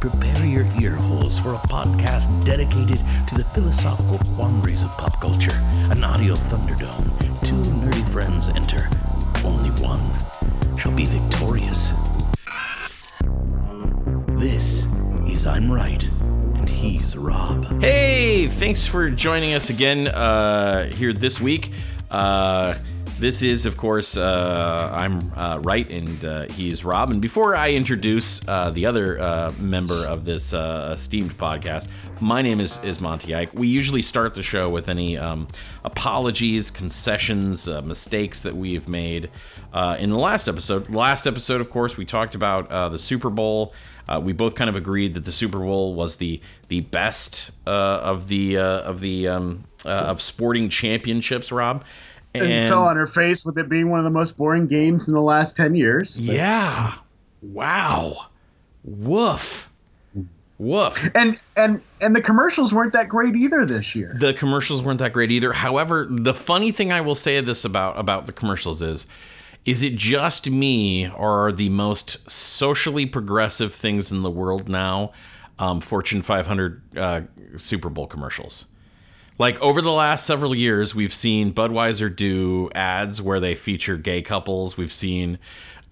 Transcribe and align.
Prepare 0.00 0.44
your 0.44 0.66
ear 0.80 0.94
holes 0.94 1.38
for 1.38 1.54
a 1.54 1.58
podcast 1.58 2.44
dedicated 2.44 2.98
to 3.26 3.34
the 3.34 3.44
philosophical 3.54 4.18
quandaries 4.34 4.82
of 4.82 4.90
pop 4.98 5.20
culture. 5.20 5.58
An 5.90 6.04
audio 6.04 6.34
thunderdome. 6.34 7.08
Two 7.42 7.54
nerdy 7.72 8.08
friends 8.10 8.48
enter. 8.50 8.88
Only 9.44 9.70
one 9.82 10.04
shall 10.76 10.92
be 10.92 11.04
victorious. 11.04 11.92
This 14.38 14.94
is 15.26 15.46
I'm 15.46 15.70
Right, 15.70 16.06
and 16.54 16.68
he's 16.68 17.16
Rob. 17.16 17.82
Hey, 17.82 18.48
thanks 18.48 18.86
for 18.86 19.10
joining 19.10 19.54
us 19.54 19.70
again 19.70 20.08
uh, 20.08 20.86
here 20.90 21.12
this 21.12 21.40
week. 21.40 21.72
Uh, 22.10 22.74
this 23.18 23.40
is, 23.42 23.64
of 23.64 23.76
course, 23.78 24.16
uh, 24.16 24.90
I'm 24.92 25.32
uh, 25.34 25.58
right, 25.62 25.90
and 25.90 26.24
uh, 26.24 26.46
he's 26.52 26.84
Rob. 26.84 27.10
And 27.10 27.22
before 27.22 27.56
I 27.56 27.72
introduce 27.72 28.46
uh, 28.46 28.70
the 28.70 28.84
other 28.84 29.18
uh, 29.18 29.52
member 29.58 30.06
of 30.06 30.24
this 30.26 30.52
uh, 30.52 30.92
esteemed 30.94 31.36
podcast, 31.38 31.88
my 32.20 32.42
name 32.42 32.60
is, 32.60 32.82
is 32.84 33.00
Monty 33.00 33.34
Ike. 33.34 33.54
We 33.54 33.68
usually 33.68 34.02
start 34.02 34.34
the 34.34 34.42
show 34.42 34.68
with 34.68 34.88
any 34.88 35.16
um, 35.16 35.48
apologies, 35.84 36.70
concessions, 36.70 37.68
mistakes 37.84 38.42
that 38.42 38.54
we 38.54 38.74
have 38.74 38.88
made 38.88 39.30
in 39.98 40.10
the 40.10 40.18
last 40.18 40.46
episode. 40.46 40.90
Last 40.90 41.26
episode, 41.26 41.60
of 41.60 41.70
course, 41.70 41.96
we 41.96 42.04
talked 42.04 42.34
about 42.34 42.68
the 42.68 42.98
Super 42.98 43.30
Bowl. 43.30 43.72
we 44.20 44.34
both 44.34 44.54
kind 44.54 44.68
of 44.68 44.76
agreed 44.76 45.14
that 45.14 45.24
the 45.24 45.32
Super 45.32 45.58
Bowl 45.58 45.94
was 45.94 46.16
the 46.16 46.40
the 46.68 46.80
best 46.80 47.50
of 47.66 48.28
the 48.28 48.58
of 48.58 49.00
the 49.00 49.28
um, 49.28 49.64
of 49.84 50.20
sporting 50.20 50.68
championships, 50.68 51.50
Rob 51.50 51.84
and, 52.42 52.52
and 52.52 52.68
fell 52.68 52.84
on 52.84 52.96
her 52.96 53.06
face 53.06 53.44
with 53.44 53.58
it 53.58 53.68
being 53.68 53.90
one 53.90 53.98
of 53.98 54.04
the 54.04 54.10
most 54.10 54.36
boring 54.36 54.66
games 54.66 55.08
in 55.08 55.14
the 55.14 55.20
last 55.20 55.56
10 55.56 55.74
years. 55.74 56.18
But. 56.18 56.34
Yeah. 56.34 56.94
Wow. 57.42 58.26
Woof. 58.84 59.70
Woof. 60.58 61.10
And 61.14 61.38
and 61.56 61.82
and 62.00 62.16
the 62.16 62.22
commercials 62.22 62.72
weren't 62.72 62.94
that 62.94 63.08
great 63.10 63.36
either 63.36 63.66
this 63.66 63.94
year. 63.94 64.16
The 64.18 64.32
commercials 64.32 64.82
weren't 64.82 65.00
that 65.00 65.12
great 65.12 65.30
either. 65.30 65.52
However, 65.52 66.06
the 66.10 66.32
funny 66.32 66.72
thing 66.72 66.90
I 66.90 67.02
will 67.02 67.14
say 67.14 67.38
this 67.42 67.64
about 67.64 67.98
about 67.98 68.26
the 68.26 68.32
commercials 68.32 68.80
is 68.80 69.06
is 69.66 69.82
it 69.82 69.96
just 69.96 70.48
me 70.48 71.10
or 71.10 71.48
are 71.48 71.52
the 71.52 71.68
most 71.68 72.30
socially 72.30 73.04
progressive 73.04 73.74
things 73.74 74.10
in 74.10 74.22
the 74.22 74.30
world 74.30 74.68
now 74.68 75.12
um, 75.58 75.80
Fortune 75.80 76.22
500 76.22 76.96
uh, 76.96 77.20
Super 77.56 77.90
Bowl 77.90 78.06
commercials? 78.06 78.66
Like 79.38 79.60
over 79.60 79.82
the 79.82 79.92
last 79.92 80.26
several 80.26 80.54
years 80.54 80.94
we've 80.94 81.14
seen 81.14 81.52
budweiser 81.52 82.14
do 82.14 82.70
ads 82.74 83.20
where 83.20 83.40
they 83.40 83.54
feature 83.54 83.96
gay 83.96 84.22
couples. 84.22 84.76
We've 84.76 84.92
seen 84.92 85.38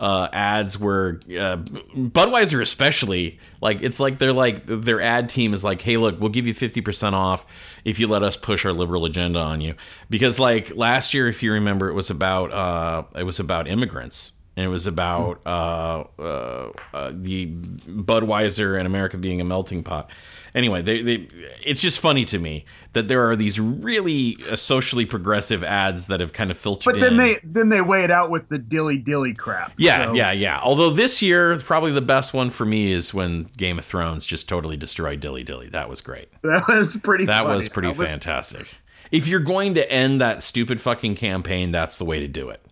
uh, 0.01 0.29
ads 0.33 0.79
where 0.79 1.21
uh, 1.31 1.57
budweiser 1.57 2.61
especially 2.61 3.39
like 3.61 3.83
it's 3.83 4.01
like 4.01 4.19
they're 4.19 4.33
like 4.33 4.67
their 4.67 5.01
ad 5.01 5.29
team 5.29 5.55
is 5.55 5.63
like 5.63 5.81
hey 5.81 5.97
look 5.97 6.21
we'll 6.21 6.31
give 6.31 6.47
you 6.47 6.55
50% 6.55 7.13
off 7.13 7.47
if 7.85 8.01
you 8.01 8.09
let 8.09 8.23
us 8.23 8.37
push 8.37 8.65
our 8.65 8.73
liberal 8.73 9.05
agenda 9.05 9.39
on 9.39 9.61
you. 9.61 9.75
Because 10.11 10.39
like 10.39 10.75
last 10.75 11.15
year 11.15 11.29
if 11.29 11.43
you 11.43 11.53
remember 11.53 11.89
it 11.89 11.95
was 11.95 12.11
about 12.11 12.53
uh, 12.53 13.05
it 13.19 13.25
was 13.25 13.39
about 13.39 13.69
immigrants 13.69 14.41
and 14.57 14.65
it 14.65 14.69
was 14.69 14.87
about 14.87 15.41
uh, 15.47 16.05
uh, 16.19 16.71
uh, 16.93 17.13
the 17.15 17.47
budweiser 17.47 18.79
and 18.79 18.87
america 18.87 19.17
being 19.17 19.41
a 19.41 19.45
melting 19.45 19.83
pot 19.83 20.11
anyway, 20.55 20.83
they, 20.83 21.03
they, 21.03 21.29
it's 21.65 21.81
just 21.81 21.99
funny 21.99 22.25
to 22.27 22.39
me 22.39 22.65
that 22.93 23.09
there 23.09 23.29
are 23.29 23.37
these 23.37 23.59
really 23.59 24.37
uh, 24.49 24.57
socially 24.57 25.05
progressive 25.05 25.65
ads 25.65 26.07
that 26.07 26.21
have 26.21 26.33
kind 26.33 26.51
of 26.51 26.59
filtered. 26.59 26.95
But 26.95 27.01
then 27.01 27.13
in. 27.13 27.19
they 27.19 27.39
then 27.43 27.69
they 27.69 27.81
weigh 27.81 28.05
it 28.05 28.11
out 28.11 28.31
with 28.31 28.49
the 28.49 28.59
dilly 28.59 28.99
dilly 28.99 29.35
crap. 29.35 29.75
Yeah, 29.77 30.07
so. 30.07 30.15
yeah, 30.15 30.33
yeah. 30.33 30.61
Although 30.63 30.91
this 30.91 31.21
year, 31.21 31.59
probably 31.59 31.93
the 31.93 32.01
best 32.01 32.33
one 32.33 32.51
for 32.51 32.65
me 32.65 32.93
is 32.93 33.13
when 33.13 33.45
Game 33.57 33.79
of 33.79 33.85
Thrones 33.85 34.25
just 34.25 34.49
totally 34.49 34.77
destroyed 34.77 35.21
dilly 35.21 35.43
dilly. 35.43 35.69
That 35.69 35.89
was 35.89 36.01
great. 36.01 36.29
That 36.55 36.69
was 36.69 36.97
pretty. 36.99 37.25
That 37.25 37.43
funny. 37.43 37.57
was 37.57 37.69
pretty 37.69 37.93
that 37.93 38.07
fantastic. 38.07 38.61
Was... 38.61 38.75
If 39.11 39.27
you're 39.27 39.41
going 39.41 39.75
to 39.75 39.91
end 39.91 40.21
that 40.21 40.43
stupid 40.43 40.81
fucking 40.81 41.17
campaign, 41.17 41.73
that's 41.73 41.99
the 41.99 42.05
way 42.05 42.21
to 42.21 42.29
do 42.29 42.51
it. 42.51 42.65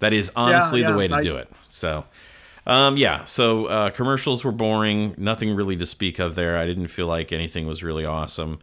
That 0.00 0.12
is 0.12 0.32
honestly 0.36 0.80
yeah, 0.80 0.86
yeah, 0.86 0.92
the 0.92 0.98
way 0.98 1.08
to 1.08 1.16
I... 1.16 1.20
do 1.20 1.36
it. 1.36 1.50
So. 1.68 2.04
Um, 2.66 2.98
yeah, 2.98 3.24
so 3.24 3.64
uh, 3.64 3.90
commercials 3.90 4.44
were 4.44 4.52
boring. 4.52 5.14
Nothing 5.16 5.54
really 5.54 5.74
to 5.78 5.86
speak 5.86 6.18
of 6.18 6.34
there. 6.34 6.58
I 6.58 6.66
didn't 6.66 6.88
feel 6.88 7.06
like 7.06 7.32
anything 7.32 7.66
was 7.66 7.82
really 7.82 8.04
awesome. 8.04 8.58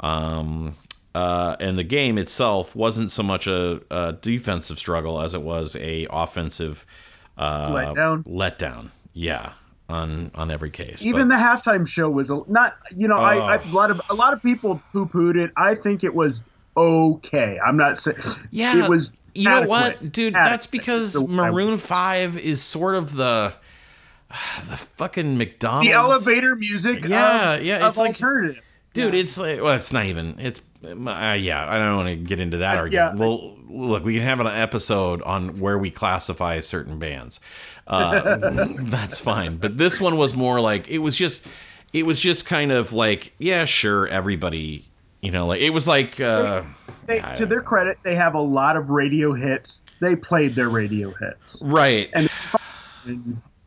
Um, 0.00 0.76
uh, 1.16 1.56
and 1.60 1.78
the 1.78 1.84
game 1.84 2.18
itself 2.18 2.76
wasn't 2.76 3.10
so 3.10 3.22
much 3.22 3.46
a, 3.46 3.80
a, 3.90 4.12
defensive 4.20 4.78
struggle 4.78 5.22
as 5.22 5.32
it 5.32 5.40
was 5.40 5.74
a 5.76 6.06
offensive 6.10 6.84
uh, 7.38 7.70
letdown. 7.70 8.22
Letdown, 8.24 8.90
yeah, 9.14 9.52
on 9.88 10.30
on 10.34 10.50
every 10.50 10.68
case. 10.70 11.06
Even 11.06 11.28
but, 11.28 11.36
the 11.36 11.40
halftime 11.42 11.88
show 11.88 12.10
was 12.10 12.28
a, 12.28 12.42
not. 12.48 12.76
You 12.94 13.08
know, 13.08 13.16
I, 13.16 13.36
I, 13.36 13.56
a 13.56 13.72
lot 13.72 13.90
of 13.90 14.02
a 14.10 14.14
lot 14.14 14.34
of 14.34 14.42
people 14.42 14.82
poo 14.92 15.06
pooed 15.06 15.36
it. 15.36 15.52
I 15.56 15.74
think 15.74 16.04
it 16.04 16.14
was 16.14 16.44
okay. 16.76 17.58
I'm 17.64 17.78
not 17.78 17.98
saying. 17.98 18.18
Yeah, 18.50 18.84
it 18.84 18.90
was 18.90 19.14
you 19.36 19.48
know 19.48 19.66
what, 19.66 20.12
dude? 20.12 20.34
Adequate. 20.34 20.50
That's 20.50 20.66
because 20.66 21.28
Maroon 21.28 21.78
Five 21.78 22.36
is 22.38 22.62
sort 22.62 22.94
of 22.94 23.14
the 23.14 23.54
the 24.68 24.76
fucking 24.76 25.38
McDonald's 25.38 25.86
the 25.86 25.92
elevator 25.92 26.56
music. 26.56 27.04
Yeah, 27.04 27.54
of, 27.54 27.62
yeah, 27.62 27.88
it's 27.88 27.98
like 27.98 28.10
alternative. 28.10 28.62
Dude, 28.92 29.14
yeah. 29.14 29.20
it's 29.20 29.38
like 29.38 29.60
well, 29.60 29.74
it's 29.74 29.92
not 29.92 30.06
even. 30.06 30.38
It's 30.38 30.60
uh, 30.84 31.36
yeah. 31.38 31.66
I 31.68 31.78
don't 31.78 31.96
want 31.96 32.08
to 32.08 32.16
get 32.16 32.40
into 32.40 32.58
that 32.58 32.76
uh, 32.76 32.80
argument. 32.80 33.18
Yeah. 33.18 33.24
Well, 33.24 33.56
look, 33.68 34.04
we 34.04 34.14
can 34.14 34.22
have 34.22 34.40
an 34.40 34.46
episode 34.46 35.22
on 35.22 35.58
where 35.60 35.78
we 35.78 35.90
classify 35.90 36.60
certain 36.60 36.98
bands. 36.98 37.40
Uh, 37.86 38.36
that's 38.80 39.18
fine. 39.18 39.56
But 39.56 39.78
this 39.78 40.00
one 40.00 40.16
was 40.16 40.34
more 40.34 40.60
like 40.60 40.88
it 40.88 40.98
was 40.98 41.16
just. 41.16 41.46
It 41.92 42.04
was 42.04 42.20
just 42.20 42.44
kind 42.44 42.72
of 42.72 42.92
like, 42.92 43.32
yeah, 43.38 43.64
sure, 43.64 44.06
everybody 44.08 44.86
you 45.26 45.32
know, 45.32 45.46
like 45.46 45.60
it 45.60 45.70
was 45.70 45.88
like. 45.88 46.20
Uh, 46.20 46.62
they, 47.06 47.20
to 47.36 47.46
their 47.46 47.60
credit, 47.60 47.98
they 48.02 48.14
have 48.14 48.34
a 48.34 48.40
lot 48.40 48.76
of 48.76 48.90
radio 48.90 49.32
hits. 49.32 49.82
They 50.00 50.16
played 50.16 50.54
their 50.54 50.68
radio 50.68 51.12
hits, 51.12 51.62
right? 51.64 52.10
And 52.12 52.30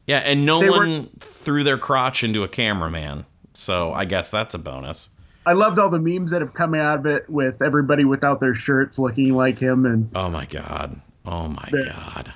yeah, 0.07 0.19
and 0.19 0.45
no 0.45 0.59
one 0.59 1.03
were, 1.03 1.09
threw 1.19 1.63
their 1.63 1.77
crotch 1.77 2.23
into 2.23 2.44
a 2.44 2.47
cameraman, 2.47 3.25
so 3.53 3.94
I 3.94 4.05
guess 4.05 4.31
that's 4.31 4.53
a 4.53 4.59
bonus. 4.59 5.09
I 5.45 5.53
loved 5.53 5.79
all 5.79 5.89
the 5.89 6.00
memes 6.00 6.31
that 6.31 6.41
have 6.41 6.53
come 6.53 6.75
out 6.75 7.00
of 7.00 7.05
it 7.05 7.29
with 7.29 7.61
everybody 7.61 8.05
without 8.05 8.39
their 8.39 8.53
shirts 8.53 9.00
looking 9.00 9.33
like 9.35 9.57
him, 9.57 9.85
and 9.85 10.09
oh 10.16 10.29
my 10.29 10.45
god, 10.45 11.00
oh 11.25 11.47
my 11.47 11.67
the, 11.71 11.85
god, 11.85 12.33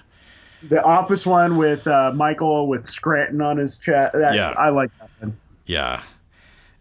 the 0.69 0.83
Office 0.83 1.25
one 1.25 1.57
with 1.57 1.85
uh, 1.87 2.11
Michael 2.15 2.67
with 2.67 2.85
Scranton 2.85 3.41
on 3.41 3.57
his 3.57 3.77
chest. 3.77 4.15
yeah, 4.15 4.53
I 4.57 4.69
like 4.69 4.91
that 4.99 5.09
one. 5.19 5.37
Yeah, 5.65 6.01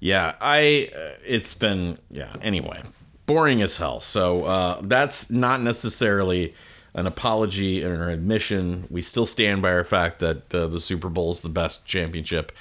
yeah, 0.00 0.34
I. 0.40 0.90
Uh, 0.94 1.12
it's 1.24 1.54
been 1.54 1.98
yeah. 2.10 2.34
Anyway, 2.42 2.82
boring 3.26 3.62
as 3.62 3.76
hell. 3.76 4.00
So 4.00 4.44
uh, 4.44 4.80
that's 4.82 5.30
not 5.30 5.60
necessarily 5.60 6.54
an 6.94 7.06
apology 7.06 7.84
or 7.84 7.94
an 7.94 8.10
admission. 8.10 8.86
We 8.90 9.02
still 9.02 9.26
stand 9.26 9.62
by 9.62 9.72
our 9.72 9.84
fact 9.84 10.18
that 10.20 10.54
uh, 10.54 10.66
the 10.66 10.80
Super 10.80 11.08
Bowl 11.08 11.30
is 11.30 11.40
the 11.40 11.48
best 11.48 11.86
championship 11.86 12.52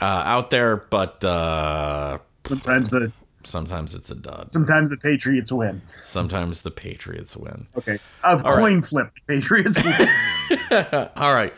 uh, 0.00 0.22
out 0.24 0.50
there, 0.50 0.76
but 0.76 1.24
uh, 1.24 2.18
sometimes 2.40 2.90
the 2.90 3.12
sometimes 3.44 3.94
it's 3.94 4.10
a 4.10 4.14
dud. 4.14 4.50
Sometimes 4.50 4.90
the 4.90 4.96
Patriots 4.96 5.50
win. 5.50 5.80
Sometimes 6.04 6.62
the 6.62 6.70
Patriots 6.70 7.36
win. 7.36 7.66
Okay, 7.78 7.98
a 8.22 8.38
coin 8.42 8.76
right. 8.76 8.84
flip. 8.84 9.10
Patriots 9.26 9.82
win. 9.82 10.08
All 11.16 11.34
right. 11.34 11.54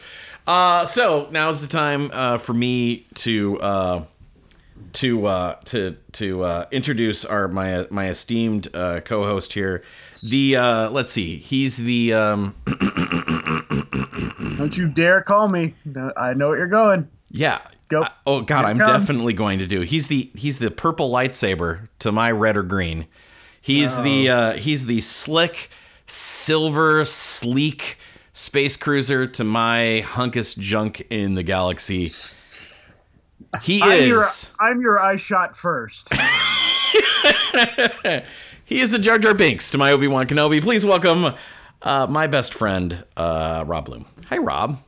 Uh, 0.47 0.87
so 0.87 1.27
is 1.27 1.61
the 1.61 1.69
time 1.69 2.11
uh, 2.13 2.39
for 2.39 2.55
me 2.55 3.07
to 3.15 3.61
uh, 3.61 4.03
to 4.95 5.27
uh, 5.27 5.55
to 5.67 5.97
to 6.13 6.43
uh, 6.43 6.67
introduce 6.71 7.25
our 7.25 7.49
my 7.49 7.87
my 7.91 8.09
esteemed 8.09 8.69
uh, 8.75 9.01
co-host 9.01 9.53
here. 9.53 9.83
The 10.23 10.57
uh, 10.57 10.91
let's 10.91 11.13
see, 11.13 11.37
he's 11.37 11.77
the. 11.77 12.15
Um, 12.15 12.55
Don't 14.59 14.77
you 14.77 14.89
dare 14.89 15.23
call 15.23 15.49
me! 15.49 15.75
I 16.17 16.35
know 16.35 16.49
what 16.49 16.59
you're 16.59 16.67
going. 16.67 17.09
Yeah. 17.31 17.61
Go. 17.89 18.03
Uh, 18.03 18.09
oh 18.27 18.43
God, 18.43 18.65
I'm 18.65 18.79
comes. 18.79 19.07
definitely 19.07 19.33
going 19.33 19.61
to 19.61 19.67
do. 19.67 19.81
He's 19.81 20.09
the 20.09 20.31
he's 20.35 20.59
the 20.59 20.71
purple 20.71 21.11
lightsaber 21.11 21.89
to 22.01 22.13
my 22.13 22.31
red 22.31 22.57
or 22.57 22.63
green. 22.63 23.07
He's 23.61 23.99
oh. 23.99 24.03
the 24.03 24.29
uh, 24.29 24.53
he's 24.55 24.87
the 24.87 25.01
slick, 25.01 25.71
silver, 26.07 27.05
sleek 27.05 27.99
space 28.33 28.77
cruiser 28.77 29.27
to 29.27 29.43
my 29.43 30.05
hunkest 30.07 30.59
junk 30.59 31.07
in 31.11 31.35
the 31.35 31.43
galaxy. 31.43 32.11
He 33.63 33.81
I'm 33.83 34.01
is. 34.01 34.07
your, 34.09 34.25
I'm 34.61 34.81
your 34.81 35.01
eye 35.01 35.17
shot 35.17 35.57
first. 35.57 36.13
he 38.65 38.81
is 38.81 38.91
the 38.91 38.99
Jar 38.99 39.19
Jar 39.19 39.35
Binks 39.35 39.71
to 39.71 39.79
my 39.79 39.93
Obi 39.93 40.07
Wan 40.07 40.27
Kenobi. 40.27 40.61
Please 40.61 40.85
welcome 40.85 41.35
uh, 41.83 42.07
my 42.09 42.27
best 42.27 42.53
friend, 42.55 43.05
uh, 43.17 43.65
Rob 43.67 43.87
Bloom. 43.87 44.07
Hi, 44.29 44.39
Rob. 44.39 44.83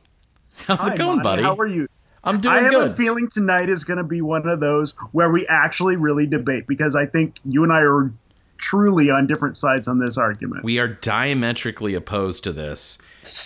How's 0.67 0.87
Hi, 0.87 0.93
it 0.93 0.97
going, 0.97 1.17
Monty. 1.17 1.23
buddy? 1.23 1.43
How 1.43 1.55
are 1.55 1.67
you? 1.67 1.87
I'm 2.23 2.39
doing 2.39 2.55
I 2.55 2.61
have 2.61 2.71
good. 2.71 2.91
a 2.91 2.93
feeling 2.93 3.27
tonight 3.29 3.69
is 3.69 3.83
going 3.83 3.97
to 3.97 4.03
be 4.03 4.21
one 4.21 4.47
of 4.47 4.59
those 4.59 4.91
where 5.11 5.31
we 5.31 5.47
actually 5.47 5.95
really 5.95 6.27
debate 6.27 6.67
because 6.67 6.95
I 6.95 7.07
think 7.07 7.37
you 7.45 7.63
and 7.63 7.73
I 7.73 7.79
are 7.81 8.11
truly 8.57 9.09
on 9.09 9.25
different 9.25 9.57
sides 9.57 9.87
on 9.87 9.97
this 9.97 10.19
argument. 10.19 10.63
we 10.63 10.77
are 10.77 10.87
diametrically 10.87 11.95
opposed 11.95 12.43
to 12.43 12.51
this, 12.51 12.99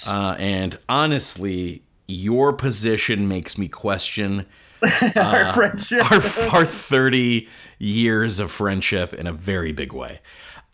uh, 0.05 0.35
and 0.37 0.77
honestly, 0.89 1.83
your 2.07 2.51
position 2.51 3.29
makes 3.29 3.57
me 3.57 3.69
question 3.69 4.45
Our 5.15 5.53
friendship. 5.53 6.11
our, 6.11 6.59
our 6.59 6.65
30 6.65 7.47
years 7.79 8.39
of 8.39 8.51
friendship 8.51 9.13
in 9.13 9.27
a 9.27 9.33
very 9.33 9.71
big 9.71 9.93
way. 9.93 10.19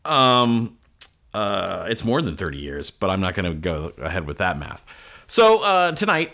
Um, 0.05 0.77
uh, 1.33 1.85
it's 1.89 2.03
more 2.03 2.21
than 2.21 2.35
30 2.35 2.57
years, 2.57 2.89
but 2.91 3.09
I'm 3.09 3.21
not 3.21 3.33
going 3.35 3.45
to 3.51 3.55
go 3.57 3.93
ahead 4.01 4.25
with 4.27 4.37
that 4.39 4.57
math. 4.59 4.85
So 5.27 5.63
uh, 5.63 5.91
tonight, 5.93 6.31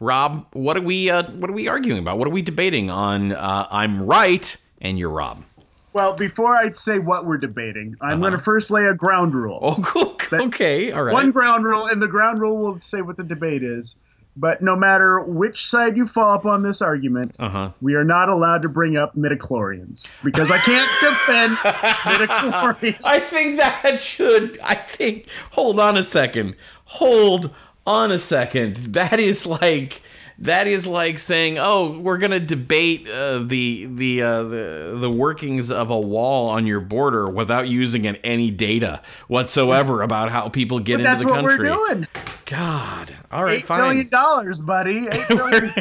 Rob, 0.00 0.46
what 0.52 0.76
are 0.76 0.80
we 0.82 1.08
uh, 1.10 1.22
what 1.32 1.48
are 1.48 1.52
we 1.52 1.68
arguing 1.68 2.00
about? 2.00 2.18
What 2.18 2.26
are 2.26 2.32
we 2.32 2.42
debating 2.42 2.90
on? 2.90 3.32
Uh, 3.32 3.66
I'm 3.70 4.04
right, 4.04 4.56
and 4.80 4.98
you're 4.98 5.10
Rob. 5.10 5.44
Well, 5.92 6.14
before 6.14 6.56
I 6.56 6.72
say 6.72 6.98
what 6.98 7.24
we're 7.26 7.36
debating, 7.38 7.94
I'm 8.00 8.14
Uh-huh. 8.14 8.20
going 8.20 8.32
to 8.32 8.38
first 8.38 8.72
lay 8.72 8.86
a 8.86 8.94
ground 8.94 9.34
rule. 9.34 9.60
Oh, 9.62 9.76
cool. 9.84 10.16
Okay, 10.32 10.90
all 10.90 11.04
right. 11.04 11.12
One 11.12 11.30
ground 11.30 11.64
rule, 11.64 11.86
and 11.86 12.02
the 12.02 12.08
ground 12.08 12.40
rule 12.40 12.58
will 12.58 12.78
say 12.78 13.02
what 13.02 13.16
the 13.16 13.22
debate 13.22 13.62
is. 13.62 13.94
But 14.36 14.62
no 14.62 14.74
matter 14.74 15.20
which 15.20 15.64
side 15.64 15.96
you 15.96 16.06
fall 16.06 16.34
up 16.34 16.44
on 16.44 16.62
this 16.64 16.82
argument, 16.82 17.36
Uh-huh. 17.38 17.70
we 17.80 17.94
are 17.94 18.02
not 18.04 18.28
allowed 18.28 18.62
to 18.62 18.68
bring 18.68 18.96
up 18.96 19.14
midichlorians 19.16 20.08
because 20.24 20.50
I 20.50 20.58
can't 20.58 20.90
defend 21.00 21.56
midichlorians. 21.56 23.00
I 23.04 23.20
think 23.20 23.58
that 23.58 23.98
should. 24.00 24.58
I 24.62 24.74
think. 24.74 25.26
Hold 25.52 25.78
on 25.78 25.96
a 25.96 26.02
second. 26.02 26.56
Hold 26.86 27.50
on 27.86 28.10
a 28.10 28.18
second. 28.18 28.76
That 28.76 29.20
is 29.20 29.46
like. 29.46 30.02
That 30.38 30.66
is 30.66 30.84
like 30.86 31.20
saying, 31.20 31.58
"Oh, 31.58 31.98
we're 32.00 32.18
gonna 32.18 32.40
debate 32.40 33.08
uh, 33.08 33.38
the 33.38 33.86
the, 33.86 34.22
uh, 34.22 34.42
the 34.42 34.96
the 34.98 35.10
workings 35.10 35.70
of 35.70 35.90
a 35.90 35.98
wall 35.98 36.50
on 36.50 36.66
your 36.66 36.80
border 36.80 37.30
without 37.30 37.68
using 37.68 38.04
an- 38.06 38.16
any 38.24 38.50
data 38.50 39.00
whatsoever 39.28 40.02
about 40.02 40.30
how 40.30 40.48
people 40.48 40.80
get 40.80 40.98
into 41.00 41.04
the 41.24 41.30
country." 41.30 41.68
That's 41.68 41.70
what 41.70 41.70
country." 41.70 41.70
we're 41.70 41.94
doing. 41.94 42.08
God, 42.46 43.14
all 43.30 43.44
right, 43.44 43.58
Eight 43.62 43.68
million 43.70 43.96
fine. 43.96 44.08
dollars, 44.08 44.60
buddy. 44.60 45.06
Eight 45.12 45.30
million. 45.30 45.72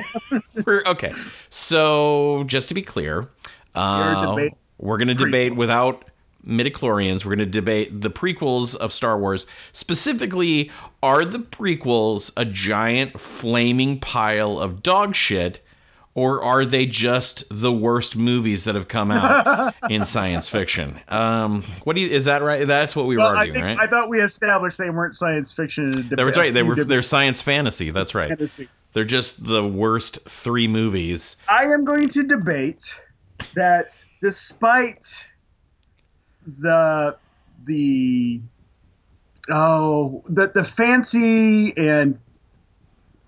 We're, 0.66 0.84
okay, 0.86 1.12
so 1.50 2.44
just 2.46 2.70
to 2.70 2.76
be 2.76 2.84
clear, 2.84 3.30
uh, 3.76 4.38
we're 4.78 4.98
going 4.98 5.08
to 5.08 5.14
debate 5.16 5.56
without 5.56 6.06
midichlorians. 6.46 7.26
We're 7.26 7.36
going 7.36 7.40
to 7.40 7.46
debate 7.46 8.02
the 8.02 8.10
prequels 8.10 8.76
of 8.76 8.94
Star 8.94 9.18
Wars. 9.18 9.46
Specifically, 9.72 10.72
are 11.02 11.26
the 11.26 11.40
prequels 11.40 12.32
a 12.38 12.46
giant 12.46 13.20
flaming 13.20 14.00
pile 14.00 14.60
of 14.60 14.84
dog 14.84 15.16
shit, 15.16 15.62
or 16.16 16.44
are 16.44 16.66
they 16.66 16.86
just 16.86 17.44
the 17.50 17.74
worst 17.74 18.16
movies 18.16 18.66
that 18.66 18.76
have 18.76 18.88
come 18.88 19.10
out 19.10 19.74
in 19.90 20.06
science 20.06 20.48
fiction? 20.48 21.00
Um, 21.08 21.64
what 21.84 21.96
do 21.96 22.02
you? 22.02 22.10
Is 22.10 22.26
that 22.26 22.42
right? 22.44 22.68
That's 22.68 22.96
what 22.96 23.08
we 23.08 23.16
were 23.16 23.24
Well, 23.24 23.34
I, 23.34 23.38
arguing, 23.38 23.64
think, 23.64 23.80
right? 23.80 23.88
I 23.88 23.90
thought 23.90 24.10
we 24.10 24.22
established 24.22 24.78
they 24.78 24.90
weren't 24.90 25.16
science 25.16 25.52
fiction. 25.52 26.10
That 26.10 26.24
was 26.24 26.38
right. 26.38 26.54
They 26.54 26.64
were. 26.64 26.76
They're 26.76 27.02
science 27.02 27.42
fantasy. 27.42 27.90
That's 27.90 28.14
right. 28.14 28.30
fantasy. 28.30 28.70
They're 28.94 29.04
just 29.04 29.48
the 29.48 29.68
worst 29.68 30.20
three 30.30 30.68
movies. 30.68 31.38
I 31.50 31.64
am 31.64 31.84
going 31.84 32.10
to 32.10 32.22
debate 32.24 33.00
that 33.56 34.06
despite 34.22 35.26
the 36.46 37.16
the 37.66 38.42
oh 39.50 40.24
the 40.28 40.48
the 40.48 40.64
fancy 40.64 41.76
and 41.78 42.20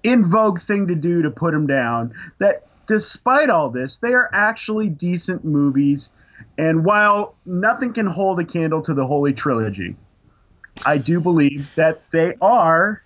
in 0.04 0.24
vogue 0.24 0.60
thing 0.60 0.88
to 0.88 0.96
do 0.96 1.22
to 1.22 1.32
put 1.32 1.52
them 1.54 1.68
down 1.68 2.14
that 2.40 2.68
despite 2.88 3.50
all 3.50 3.70
this 3.70 3.98
they 3.98 4.14
are 4.14 4.30
actually 4.34 4.90
decent 4.90 5.44
movies 5.44 6.12
and 6.58 6.86
while 6.86 7.36
nothing 7.46 7.92
can 7.94 8.06
hold 8.06 8.40
a 8.40 8.46
candle 8.46 8.82
to 8.82 8.94
the 8.94 9.06
holy 9.06 9.34
trilogy 9.34 9.96
i 10.86 10.98
do 10.98 11.20
believe 11.20 11.70
that 11.76 12.04
they 12.12 12.34
are 12.42 13.02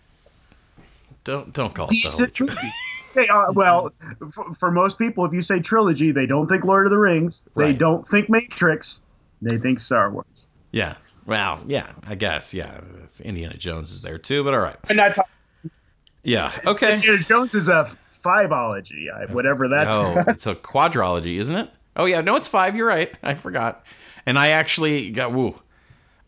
Don't 1.24 1.54
don't 1.54 1.74
call 1.74 1.86
it 1.86 1.90
the 1.90 1.96
Holy 1.96 2.02
decent 2.02 2.34
Trinity. 2.34 2.72
They 3.16 3.28
are 3.28 3.52
well 3.54 3.92
for, 4.32 4.54
for 4.54 4.72
most 4.72 5.00
people. 5.00 5.26
If 5.26 5.34
you 5.34 5.42
say 5.42 5.60
trilogy, 5.60 6.12
they 6.12 6.28
don't 6.28 6.48
think 6.48 6.64
Lord 6.64 6.86
of 6.86 6.92
the 6.92 6.98
Rings. 6.98 7.44
They 7.56 7.66
Right. 7.66 7.78
don't 7.78 8.08
think 8.08 8.30
Matrix. 8.30 9.02
They 9.41 9.57
think 9.57 9.80
Star 9.80 10.12
Wars. 10.12 10.47
Yeah. 10.71 10.95
Well, 11.25 11.62
yeah, 11.65 11.91
I 12.07 12.15
guess. 12.15 12.53
Yeah. 12.53 12.81
Indiana 13.21 13.57
Jones 13.57 13.91
is 13.91 14.01
there 14.01 14.18
too, 14.18 14.44
but 14.44 14.53
all 14.53 14.59
right. 14.59 14.77
And 14.89 15.00
that's 15.00 15.19
Yeah. 16.24 16.51
Okay. 16.65 16.95
Indiana 16.95 17.24
Jones 17.24 17.56
is 17.56 17.69
a 17.69 17.89
fiveology, 18.24 19.07
whatever 19.31 19.68
that's. 19.68 19.95
Oh, 19.95 20.24
it's 20.27 20.47
a 20.47 20.56
quadrology, 20.56 21.39
isn't 21.39 21.56
it? 21.56 21.69
Oh 21.95 22.06
yeah, 22.06 22.21
no, 22.21 22.36
it's 22.36 22.47
five. 22.47 22.75
You're 22.75 22.88
right. 22.88 23.12
I 23.24 23.33
forgot. 23.33 23.83
And 24.25 24.38
I 24.38 24.50
actually 24.50 25.12
got 25.12 25.33
woo. 25.33 25.59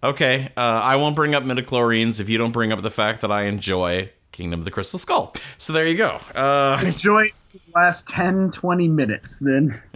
Okay, 0.03 0.51
uh, 0.57 0.59
I 0.59 0.95
won't 0.95 1.15
bring 1.15 1.35
up 1.35 1.43
midichlorians 1.43 2.19
if 2.19 2.27
you 2.27 2.37
don't 2.37 2.51
bring 2.51 2.71
up 2.71 2.81
the 2.81 2.89
fact 2.89 3.21
that 3.21 3.31
I 3.31 3.43
enjoy 3.43 4.11
Kingdom 4.31 4.60
of 4.60 4.66
the 4.66 4.72
Crystal 4.72 5.00
Skull. 5.00 5.33
So 5.57 5.74
there 5.74 5.88
you 5.88 5.95
go. 5.95 6.19
Uh, 6.36 6.81
Enjoy 6.86 7.30
the 7.51 7.60
last 7.75 8.07
10, 8.07 8.51
20 8.51 8.88
minutes. 8.88 9.39
Then 9.39 9.81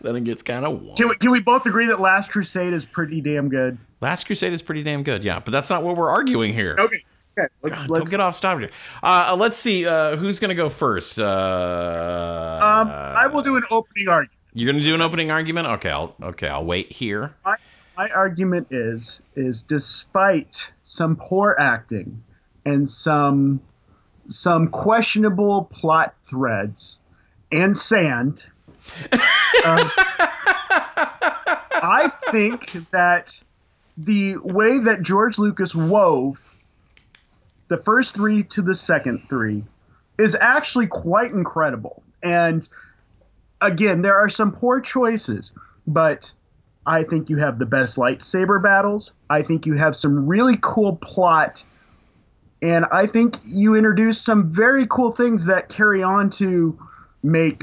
then 0.00 0.16
it 0.16 0.24
gets 0.24 0.42
kind 0.42 0.64
of 0.64 0.82
warm. 0.82 0.96
can 0.96 1.08
we, 1.08 1.16
can 1.16 1.30
we 1.30 1.40
both 1.40 1.66
agree 1.66 1.86
that 1.86 2.00
Last 2.00 2.30
Crusade 2.30 2.72
is 2.72 2.84
pretty 2.84 3.20
damn 3.20 3.48
good? 3.48 3.78
Last 4.00 4.24
Crusade 4.24 4.52
is 4.52 4.62
pretty 4.62 4.82
damn 4.82 5.02
good, 5.02 5.24
yeah, 5.24 5.40
but 5.40 5.50
that's 5.50 5.70
not 5.70 5.82
what 5.82 5.96
we're 5.96 6.10
arguing 6.10 6.52
here. 6.52 6.76
Okay. 6.78 7.02
Okay. 7.38 7.48
Let's 7.62 7.82
God, 7.82 7.90
let's. 7.90 8.04
don't 8.04 8.10
get 8.10 8.20
off 8.20 8.40
topic. 8.40 8.72
Uh, 9.02 9.28
uh, 9.30 9.36
let's 9.36 9.58
see 9.58 9.84
uh, 9.86 10.16
who's 10.16 10.38
gonna 10.38 10.54
go 10.54 10.70
first. 10.70 11.18
Uh, 11.18 12.60
um, 12.62 12.88
I 12.88 13.26
will 13.26 13.42
do 13.42 13.56
an 13.56 13.62
opening 13.70 14.08
argument. 14.08 14.32
You're 14.54 14.72
gonna 14.72 14.82
do 14.82 14.94
an 14.94 15.02
opening 15.02 15.30
argument. 15.30 15.66
Okay, 15.66 15.90
I'll 15.90 16.14
okay. 16.22 16.48
I'll 16.48 16.64
wait 16.64 16.90
here. 16.90 17.34
my, 17.44 17.56
my 17.96 18.08
argument 18.10 18.68
is 18.70 19.20
is 19.34 19.62
despite 19.62 20.72
some 20.82 21.16
poor 21.16 21.56
acting 21.58 22.22
and 22.66 22.88
some 22.88 23.60
some 24.28 24.68
questionable 24.68 25.64
plot 25.72 26.14
threads 26.24 27.00
and 27.50 27.76
sand 27.76 28.44
uh, 29.12 29.88
i 31.82 32.12
think 32.30 32.72
that 32.90 33.40
the 33.96 34.36
way 34.38 34.78
that 34.78 35.00
george 35.00 35.38
lucas 35.38 35.74
wove 35.74 36.54
the 37.68 37.78
first 37.78 38.14
three 38.14 38.42
to 38.42 38.60
the 38.60 38.74
second 38.74 39.22
three 39.28 39.64
is 40.18 40.36
actually 40.38 40.86
quite 40.86 41.30
incredible 41.30 42.02
and 42.22 42.68
again 43.60 44.02
there 44.02 44.16
are 44.16 44.28
some 44.28 44.52
poor 44.52 44.80
choices 44.80 45.52
but 45.86 46.32
I 46.86 47.02
think 47.02 47.30
you 47.30 47.36
have 47.38 47.58
the 47.58 47.66
best 47.66 47.96
lightsaber 47.96 48.62
battles. 48.62 49.12
I 49.28 49.42
think 49.42 49.66
you 49.66 49.74
have 49.74 49.96
some 49.96 50.26
really 50.26 50.54
cool 50.60 50.96
plot. 50.96 51.64
And 52.62 52.86
I 52.86 53.06
think 53.06 53.36
you 53.44 53.74
introduce 53.74 54.20
some 54.20 54.50
very 54.50 54.86
cool 54.88 55.12
things 55.12 55.44
that 55.46 55.68
carry 55.68 56.02
on 56.02 56.30
to 56.30 56.78
make 57.22 57.62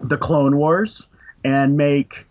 the 0.00 0.16
Clone 0.16 0.56
Wars 0.56 1.08
and 1.44 1.76
make 1.76 2.26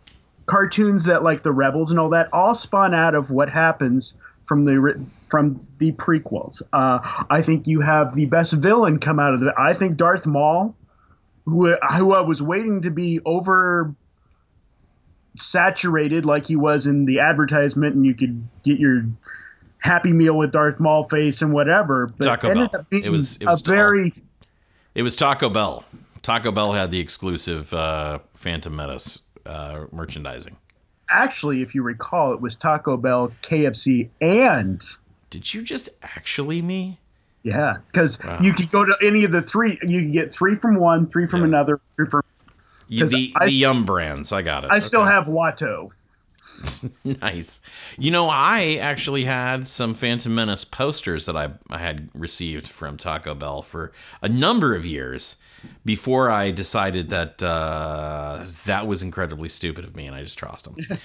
cartoons 0.46 1.06
that 1.06 1.24
like 1.24 1.44
the 1.44 1.52
Rebels 1.52 1.92
and 1.92 2.00
all 2.00 2.10
that 2.10 2.32
all 2.32 2.56
spawn 2.56 2.94
out 2.94 3.16
of 3.16 3.32
what 3.32 3.50
happens 3.50 4.16
from 4.44 4.64
the 4.64 5.06
from 5.28 5.66
the 5.78 5.92
prequels. 5.92 6.62
Uh, 6.72 7.00
I 7.30 7.42
think 7.42 7.68
you 7.68 7.82
have 7.82 8.16
the 8.16 8.26
best 8.26 8.54
villain 8.54 9.00
come 9.00 9.20
out 9.20 9.34
of 9.34 9.44
it. 9.44 9.54
I 9.58 9.74
think 9.74 9.98
Darth 9.98 10.26
Maul, 10.26 10.76
who 11.46 11.76
who 11.98 12.14
I 12.14 12.22
was 12.22 12.42
waiting 12.42 12.84
to 12.84 12.92
be 12.92 13.20
over 13.26 13.94
saturated 15.36 16.26
like 16.26 16.46
he 16.46 16.56
was 16.56 16.88
in 16.88 17.06
the 17.06 17.20
advertisement, 17.20 17.96
and 17.96 18.06
you 18.06 18.16
could 18.16 18.48
get 18.64 18.80
your 18.80 19.06
Happy 19.80 20.12
Meal 20.12 20.38
with 20.38 20.52
Darth 20.52 20.80
Maul 20.80 21.04
face 21.06 21.42
and 21.42 21.54
whatever. 21.54 22.08
But 22.18 22.26
Taco 22.26 22.50
ended 22.50 22.72
Bell. 22.72 22.82
up 22.82 22.90
being 22.90 23.04
It 23.04 23.10
was- 23.10 23.38
it 23.38 23.46
was 23.46 23.62
a 23.62 23.64
very 23.72 24.14
It 24.96 25.04
was 25.04 25.16
Taco 25.16 25.50
Bell. 25.50 25.86
Taco 26.24 26.52
Bell 26.52 26.74
had 26.74 26.92
the 26.92 27.00
exclusive 27.00 27.74
uh, 27.74 28.20
Phantom 28.34 28.76
Menace 28.76 29.28
uh, 29.46 29.86
merchandising. 29.92 30.58
actually, 31.10 31.62
if 31.62 31.74
you 31.76 31.84
recall, 31.84 32.34
it 32.34 32.42
was 32.42 32.56
Taco 32.58 32.98
Bell, 32.98 33.32
KFC, 33.44 34.10
and 34.20 34.84
Did 35.30 35.54
you 35.54 35.62
just 35.62 35.90
actually 36.04 36.62
me? 36.62 37.00
yeah, 37.44 37.78
because 37.92 38.22
Wow. 38.24 38.40
you 38.42 38.52
could 38.54 38.70
go 38.70 38.84
to 38.84 38.94
any 39.02 39.24
of 39.24 39.32
the 39.32 39.42
three. 39.42 39.78
You 39.84 40.02
could 40.02 40.12
get 40.12 40.32
three 40.32 40.56
from 40.56 40.76
one, 40.76 41.08
three 41.08 41.28
from 41.28 41.42
Yeah. 41.42 41.48
another, 41.48 41.80
three 41.96 42.08
from. 42.08 42.24
The 42.90 43.32
I- 43.36 43.46
the 43.46 43.52
Yum 43.52 43.86
brands. 43.86 44.32
I 44.34 44.42
got 44.42 44.64
it. 44.66 44.72
I 44.72 44.80
still 44.80 45.06
have 45.06 45.28
Watto. 45.28 45.92
nice. 47.04 47.62
You 47.98 48.12
know, 48.12 48.30
I 48.30 48.76
actually 48.76 49.26
had 49.26 49.68
some 49.68 49.94
Phantom 49.94 50.34
Menace 50.34 50.66
posters 50.66 51.26
that 51.26 51.36
I, 51.38 51.52
I 51.70 51.78
had 51.80 52.10
received 52.14 52.68
from 52.68 52.98
Taco 52.98 53.34
Bell 53.36 53.62
for 53.62 53.92
a 54.22 54.30
number 54.30 54.74
of 54.76 54.86
years 54.86 55.42
before 55.86 56.30
I 56.30 56.52
decided 56.52 57.10
that 57.10 57.42
uh, 57.42 58.44
that 58.66 58.88
was 58.88 59.02
incredibly 59.02 59.50
stupid 59.50 59.84
of 59.86 59.96
me, 59.96 60.06
and 60.08 60.16
I 60.16 60.24
just 60.24 60.38
tossed 60.38 60.66
them. 60.66 60.76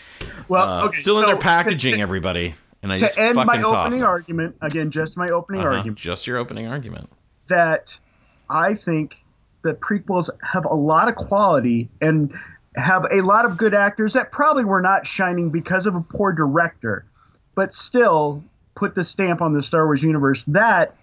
Well, 0.48 0.68
Uh, 0.68 0.84
okay, 0.86 0.98
still 0.98 1.18
in 1.18 1.22
so 1.24 1.28
their 1.28 1.36
packaging, 1.38 1.94
to, 1.96 2.00
everybody, 2.00 2.54
and 2.82 2.92
I 2.92 2.96
to 2.96 3.00
just 3.00 3.18
end 3.18 3.36
fucking 3.36 3.46
my 3.46 3.62
opening 3.62 4.00
them. 4.00 4.08
argument 4.08 4.56
again, 4.60 4.90
just 4.90 5.16
my 5.16 5.28
opening 5.28 5.60
Uh-huh, 5.62 5.70
argument 5.76 5.98
Just 5.98 6.26
your 6.26 6.36
opening 6.36 6.66
argument. 6.66 7.10
that 7.48 7.98
I 8.50 8.74
think 8.74 9.16
the 9.62 9.74
prequels 9.74 10.28
have 10.42 10.64
a 10.64 10.74
lot 10.74 11.08
of 11.08 11.14
quality 11.14 11.88
and 12.00 12.34
have 12.76 13.06
a 13.10 13.20
lot 13.20 13.44
of 13.44 13.56
good 13.56 13.74
actors 13.74 14.14
that 14.14 14.32
probably 14.32 14.64
were 14.64 14.80
not 14.80 15.06
shining 15.06 15.50
because 15.50 15.86
of 15.86 15.94
a 15.94 16.00
poor 16.00 16.32
director, 16.32 17.04
but 17.54 17.74
still 17.74 18.42
put 18.74 18.94
the 18.94 19.04
stamp 19.04 19.42
on 19.42 19.52
the 19.52 19.62
Star 19.62 19.86
Wars 19.86 20.02
universe 20.02 20.44
that 20.44 20.96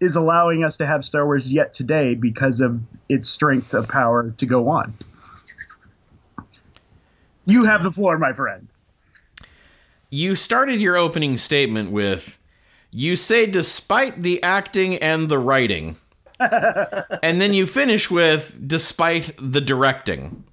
is 0.00 0.16
allowing 0.16 0.64
us 0.64 0.76
to 0.78 0.86
have 0.86 1.04
Star 1.04 1.24
Wars 1.24 1.52
yet 1.52 1.72
today 1.72 2.14
because 2.14 2.60
of 2.60 2.80
its 3.08 3.28
strength 3.28 3.74
of 3.74 3.88
power 3.88 4.34
to 4.38 4.46
go 4.46 4.68
on. 4.68 4.94
You 7.46 7.64
have 7.64 7.82
the 7.82 7.92
floor, 7.92 8.18
my 8.18 8.32
friend. 8.32 8.68
You 10.10 10.36
started 10.36 10.80
your 10.80 10.96
opening 10.96 11.38
statement 11.38 11.90
with, 11.90 12.38
"You 12.90 13.16
say 13.16 13.46
despite 13.46 14.22
the 14.22 14.42
acting 14.42 14.96
and 14.96 15.28
the 15.28 15.38
writing," 15.38 15.96
and 16.40 17.40
then 17.40 17.52
you 17.52 17.66
finish 17.66 18.10
with, 18.10 18.66
"Despite 18.66 19.32
the 19.38 19.60
directing." 19.60 20.44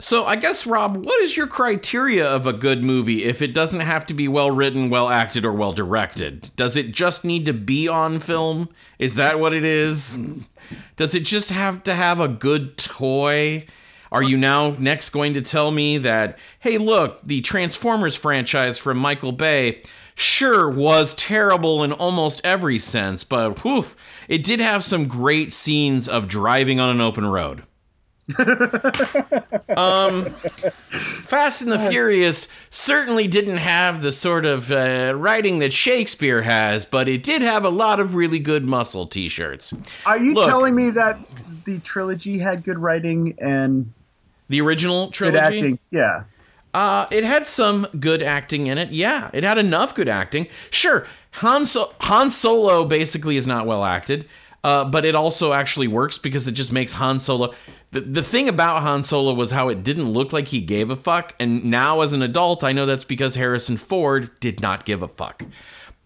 So 0.00 0.24
I 0.24 0.36
guess 0.36 0.66
Rob, 0.66 1.06
what 1.06 1.20
is 1.20 1.36
your 1.36 1.46
criteria 1.46 2.28
of 2.28 2.46
a 2.46 2.52
good 2.52 2.82
movie 2.82 3.24
if 3.24 3.40
it 3.40 3.54
doesn't 3.54 3.80
have 3.80 4.04
to 4.06 4.14
be 4.14 4.26
well 4.26 4.50
written, 4.50 4.90
well 4.90 5.08
acted, 5.08 5.44
or 5.44 5.52
well 5.52 5.72
directed? 5.72 6.50
Does 6.56 6.76
it 6.76 6.90
just 6.90 7.24
need 7.24 7.46
to 7.46 7.52
be 7.52 7.86
on 7.86 8.18
film? 8.18 8.68
Is 8.98 9.14
that 9.14 9.38
what 9.38 9.52
it 9.52 9.64
is? 9.64 10.18
Does 10.96 11.14
it 11.14 11.24
just 11.24 11.50
have 11.50 11.84
to 11.84 11.94
have 11.94 12.18
a 12.18 12.28
good 12.28 12.76
toy? 12.76 13.66
Are 14.10 14.22
you 14.22 14.36
now 14.36 14.70
next 14.78 15.10
going 15.10 15.34
to 15.34 15.42
tell 15.42 15.70
me 15.70 15.98
that, 15.98 16.38
hey, 16.60 16.78
look, 16.78 17.20
the 17.22 17.40
Transformers 17.40 18.14
franchise 18.14 18.78
from 18.78 18.98
Michael 18.98 19.32
Bay 19.32 19.82
sure 20.14 20.70
was 20.70 21.14
terrible 21.14 21.82
in 21.82 21.92
almost 21.92 22.40
every 22.44 22.78
sense, 22.78 23.24
but 23.24 23.64
whew, 23.64 23.86
it 24.28 24.44
did 24.44 24.60
have 24.60 24.84
some 24.84 25.08
great 25.08 25.52
scenes 25.52 26.06
of 26.06 26.28
driving 26.28 26.78
on 26.78 26.90
an 26.90 27.00
open 27.00 27.26
road. 27.26 27.64
um, 29.76 30.24
Fast 31.26 31.60
and 31.62 31.70
the 31.70 31.78
Furious 31.90 32.48
certainly 32.70 33.28
didn't 33.28 33.58
have 33.58 34.00
the 34.02 34.12
sort 34.12 34.46
of 34.46 34.70
uh, 34.70 35.12
writing 35.16 35.58
that 35.58 35.72
Shakespeare 35.72 36.42
has, 36.42 36.84
but 36.84 37.08
it 37.08 37.22
did 37.22 37.42
have 37.42 37.64
a 37.64 37.68
lot 37.68 38.00
of 38.00 38.14
really 38.14 38.38
good 38.38 38.64
muscle 38.64 39.06
t-shirts. 39.06 39.74
Are 40.06 40.18
you 40.18 40.34
Look. 40.34 40.46
telling 40.48 40.74
me 40.74 40.90
that 40.90 41.18
the 41.64 41.78
trilogy 41.80 42.38
had 42.38 42.64
good 42.64 42.78
writing 42.78 43.34
and 43.38 43.92
The 44.48 44.60
original 44.62 45.06
good 45.06 45.14
trilogy, 45.14 45.38
acting? 45.58 45.78
Yeah. 45.90 46.24
Uh, 46.72 47.06
it 47.12 47.24
had 47.24 47.46
some 47.46 47.86
good 48.00 48.22
acting 48.22 48.66
in 48.66 48.78
it. 48.78 48.90
Yeah, 48.90 49.30
it 49.32 49.44
had 49.44 49.58
enough 49.58 49.94
good 49.94 50.08
acting. 50.08 50.48
Sure, 50.70 51.06
Han, 51.32 51.64
so- 51.64 51.92
Han 52.00 52.30
Solo 52.30 52.84
basically 52.84 53.36
is 53.36 53.46
not 53.46 53.66
well 53.66 53.84
acted, 53.84 54.26
uh, 54.64 54.84
but 54.84 55.04
it 55.04 55.14
also 55.14 55.52
actually 55.52 55.86
works 55.86 56.18
because 56.18 56.48
it 56.48 56.52
just 56.52 56.72
makes 56.72 56.94
Han 56.94 57.20
Solo. 57.20 57.52
The, 57.90 58.00
the 58.00 58.22
thing 58.22 58.48
about 58.48 58.82
Han 58.82 59.02
Solo 59.02 59.34
was 59.34 59.50
how 59.50 59.68
it 59.68 59.84
didn't 59.84 60.10
look 60.10 60.32
like 60.32 60.48
he 60.48 60.62
gave 60.62 60.90
a 60.90 60.96
fuck, 60.96 61.34
and 61.38 61.64
now 61.66 62.00
as 62.00 62.14
an 62.14 62.22
adult, 62.22 62.64
I 62.64 62.72
know 62.72 62.86
that's 62.86 63.04
because 63.04 63.34
Harrison 63.34 63.76
Ford 63.76 64.30
did 64.40 64.60
not 64.60 64.86
give 64.86 65.02
a 65.02 65.08
fuck. 65.08 65.44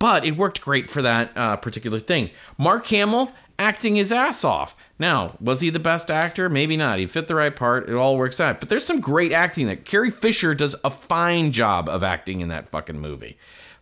But 0.00 0.25
it 0.25 0.37
worked 0.37 0.61
great 0.61 0.91
for 0.91 1.03
that 1.03 1.33
uh, 1.37 1.57
particular 1.57 2.00
thing. 2.00 2.31
Mark 2.57 2.87
Hamill 2.88 3.33
acting 3.59 3.97
his 3.97 4.12
ass 4.12 4.45
off. 4.45 4.77
Now, 4.99 5.37
was 5.41 5.61
he 5.61 5.71
the 5.71 5.81
best 5.81 6.11
actor? 6.11 6.49
Maybe 6.49 6.77
not. 6.77 6.99
He 6.99 7.07
fit 7.07 7.27
the 7.27 7.35
right 7.35 7.55
part. 7.55 7.88
It 7.88 7.95
all 7.95 8.17
works 8.17 8.41
out. 8.41 8.61
But 8.61 8.69
there's 8.69 8.87
some 8.87 9.00
great 9.00 9.33
acting 9.33 9.67
that 9.67 9.85
Carrie 9.85 10.11
Fisher 10.11 10.55
does 10.55 10.77
a 10.85 10.91
fine 10.91 11.50
job 11.50 11.88
of 11.88 12.03
acting 12.05 12.41
in 12.41 12.49
that 12.49 12.69
fucking 12.69 13.00
movie. 13.00 13.37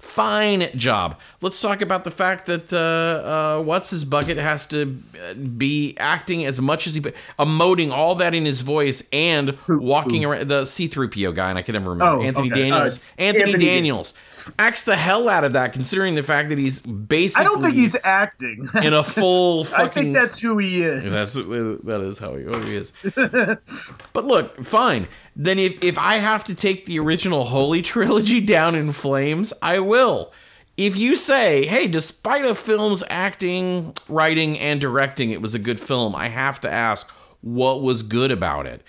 Fine 0.07 0.71
job. 0.77 1.19
Let's 1.43 1.61
talk 1.61 1.83
about 1.83 2.05
the 2.05 2.11
fact 2.11 2.47
that 2.47 2.73
uh, 2.73 2.79
uh, 3.59 3.63
what's 3.63 3.91
his 3.91 4.05
bucket 4.05 4.39
has 4.39 4.65
to 4.67 4.97
uh, 5.29 5.35
be 5.35 5.95
acting 5.99 6.45
as 6.47 6.61
much 6.61 6.87
as 6.87 6.95
he 6.95 7.01
emoting 7.39 7.93
all 7.93 8.15
that 8.15 8.33
in 8.33 8.45
his 8.45 8.63
voice 8.63 9.07
and 9.13 9.59
walking 9.69 10.25
around 10.25 10.49
the 10.49 10.63
C3PO 10.63 11.35
guy, 11.35 11.51
and 11.51 11.59
I 11.59 11.63
can 11.63 11.75
never 11.75 11.91
remember 11.91 12.23
Oh, 12.23 12.23
Anthony 12.23 12.51
okay. 12.51 12.61
Daniels. 12.63 12.99
Uh, 12.99 13.03
Anthony, 13.19 13.45
Anthony 13.53 13.65
Daniels 13.67 14.15
acts 14.59 14.85
the 14.85 14.97
hell 14.97 15.29
out 15.29 15.45
of 15.45 15.53
that, 15.53 15.73
considering 15.73 16.15
the 16.15 16.23
fact 16.23 16.49
that 16.49 16.59
he's 16.59 16.81
basically 16.81 17.45
I 17.45 17.49
don't 17.49 17.61
think 17.61 17.75
he's 17.75 17.97
acting. 18.03 18.69
in 18.83 18.95
a 18.95 19.03
full 19.03 19.65
fucking. 19.65 19.85
I 19.87 19.89
think 19.89 20.15
that's 20.15 20.41
who 20.41 20.59
he 20.59 20.83
is. 20.83 21.13
That's 21.13 21.35
that 21.35 22.01
is 22.03 22.19
how 22.19 22.37
he, 22.37 22.45
what 22.45 22.65
he 22.65 22.77
is. 22.77 22.93
but 24.13 24.25
look, 24.25 24.65
fine. 24.65 25.09
Then 25.37 25.59
if 25.59 25.85
if 25.85 25.99
I 25.99 26.17
have 26.17 26.45
to 26.45 26.55
take 26.55 26.87
the 26.87 26.99
original 26.99 27.45
Holy 27.45 27.83
trilogy 27.93 28.41
down 28.41 28.75
in 28.75 28.93
flames, 28.93 29.53
I 29.63 29.79
will. 29.81 30.33
If 30.77 30.97
you 30.97 31.15
say, 31.17 31.67
"Hey, 31.67 31.87
despite 31.87 32.45
a 32.45 32.55
film's 32.55 33.03
acting, 33.11 33.95
writing, 34.09 34.59
and 34.59 34.81
directing, 34.81 35.31
it 35.31 35.41
was 35.43 35.55
a 35.55 35.59
good 35.59 35.79
film," 35.81 36.15
I 36.15 36.29
have 36.29 36.61
to 36.63 36.71
ask, 36.71 37.11
what 37.41 37.83
was 37.83 38.03
good 38.03 38.31
about 38.31 38.67
it? 38.67 38.83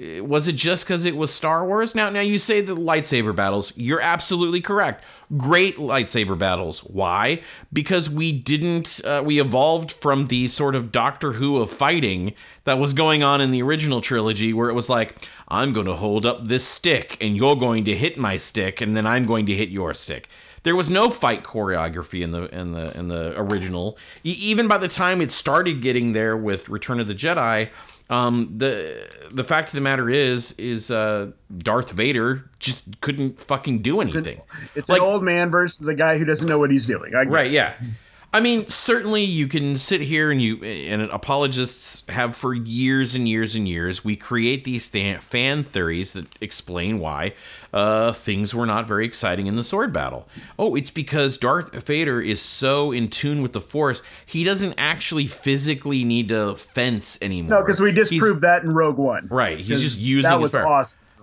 Uh, 0.00 0.24
Was 0.24 0.48
it 0.48 0.54
just 0.56 0.84
because 0.84 1.04
it 1.04 1.16
was 1.16 1.32
Star 1.32 1.66
Wars? 1.66 1.94
Now, 1.94 2.10
now 2.10 2.20
you 2.20 2.38
say 2.38 2.60
the 2.60 2.76
lightsaber 2.76 3.34
battles. 3.34 3.72
You're 3.76 4.00
absolutely 4.00 4.60
correct. 4.60 5.04
Great 5.36 5.76
lightsaber 5.76 6.38
battles. 6.38 6.80
Why? 6.80 7.42
Because 7.72 8.08
we 8.10 8.32
didn't. 8.32 9.00
Uh, 9.04 9.22
we 9.24 9.40
evolved 9.40 9.90
from 9.90 10.26
the 10.26 10.46
sort 10.48 10.74
of 10.74 10.92
Doctor 10.92 11.32
Who 11.32 11.56
of 11.56 11.70
fighting 11.70 12.34
that 12.64 12.78
was 12.78 12.92
going 12.92 13.22
on 13.22 13.40
in 13.40 13.50
the 13.50 13.62
original 13.62 14.00
trilogy, 14.00 14.52
where 14.52 14.68
it 14.68 14.74
was 14.74 14.88
like, 14.88 15.26
I'm 15.52 15.72
going 15.74 15.86
to 15.86 15.94
hold 15.96 16.24
up 16.24 16.46
this 16.48 16.66
stick, 16.66 17.18
and 17.20 17.36
you're 17.36 17.56
going 17.56 17.84
to 17.84 17.94
hit 17.94 18.16
my 18.16 18.38
stick, 18.38 18.80
and 18.80 18.96
then 18.96 19.06
I'm 19.06 19.26
going 19.26 19.44
to 19.46 19.52
hit 19.54 19.68
your 19.68 19.92
stick. 19.92 20.28
There 20.62 20.74
was 20.74 20.88
no 20.88 21.10
fight 21.10 21.42
choreography 21.44 22.22
in 22.22 22.30
the 22.30 22.44
in 22.58 22.72
the 22.72 22.96
in 22.98 23.08
the 23.08 23.34
original. 23.38 23.98
E- 24.24 24.30
even 24.40 24.66
by 24.68 24.78
the 24.78 24.88
time 24.88 25.20
it 25.20 25.30
started 25.30 25.82
getting 25.82 26.12
there 26.12 26.36
with 26.36 26.68
Return 26.68 27.00
of 27.00 27.08
the 27.08 27.14
Jedi, 27.14 27.68
um, 28.08 28.48
the 28.56 29.06
the 29.30 29.44
fact 29.44 29.68
of 29.70 29.74
the 29.74 29.80
matter 29.80 30.08
is 30.08 30.52
is 30.58 30.90
uh, 30.90 31.32
Darth 31.58 31.90
Vader 31.90 32.48
just 32.60 33.00
couldn't 33.00 33.38
fucking 33.40 33.82
do 33.82 34.00
anything. 34.00 34.40
It's 34.74 34.88
Like- 34.88 35.00
an 35.00 35.06
old 35.06 35.22
man 35.22 35.50
versus 35.50 35.86
a 35.88 35.94
guy 35.94 36.16
who 36.16 36.24
doesn't 36.24 36.48
know 36.48 36.58
what 36.60 36.70
he's 36.70 36.86
doing. 36.86 37.12
I 37.14 37.24
Right, 37.24 37.50
yeah. 37.50 37.74
I 38.34 38.40
mean, 38.40 38.66
certainly 38.68 39.22
you 39.22 39.46
can 39.46 39.76
sit 39.76 40.00
here 40.00 40.30
and 40.30 40.40
you 40.40 40.62
and 40.64 41.02
apologists 41.02 42.08
have 42.08 42.34
for 42.34 42.54
years 42.54 43.14
and 43.14 43.28
years 43.28 43.54
and 43.54 43.68
years. 43.68 44.04
We 44.04 44.16
create 44.16 44.64
these 44.64 44.88
th- 44.88 45.20
fan 45.20 45.64
theories 45.64 46.14
that 46.14 46.26
explain 46.40 46.98
why 46.98 47.34
uh, 47.74 48.12
things 48.12 48.54
were 48.54 48.64
not 48.64 48.88
very 48.88 49.04
exciting 49.04 49.48
in 49.48 49.56
the 49.56 49.62
sword 49.62 49.92
battle. 49.92 50.26
Oh, 50.58 50.74
it's 50.74 50.90
because 50.90 51.36
Darth 51.36 51.74
Vader 51.84 52.22
is 52.22 52.40
so 52.40 52.90
in 52.90 53.08
tune 53.08 53.42
with 53.42 53.52
the 53.52 53.60
Force, 53.60 54.00
he 54.24 54.44
doesn't 54.44 54.74
actually 54.78 55.26
physically 55.26 56.02
need 56.02 56.28
to 56.30 56.56
fence 56.56 57.18
anymore. 57.20 57.58
No, 57.58 57.62
because 57.62 57.82
we 57.82 57.92
He's- 57.92 58.08
disproved 58.08 58.40
that 58.40 58.62
in 58.62 58.72
Rogue 58.72 58.96
One. 58.96 59.28
Right, 59.30 59.58
he's 59.58 59.82
just 59.82 59.98
using 60.00 60.30
that 60.30 60.38
his 60.38 60.42
was 60.42 60.52
power. 60.52 60.64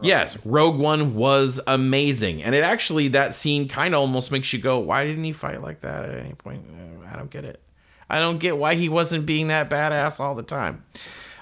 Yes, 0.01 0.37
Rogue 0.45 0.77
One 0.77 1.15
was 1.15 1.59
amazing, 1.67 2.43
and 2.43 2.55
it 2.55 2.63
actually 2.63 3.09
that 3.09 3.35
scene 3.35 3.67
kind 3.67 3.93
of 3.93 4.01
almost 4.01 4.31
makes 4.31 4.51
you 4.53 4.59
go, 4.59 4.79
"Why 4.79 5.05
didn't 5.05 5.23
he 5.23 5.33
fight 5.33 5.61
like 5.61 5.81
that 5.81 6.05
at 6.05 6.17
any 6.17 6.33
point?" 6.33 6.65
I 7.11 7.17
don't 7.17 7.29
get 7.29 7.43
it. 7.43 7.61
I 8.09 8.19
don't 8.19 8.39
get 8.39 8.57
why 8.57 8.75
he 8.75 8.89
wasn't 8.89 9.25
being 9.25 9.47
that 9.47 9.69
badass 9.69 10.19
all 10.19 10.35
the 10.35 10.43
time. 10.43 10.83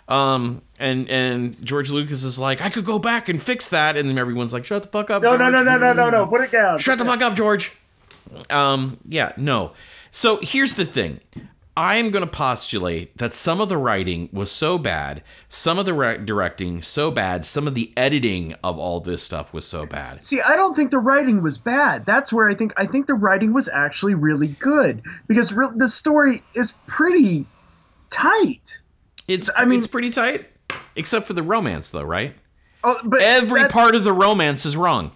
Um, 0.08 0.62
and 0.80 1.10
and 1.10 1.64
George 1.66 1.90
Lucas 1.90 2.24
is 2.24 2.40
like, 2.40 2.62
"I 2.62 2.70
could 2.70 2.86
go 2.86 3.00
back 3.00 3.30
and 3.30 3.42
fix 3.42 3.70
that," 3.70 3.98
and 3.98 4.08
then 4.10 4.18
everyone's 4.18 4.54
like, 4.54 4.66
"Shut 4.66 4.84
the 4.84 4.90
fuck 4.90 5.10
up!" 5.10 5.22
No, 5.22 5.36
no, 5.36 5.50
no, 5.50 5.64
no, 5.64 5.78
no, 5.78 5.94
no, 5.94 6.10
no. 6.10 6.26
Put 6.28 6.42
it 6.42 6.52
down. 6.52 6.78
Shut 6.80 6.98
the 6.98 7.06
fuck 7.06 7.22
up, 7.22 7.36
George. 7.36 7.74
Um, 8.50 8.98
yeah, 9.08 9.34
no. 9.38 9.72
So 10.12 10.40
here's 10.42 10.76
the 10.76 10.86
thing. 10.86 11.20
I 11.78 11.98
am 11.98 12.10
going 12.10 12.26
to 12.26 12.28
postulate 12.32 13.16
that 13.20 13.34
some 13.34 13.62
of 13.62 13.70
the 13.70 13.78
writing 13.78 14.30
was 14.34 14.52
so 14.52 14.80
bad, 14.80 15.22
some 15.48 15.78
of 15.78 15.86
the 15.86 15.94
re- 15.94 16.18
directing 16.18 16.82
so 16.82 17.12
bad, 17.12 17.46
some 17.46 17.68
of 17.68 17.76
the 17.76 17.94
editing 17.96 18.56
of 18.64 18.80
all 18.80 19.00
this 19.00 19.22
stuff 19.22 19.54
was 19.54 19.68
so 19.68 19.86
bad. 19.86 20.24
See, 20.24 20.42
I 20.42 20.56
don't 20.56 20.76
think 20.76 20.90
the 20.90 20.98
writing 20.98 21.44
was 21.44 21.60
bad. 21.60 22.04
That's 22.04 22.34
where 22.34 22.50
I 22.50 22.56
think 22.56 22.74
I 22.78 22.88
think 22.88 23.06
the 23.06 23.14
writing 23.14 23.54
was 23.54 23.70
actually 23.70 24.16
really 24.16 24.48
good 24.48 25.04
because 25.28 25.54
re- 25.54 25.70
the 25.76 25.88
story 25.88 26.42
is 26.56 26.74
pretty 26.88 27.46
tight. 28.10 28.82
It's 29.28 29.48
I 29.56 29.64
mean- 29.66 29.78
it's 29.78 29.86
pretty 29.86 30.10
tight, 30.10 30.48
except 30.96 31.28
for 31.28 31.34
the 31.34 31.44
romance, 31.44 31.92
though, 31.92 32.02
right? 32.02 32.34
Oh, 32.84 33.00
but 33.04 33.22
Every 33.22 33.68
part 33.68 33.94
of 33.94 34.04
the 34.04 34.14
romance 34.14 34.66
is 34.66 34.76
wrong. 34.76 35.12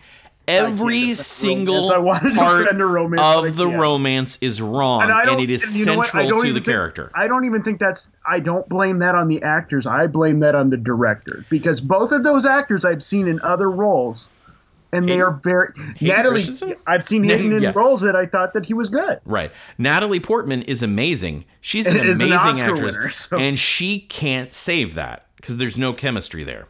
Every 0.52 1.14
single 1.16 1.90
romance. 1.90 1.92
I 1.92 1.98
wanted 1.98 2.30
to 2.32 2.36
part 3.20 3.48
of 3.48 3.56
the 3.58 3.68
romance 3.68 4.38
is 4.42 4.62
wrong, 4.62 5.02
I 5.04 5.24
and, 5.24 5.42
it 5.42 5.50
is 5.50 5.64
and 5.64 5.76
you 5.76 5.86
know 5.86 5.98
what? 5.98 6.08
I 6.16 6.22
central 6.22 6.40
to 6.40 6.48
the 6.48 6.54
think- 6.56 6.66
character. 6.66 7.12
I 7.16 7.28
don't 7.28 7.46
even 7.46 7.64
think 7.64 7.80
that's. 7.80 8.12
I 8.30 8.40
don't 8.40 8.68
blame 8.70 9.00
that 9.00 9.16
on 9.16 9.28
the 9.28 9.42
actors. 9.44 9.86
I 9.86 10.08
blame 10.08 10.40
that 10.42 10.56
on 10.56 10.70
the 10.70 10.78
director 10.78 11.46
because 11.50 11.82
both 11.82 12.12
of 12.12 12.24
those 12.24 12.46
actors 12.46 12.86
I've 12.86 13.04
seen 13.04 13.28
in 13.28 13.40
other 13.42 13.70
roles 13.70 14.30
and 14.94 15.08
they 15.08 15.14
Hayden- 15.14 15.26
are 15.26 15.32
very 15.44 15.74
Natalie. 16.02 16.36
Christensen? 16.44 16.76
I've 16.86 17.04
seen 17.04 17.24
Hayden 17.24 17.54
in 17.58 17.64
Yeah. 17.64 17.72
roles 17.76 18.02
that 18.02 18.16
I 18.16 18.26
thought 18.26 18.54
that 18.54 18.66
he 18.66 18.74
was 18.74 18.90
good. 18.90 19.20
Right. 19.26 19.52
Natalie 19.78 20.20
Portman 20.20 20.64
is 20.64 20.84
amazing. 20.84 21.46
She's 21.62 21.88
an 21.88 21.96
an 21.96 22.02
amazing 22.08 22.34
Oscar 22.34 22.72
actress. 22.72 22.96
winner, 22.96 23.10
so- 23.10 23.38
And 23.38 23.58
she 23.58 24.00
can't 24.02 24.54
save 24.54 24.96
that 24.96 25.28
because 25.38 25.58
there's 25.58 25.78
no 25.78 25.94
chemistry 25.94 26.44
there. 26.44 26.68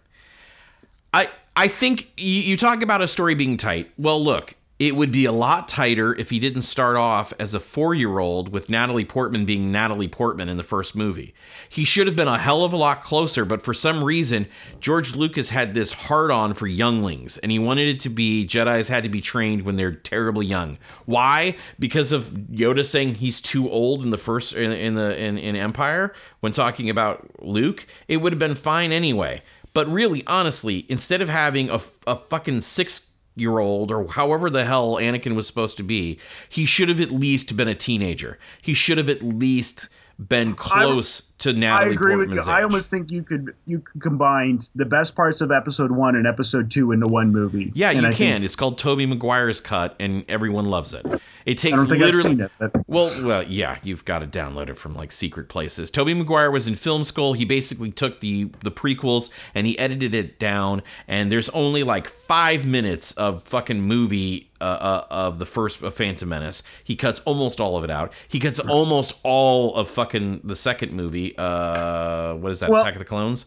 I 1.13 1.29
I 1.55 1.67
think 1.67 2.11
you, 2.17 2.41
you 2.41 2.57
talk 2.57 2.81
about 2.81 3.01
a 3.01 3.07
story 3.07 3.35
being 3.35 3.57
tight. 3.57 3.91
Well, 3.97 4.23
look, 4.23 4.55
it 4.81 4.95
would 4.95 5.11
be 5.11 5.25
a 5.25 5.31
lot 5.31 5.67
tighter 5.67 6.15
if 6.15 6.31
he 6.31 6.39
didn't 6.39 6.61
start 6.61 6.95
off 6.95 7.33
as 7.37 7.53
a 7.53 7.59
four 7.59 7.93
year 7.93 8.17
old 8.17 8.49
with 8.49 8.67
Natalie 8.67 9.05
Portman 9.05 9.45
being 9.45 9.71
Natalie 9.71 10.07
Portman 10.07 10.49
in 10.49 10.57
the 10.57 10.63
first 10.63 10.95
movie. 10.95 11.35
He 11.69 11.85
should 11.85 12.07
have 12.07 12.15
been 12.15 12.27
a 12.27 12.39
hell 12.39 12.63
of 12.63 12.73
a 12.73 12.77
lot 12.77 13.03
closer, 13.03 13.45
but 13.45 13.61
for 13.61 13.75
some 13.75 14.03
reason, 14.03 14.47
George 14.79 15.15
Lucas 15.15 15.51
had 15.51 15.75
this 15.75 15.93
hard 15.93 16.31
on 16.31 16.55
for 16.55 16.65
younglings, 16.65 17.37
and 17.37 17.51
he 17.51 17.59
wanted 17.59 17.89
it 17.89 17.99
to 17.99 18.09
be 18.09 18.43
Jedi's 18.43 18.87
had 18.87 19.03
to 19.03 19.09
be 19.09 19.21
trained 19.21 19.61
when 19.61 19.75
they're 19.75 19.93
terribly 19.93 20.47
young. 20.47 20.79
Why? 21.05 21.57
Because 21.77 22.11
of 22.11 22.29
Yoda 22.29 22.83
saying 22.83 23.15
he's 23.15 23.39
too 23.39 23.69
old 23.69 24.03
in 24.03 24.09
the 24.09 24.17
first 24.17 24.55
in, 24.55 24.71
in 24.71 24.95
the 24.95 25.15
in, 25.15 25.37
in 25.37 25.55
Empire 25.55 26.11
when 26.39 26.53
talking 26.53 26.89
about 26.89 27.29
Luke. 27.45 27.85
It 28.07 28.17
would 28.17 28.33
have 28.33 28.39
been 28.39 28.55
fine 28.55 28.91
anyway. 28.91 29.43
But 29.73 29.91
really, 29.91 30.23
honestly, 30.27 30.85
instead 30.89 31.21
of 31.21 31.29
having 31.29 31.69
a, 31.69 31.79
a 32.05 32.15
fucking 32.15 32.61
six 32.61 33.13
year 33.35 33.59
old 33.59 33.91
or 33.91 34.07
however 34.07 34.49
the 34.49 34.65
hell 34.65 34.95
Anakin 34.95 35.35
was 35.35 35.47
supposed 35.47 35.77
to 35.77 35.83
be, 35.83 36.19
he 36.49 36.65
should 36.65 36.89
have 36.89 36.99
at 36.99 37.11
least 37.11 37.55
been 37.55 37.67
a 37.67 37.75
teenager. 37.75 38.37
He 38.61 38.73
should 38.73 38.97
have 38.97 39.09
at 39.09 39.21
least 39.21 39.87
been 40.19 40.53
close 40.53 41.30
to 41.41 41.49
I 41.49 41.53
Natalie 41.53 41.95
agree 41.95 42.15
with 42.15 42.27
Portman's 42.29 42.47
you. 42.47 42.53
I 42.53 42.63
almost 42.63 42.89
think 42.89 43.11
you 43.11 43.23
could 43.23 43.53
you 43.65 43.79
could 43.79 44.01
combine 44.01 44.59
the 44.75 44.85
best 44.85 45.15
parts 45.15 45.41
of 45.41 45.51
episode 45.51 45.91
one 45.91 46.15
and 46.15 46.25
episode 46.25 46.71
two 46.71 46.91
into 46.91 47.07
one 47.07 47.31
movie. 47.31 47.71
yeah, 47.75 47.91
And 47.91 48.01
you 48.01 48.07
I 48.07 48.11
can. 48.11 48.43
it's 48.43 48.55
called 48.55 48.77
Tobey 48.77 49.05
Maguire's 49.05 49.61
cut, 49.61 49.95
and 49.99 50.23
everyone 50.29 50.65
loves 50.65 50.93
it. 50.93 51.05
It 51.45 51.51
I 51.51 51.53
takes 51.53 51.63
don't 51.77 51.87
think 51.89 52.03
I've 52.03 52.13
literally. 52.13 52.43
it. 52.43 52.51
But 52.59 52.71
Well, 52.87 53.25
well, 53.25 53.43
yeah, 53.43 53.77
you've 53.83 54.05
got 54.05 54.19
to 54.19 54.27
download 54.27 54.69
it 54.69 54.77
from 54.77 54.95
like 54.95 55.11
secret 55.11 55.49
places. 55.49 55.89
Toby 55.91 56.13
Maguire 56.13 56.51
was 56.51 56.67
in 56.67 56.75
Film 56.75 57.03
School. 57.03 57.33
He 57.33 57.45
basically 57.45 57.91
took 57.91 58.19
the 58.19 58.49
the 58.61 58.71
prequels 58.71 59.29
and 59.55 59.65
he 59.67 59.77
edited 59.79 60.13
it 60.13 60.39
down. 60.39 60.81
And 61.07 61.31
there's 61.31 61.49
only 61.49 61.83
like 61.83 62.07
five 62.07 62.65
minutes 62.65 63.11
of 63.13 63.43
fucking 63.43 63.81
movie 63.81 64.49
uh, 64.61 64.63
uh, 64.63 65.07
of 65.09 65.39
the 65.39 65.45
first 65.45 65.81
of 65.81 65.93
Phantom 65.93 66.29
Menace. 66.29 66.61
He 66.83 66.95
cuts 66.95 67.19
almost 67.21 67.59
all 67.59 67.77
of 67.77 67.83
it 67.83 67.89
out. 67.89 68.13
He 68.27 68.39
cuts 68.39 68.59
almost 68.59 69.19
all 69.23 69.75
of 69.75 69.89
fucking 69.89 70.41
the 70.43 70.55
second 70.55 70.91
movie. 70.93 71.30
Uh, 71.37 72.35
what 72.35 72.51
is 72.51 72.59
that? 72.61 72.69
Well- 72.69 72.81
Attack 72.81 72.93
of 72.95 72.99
the 72.99 73.05
Clones. 73.05 73.45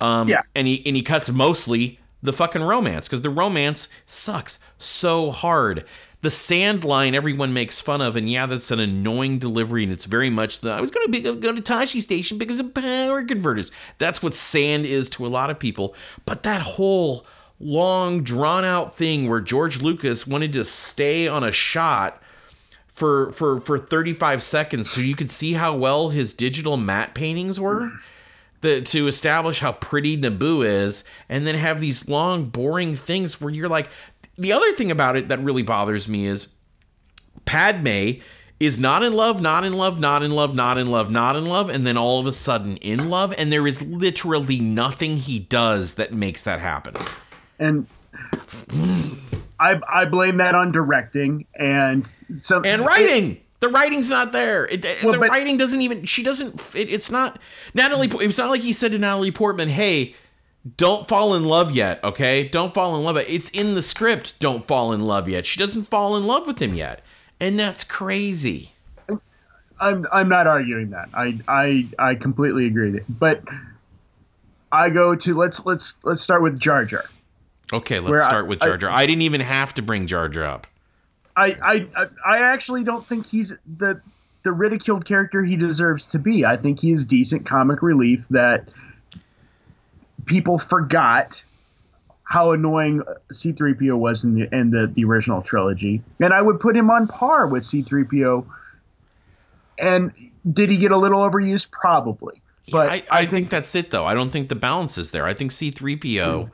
Um, 0.00 0.28
Yeah. 0.28 0.42
and 0.54 0.66
he 0.66 0.82
and 0.86 0.94
he 0.94 1.02
cuts 1.02 1.30
mostly 1.30 1.98
the 2.22 2.32
fucking 2.32 2.62
romance 2.62 3.08
because 3.08 3.22
the 3.22 3.30
romance 3.30 3.88
sucks 4.04 4.58
so 4.78 5.30
hard. 5.30 5.84
The 6.22 6.30
sand 6.30 6.82
line 6.84 7.14
everyone 7.14 7.52
makes 7.52 7.80
fun 7.80 8.00
of, 8.00 8.16
and 8.16 8.28
yeah, 8.28 8.46
that's 8.46 8.70
an 8.70 8.80
annoying 8.80 9.38
delivery, 9.38 9.84
and 9.84 9.92
it's 9.92 10.06
very 10.06 10.28
much 10.28 10.60
the 10.60 10.70
I 10.70 10.80
was 10.80 10.90
going 10.90 11.10
to 11.12 11.20
go, 11.20 11.34
go 11.34 11.52
to 11.52 11.62
Tosche 11.62 12.02
Station 12.02 12.36
because 12.36 12.58
of 12.58 12.74
power 12.74 13.22
converters. 13.24 13.70
That's 13.98 14.22
what 14.22 14.34
sand 14.34 14.86
is 14.86 15.08
to 15.10 15.24
a 15.26 15.28
lot 15.28 15.50
of 15.50 15.58
people. 15.58 15.94
But 16.24 16.42
that 16.42 16.62
whole 16.62 17.24
long, 17.60 18.22
drawn 18.22 18.64
out 18.64 18.94
thing 18.94 19.28
where 19.28 19.40
George 19.40 19.80
Lucas 19.80 20.26
wanted 20.26 20.52
to 20.54 20.64
stay 20.64 21.28
on 21.28 21.44
a 21.44 21.52
shot 21.52 22.20
for 22.96 23.30
for 23.32 23.60
for 23.60 23.78
35 23.78 24.42
seconds 24.42 24.90
so 24.90 25.02
you 25.02 25.14
could 25.14 25.30
see 25.30 25.52
how 25.52 25.76
well 25.76 26.08
his 26.08 26.32
digital 26.32 26.78
matte 26.78 27.14
paintings 27.14 27.60
were 27.60 27.92
the, 28.62 28.80
to 28.80 29.06
establish 29.06 29.60
how 29.60 29.72
pretty 29.72 30.16
Naboo 30.16 30.64
is 30.64 31.04
and 31.28 31.46
then 31.46 31.56
have 31.56 31.78
these 31.78 32.08
long 32.08 32.46
boring 32.46 32.96
things 32.96 33.38
where 33.38 33.52
you're 33.52 33.68
like 33.68 33.90
the 34.38 34.50
other 34.50 34.72
thing 34.72 34.90
about 34.90 35.14
it 35.14 35.28
that 35.28 35.40
really 35.40 35.62
bothers 35.62 36.08
me 36.08 36.26
is 36.26 36.54
Padme 37.44 38.12
is 38.58 38.78
not 38.78 39.02
in 39.02 39.12
love, 39.12 39.42
not 39.42 39.64
in 39.64 39.74
love, 39.74 40.00
not 40.00 40.22
in 40.22 40.32
love, 40.32 40.54
not 40.54 40.78
in 40.78 40.90
love, 40.90 41.10
not 41.10 41.36
in 41.36 41.44
love, 41.44 41.68
and 41.68 41.86
then 41.86 41.98
all 41.98 42.18
of 42.18 42.26
a 42.26 42.32
sudden 42.32 42.78
in 42.78 43.10
love, 43.10 43.34
and 43.36 43.52
there 43.52 43.66
is 43.66 43.82
literally 43.82 44.58
nothing 44.58 45.18
he 45.18 45.38
does 45.38 45.96
that 45.96 46.14
makes 46.14 46.42
that 46.44 46.60
happen. 46.60 46.94
and 47.58 47.86
I 49.58 49.80
I 49.92 50.04
blame 50.04 50.36
that 50.38 50.54
on 50.54 50.72
directing 50.72 51.46
and 51.58 52.12
some 52.32 52.64
and 52.64 52.84
writing. 52.84 53.40
The 53.60 53.68
writing's 53.68 54.10
not 54.10 54.32
there. 54.32 54.66
It, 54.66 54.84
Well, 55.02 55.12
the 55.14 55.18
but- 55.18 55.30
writing 55.30 55.56
doesn't 55.56 55.80
even. 55.80 56.04
She 56.04 56.22
doesn't. 56.22 56.74
It, 56.74 56.90
it's 56.90 57.10
not 57.10 57.40
Natalie. 57.74 58.08
It 58.08 58.26
was 58.26 58.36
not 58.38 58.50
like 58.50 58.60
he 58.60 58.72
said 58.72 58.92
to 58.92 58.98
Natalie 58.98 59.30
Portman, 59.30 59.70
"Hey, 59.70 60.14
don't 60.76 61.08
fall 61.08 61.34
in 61.34 61.44
love 61.44 61.72
yet. 61.72 62.02
Okay, 62.04 62.48
don't 62.48 62.74
fall 62.74 62.96
in 62.96 63.02
love. 63.02 63.16
It's 63.16 63.48
in 63.50 63.74
the 63.74 63.82
script. 63.82 64.38
Don't 64.40 64.66
fall 64.66 64.92
in 64.92 65.00
love 65.02 65.28
yet. 65.28 65.46
She 65.46 65.58
doesn't 65.58 65.88
fall 65.88 66.16
in 66.16 66.26
love 66.26 66.46
with 66.46 66.60
him 66.60 66.74
yet, 66.74 67.00
and 67.40 67.58
that's 67.58 67.82
crazy. 67.82 68.72
I'm 69.80 70.06
I'm 70.12 70.28
not 70.28 70.46
arguing 70.46 70.90
that. 70.90 71.08
I 71.14 71.38
I 71.48 71.88
I 71.98 72.14
completely 72.14 72.66
agree 72.66 72.90
with 72.90 72.96
it. 73.00 73.04
But 73.08 73.42
I 74.72 74.90
go 74.90 75.14
to 75.14 75.34
let's 75.34 75.64
let's 75.64 75.94
let's 76.02 76.20
start 76.20 76.42
with 76.42 76.58
Jar 76.58 76.84
Jar. 76.84 77.04
Okay, 77.72 77.98
let's 78.00 78.10
Where 78.10 78.22
I- 78.22 78.28
start 78.28 78.46
with 78.46 78.60
Jar 78.60 78.76
Jar. 78.76 78.90
I, 78.90 79.06
didn't 79.06 79.22
even 79.22 79.40
have 79.40 79.74
to 79.74 79.82
bring 79.82 80.06
Jar 80.06 80.28
Jar 80.28 80.44
up. 80.44 80.66
I, 81.36 81.56
I 81.62 81.86
I- 81.96 82.08
I 82.24 82.38
actually 82.38 82.84
don't 82.84 83.04
think 83.04 83.28
he's 83.28 83.52
the 83.78 84.00
the 84.42 84.52
ridiculed 84.52 85.04
character 85.04 85.42
he 85.42 85.56
deserves 85.56 86.06
to 86.06 86.18
be. 86.18 86.44
I 86.44 86.56
think 86.56 86.78
he 86.78 86.92
is 86.92 87.04
decent 87.04 87.46
comic 87.46 87.82
relief 87.82 88.26
that 88.30 88.68
people 90.24 90.58
forgot 90.58 91.42
how 92.22 92.52
annoying 92.52 93.02
C3PO 93.32 93.96
was 93.96 94.24
in 94.24 94.34
the 94.34 94.54
in 94.54 94.70
the, 94.70 94.86
the 94.86 95.04
original 95.04 95.42
trilogy. 95.42 96.02
And 96.20 96.32
I 96.32 96.42
would 96.42 96.60
put 96.60 96.76
him 96.76 96.90
on 96.90 97.08
par 97.08 97.46
with 97.46 97.62
C3PO. 97.62 98.46
And 99.78 100.12
did 100.50 100.70
he 100.70 100.76
get 100.76 100.90
a 100.92 100.96
little 100.96 101.20
overused? 101.20 101.70
Probably. 101.70 102.40
But 102.70 102.88
I, 102.88 103.02
I, 103.10 103.26
think, 103.26 103.48
that's 103.48 103.74
it, 103.76 103.92
though. 103.92 104.04
I 104.04 104.14
don't 104.14 104.30
think 104.30 104.48
the 104.48 104.56
balance 104.56 104.98
is 104.98 105.12
there. 105.12 105.24
I 105.24 105.34
think 105.34 105.52
C3PO 105.52 106.44
hmm. 106.44 106.50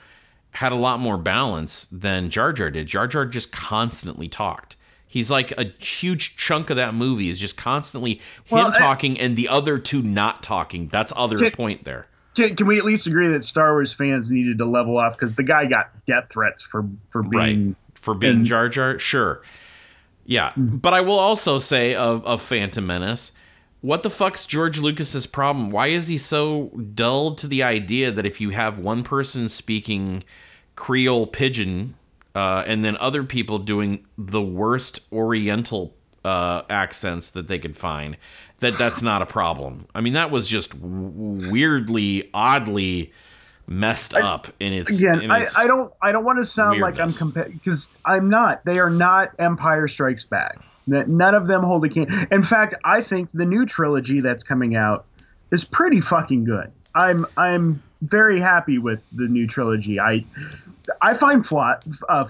Had 0.53 0.73
a 0.73 0.77
lot 0.77 1.01
more 1.01 1.17
balance 1.19 1.87
than 1.87 2.31
Jar 2.31 2.53
Jar 2.53 2.71
did. 2.71 2.87
Jar 2.87 3.07
Jar 3.07 3.25
just 3.27 3.53
constantly 3.53 4.29
talked. 4.29 4.77
He's 5.07 5.31
like 5.31 5.53
a 5.59 5.65
huge 5.83 6.37
chunk 6.37 6.71
of 6.71 6.77
that 6.77 6.95
movie 6.95 7.29
is 7.29 7.38
just 7.38 7.57
constantly 7.57 8.21
Well, 8.51 8.67
him 8.67 8.73
I- 8.75 8.79
talking 8.79 9.19
and 9.21 9.37
the 9.37 9.49
other 9.49 9.79
two 9.79 10.01
not 10.03 10.43
talking. 10.43 10.88
That's 10.88 11.12
other 11.17 11.37
Can- 11.37 11.51
point 11.53 11.85
there. 11.85 12.07
can, 12.35 12.57
can 12.57 12.67
we 12.67 12.79
at 12.79 12.85
least 12.85 13.07
agree 13.07 13.29
that 13.29 13.45
Star 13.45 13.73
Wars 13.73 13.93
fans 13.93 14.33
needed 14.33 14.57
to 14.59 14.65
level 14.65 14.97
off 14.99 15.17
because 15.19 15.35
the 15.35 15.43
guy 15.43 15.67
got 15.67 15.91
death 16.07 16.29
threats 16.31 16.62
for 16.62 16.87
for 17.11 17.23
being 17.23 17.67
right 17.69 17.77
for 17.95 18.15
being 18.15 18.37
and- 18.37 18.45
Jar 18.47 18.69
Jar. 18.71 18.99
Sure, 18.99 19.43
yeah, 20.25 20.51
mm-hmm. 20.51 20.77
but 20.79 20.95
I 20.95 21.03
will 21.03 21.19
also 21.19 21.59
say 21.59 21.95
of 21.95 22.25
of 22.25 22.41
Phantom 22.41 22.87
Menace, 22.87 23.33
what 23.83 24.03
the 24.03 24.11
fuck's 24.11 24.47
George 24.47 24.79
Lucas's 24.79 25.27
problem? 25.27 25.71
Why 25.71 25.88
is 25.88 26.07
he 26.07 26.16
so 26.16 26.68
dulled 26.95 27.37
to 27.38 27.47
the 27.49 27.62
idea 27.62 28.11
that 28.11 28.25
if 28.25 28.40
you 28.40 28.51
have 28.51 28.79
one 28.79 29.03
person 29.03 29.49
speaking 29.49 30.25
Creole 30.77 31.27
pidgin 31.27 31.97
uh, 32.35 32.64
and 32.66 32.85
then 32.85 32.97
other 32.97 33.25
people 33.25 33.59
doing 33.59 34.07
the 34.16 34.40
worst 34.40 35.01
Oriental 35.12 35.95
uh, 36.25 36.62
accents 36.71 37.31
that 37.31 37.49
they 37.49 37.59
could 37.59 37.77
find, 37.77 38.16
that 38.61 38.79
that's 38.79 39.03
not 39.03 39.21
a 39.21 39.27
problem? 39.27 39.87
I 39.95 40.01
mean, 40.01 40.12
that 40.12 40.31
was 40.31 40.47
just 40.47 40.81
w- 40.81 41.51
weirdly, 41.51 42.31
oddly 42.33 43.12
messed 43.66 44.14
up 44.14 44.49
in 44.61 44.73
its 44.73 44.99
again 45.01 45.21
in 45.21 45.31
I, 45.31 45.42
its- 45.42 45.57
I 45.57 45.66
don't 45.68 45.92
i 46.03 46.11
don't 46.11 46.25
want 46.25 46.40
to 46.40 46.45
sound 46.45 46.81
like 46.81 46.99
i'm 46.99 47.07
weirdness. 47.07 47.49
because 47.53 47.90
i'm 48.05 48.29
not 48.29 48.64
they 48.64 48.81
are 48.81 48.90
not 48.90 49.31
empire 49.38 49.87
strikes 49.87 50.25
back 50.25 50.59
none 50.87 51.35
of 51.35 51.47
them 51.47 51.62
hold 51.62 51.85
a 51.85 51.88
can 51.88 52.07
in 52.31 52.42
fact 52.42 52.75
i 52.85 53.01
think 53.01 53.29
the 53.33 53.47
new 53.47 53.64
trilogy 53.64 54.21
that's 54.21 54.42
coming 54.42 54.75
out 54.77 55.05
is 55.51 55.64
pretty 55.64 56.01
fucking 56.01 56.45
good 56.45 56.71
i'm 56.95 57.25
i'm 57.37 57.83
very 58.03 58.40
happy 58.40 58.79
with 58.79 59.01
the 59.12 59.29
new 59.29 59.47
trilogy 59.47 60.01
i 60.01 60.25
i 61.01 61.14
find 61.14 61.47
flaw, 61.47 61.75
uh, 62.09 62.27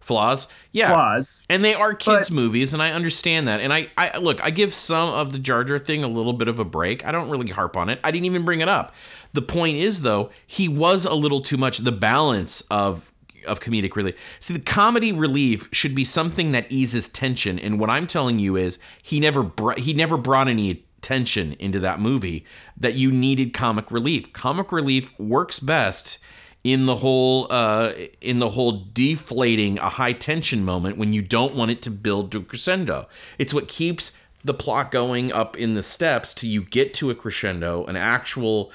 flaws. 0.00 0.52
Yeah, 0.72 0.90
flaws 0.90 1.40
and 1.48 1.64
they 1.64 1.74
are 1.74 1.94
kids' 1.94 2.30
But- 2.30 2.34
movies, 2.34 2.72
and 2.72 2.82
I 2.82 2.92
understand 2.92 3.48
that. 3.48 3.60
And 3.60 3.72
I, 3.72 3.88
I 3.96 4.18
look, 4.18 4.42
I 4.42 4.50
give 4.50 4.74
some 4.74 5.10
of 5.10 5.32
the 5.32 5.38
Jar 5.38 5.64
Jar 5.64 5.78
thing 5.78 6.02
a 6.02 6.08
little 6.08 6.32
bit 6.32 6.48
of 6.48 6.58
a 6.58 6.64
break. 6.64 7.04
I 7.06 7.12
don't 7.12 7.28
really 7.28 7.50
harp 7.50 7.76
on 7.76 7.88
it. 7.88 8.00
I 8.02 8.10
didn't 8.10 8.24
even 8.26 8.44
bring 8.44 8.60
it 8.60 8.68
up. 8.68 8.94
The 9.34 9.42
point 9.42 9.76
is, 9.76 10.00
though, 10.02 10.30
he 10.46 10.68
was 10.68 11.04
a 11.04 11.14
little 11.14 11.40
too 11.42 11.56
much. 11.56 11.78
The 11.78 11.92
balance 11.92 12.62
of 12.70 13.11
of 13.46 13.60
comedic 13.60 13.96
relief. 13.96 14.16
See, 14.40 14.54
the 14.54 14.60
comedy 14.60 15.12
relief 15.12 15.68
should 15.72 15.94
be 15.94 16.04
something 16.04 16.52
that 16.52 16.70
eases 16.70 17.08
tension. 17.08 17.58
And 17.58 17.78
what 17.78 17.90
I'm 17.90 18.06
telling 18.06 18.38
you 18.38 18.56
is, 18.56 18.78
he 19.02 19.20
never 19.20 19.42
br- 19.42 19.78
he 19.78 19.92
never 19.92 20.16
brought 20.16 20.48
any 20.48 20.84
tension 21.00 21.54
into 21.58 21.80
that 21.80 22.00
movie 22.00 22.44
that 22.76 22.94
you 22.94 23.10
needed 23.10 23.52
comic 23.52 23.90
relief. 23.90 24.32
Comic 24.32 24.72
relief 24.72 25.18
works 25.18 25.58
best 25.58 26.18
in 26.64 26.86
the 26.86 26.96
whole 26.96 27.48
uh, 27.50 27.92
in 28.20 28.38
the 28.38 28.50
whole 28.50 28.84
deflating 28.92 29.78
a 29.78 29.88
high 29.88 30.12
tension 30.12 30.64
moment 30.64 30.96
when 30.96 31.12
you 31.12 31.20
don't 31.22 31.54
want 31.54 31.70
it 31.70 31.82
to 31.82 31.90
build 31.90 32.30
to 32.32 32.42
crescendo. 32.42 33.08
It's 33.38 33.52
what 33.52 33.68
keeps 33.68 34.12
the 34.44 34.54
plot 34.54 34.90
going 34.90 35.32
up 35.32 35.56
in 35.56 35.74
the 35.74 35.82
steps 35.82 36.34
till 36.34 36.50
you 36.50 36.62
get 36.62 36.94
to 36.94 37.10
a 37.10 37.14
crescendo, 37.14 37.84
an 37.86 37.96
actual 37.96 38.72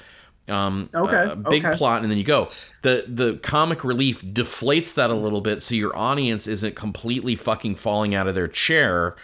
Um, 0.48 0.88
Okay, 0.94 1.30
a 1.30 1.36
big 1.36 1.64
okay. 1.64 1.76
plot, 1.76 2.02
and 2.02 2.10
then 2.10 2.18
you 2.18 2.24
go. 2.24 2.48
The 2.82 3.04
the 3.06 3.36
comic 3.38 3.84
relief 3.84 4.22
deflates 4.22 4.94
that 4.94 5.10
a 5.10 5.14
little 5.14 5.40
bit, 5.40 5.62
so 5.62 5.74
your 5.74 5.96
audience 5.96 6.46
isn't 6.46 6.74
completely 6.74 7.36
fucking 7.36 7.74
falling 7.76 8.14
out 8.14 8.26
of 8.26 8.34
their 8.34 8.48
chair, 8.48 9.16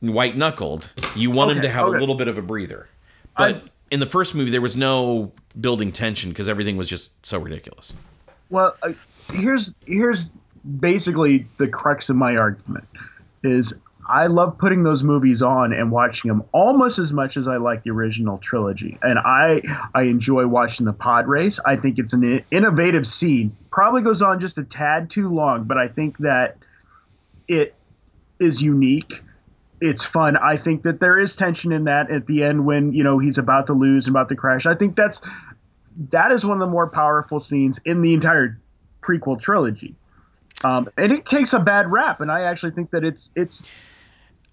white 0.00 0.36
knuckled. 0.36 0.90
You 1.16 1.30
want 1.30 1.52
them 1.52 1.62
to 1.62 1.68
have 1.68 1.86
okay. 1.86 1.96
a 1.96 2.00
little 2.00 2.14
bit 2.14 2.28
of 2.28 2.38
a 2.38 2.42
breather. 2.42 2.88
But 3.36 3.54
I- 3.56 3.62
in 3.90 4.00
the 4.00 4.06
first 4.06 4.34
movie, 4.34 4.50
there 4.50 4.62
was 4.62 4.76
no 4.76 5.32
building 5.60 5.92
tension 5.92 6.30
because 6.30 6.48
everything 6.48 6.76
was 6.78 6.88
just 6.88 7.24
so 7.26 7.38
ridiculous. 7.38 7.92
Well, 8.48 8.74
uh, 8.82 8.92
here's 9.32 9.74
here's 9.86 10.30
basically 10.80 11.46
the 11.58 11.68
crux 11.68 12.08
of 12.08 12.16
my 12.16 12.36
argument 12.36 12.86
is 13.42 13.74
I 14.06 14.26
love 14.26 14.58
putting 14.58 14.82
those 14.82 15.02
movies 15.02 15.42
on 15.42 15.72
and 15.72 15.90
watching 15.90 16.28
them 16.28 16.44
almost 16.52 16.98
as 16.98 17.12
much 17.12 17.36
as 17.36 17.46
I 17.46 17.56
like 17.56 17.84
the 17.84 17.90
original 17.90 18.38
trilogy. 18.38 18.98
And 19.02 19.18
I 19.18 19.62
I 19.94 20.02
enjoy 20.02 20.46
watching 20.46 20.86
the 20.86 20.92
pod 20.92 21.28
race. 21.28 21.60
I 21.64 21.76
think 21.76 21.98
it's 21.98 22.12
an 22.12 22.44
innovative 22.50 23.06
scene. 23.06 23.56
Probably 23.70 24.02
goes 24.02 24.20
on 24.22 24.40
just 24.40 24.58
a 24.58 24.64
tad 24.64 25.10
too 25.10 25.28
long, 25.28 25.64
but 25.64 25.78
I 25.78 25.88
think 25.88 26.18
that 26.18 26.56
it 27.46 27.74
is 28.40 28.60
unique. 28.60 29.22
It's 29.80 30.04
fun. 30.04 30.36
I 30.36 30.56
think 30.56 30.82
that 30.82 31.00
there 31.00 31.18
is 31.18 31.34
tension 31.36 31.72
in 31.72 31.84
that 31.84 32.10
at 32.10 32.26
the 32.26 32.44
end 32.44 32.66
when, 32.66 32.92
you 32.92 33.02
know, 33.02 33.18
he's 33.18 33.38
about 33.38 33.66
to 33.66 33.72
lose 33.72 34.06
and 34.06 34.14
about 34.14 34.28
to 34.28 34.36
crash. 34.36 34.66
I 34.66 34.74
think 34.74 34.96
that's 34.96 35.20
that 36.10 36.32
is 36.32 36.44
one 36.44 36.60
of 36.60 36.60
the 36.60 36.70
more 36.72 36.88
powerful 36.88 37.40
scenes 37.40 37.78
in 37.84 38.02
the 38.02 38.14
entire 38.14 38.60
prequel 39.00 39.40
trilogy. 39.40 39.94
Um, 40.64 40.88
and 40.96 41.10
it 41.12 41.26
takes 41.26 41.52
a 41.52 41.58
bad 41.58 41.90
rap, 41.90 42.20
and 42.20 42.30
I 42.30 42.42
actually 42.42 42.72
think 42.72 42.90
that 42.90 43.04
it's 43.04 43.32
it's 43.34 43.64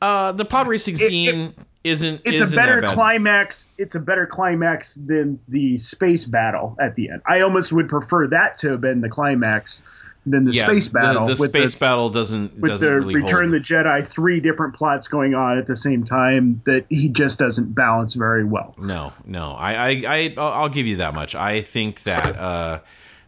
Uh, 0.01 0.31
the 0.31 0.45
pod 0.45 0.67
racing 0.67 0.95
scene 0.97 1.53
isn't. 1.83 2.21
it's 2.25 2.41
isn't 2.41 2.53
a 2.53 2.55
better 2.55 2.81
climax. 2.81 3.67
It's 3.77 3.95
a 3.95 3.99
better 3.99 4.25
climax 4.25 4.95
than 4.95 5.39
the 5.47 5.77
space 5.77 6.25
battle 6.25 6.75
at 6.79 6.95
the 6.95 7.09
end. 7.09 7.21
I 7.25 7.41
almost 7.41 7.71
would 7.73 7.89
prefer 7.89 8.27
that 8.27 8.57
to 8.59 8.71
have 8.71 8.81
been 8.81 9.01
the 9.01 9.09
climax 9.09 9.81
than 10.25 10.45
the 10.45 10.51
Yeah, 10.51 10.65
space 10.65 10.89
battle. 10.89 11.25
The, 11.25 11.33
the 11.35 11.41
with 11.41 11.49
space 11.49 11.73
the, 11.73 11.79
battle 11.79 12.09
doesn't 12.09 12.59
with 12.59 12.69
doesn't 12.71 12.87
the 12.87 12.95
really 12.95 13.15
Return 13.15 13.49
hold. 13.49 13.51
the 13.51 13.59
Jedi, 13.59 14.05
three 14.07 14.39
different 14.39 14.75
plots 14.75 15.07
going 15.07 15.33
on 15.33 15.57
at 15.57 15.65
the 15.65 15.75
same 15.75 16.03
time 16.03 16.61
that 16.65 16.85
he 16.89 17.07
just 17.09 17.39
doesn't 17.39 17.73
balance 17.73 18.13
very 18.13 18.43
well. 18.43 18.75
No, 18.77 19.13
no. 19.25 19.51
I, 19.53 19.73
I, 19.73 19.89
I, 20.07 20.33
I'll 20.37 20.53
I'll 20.63 20.69
give 20.69 20.87
you 20.87 20.97
that 20.97 21.13
much. 21.13 21.35
I 21.35 21.61
think 21.61 22.03
that 22.03 22.35
uh, 22.37 22.79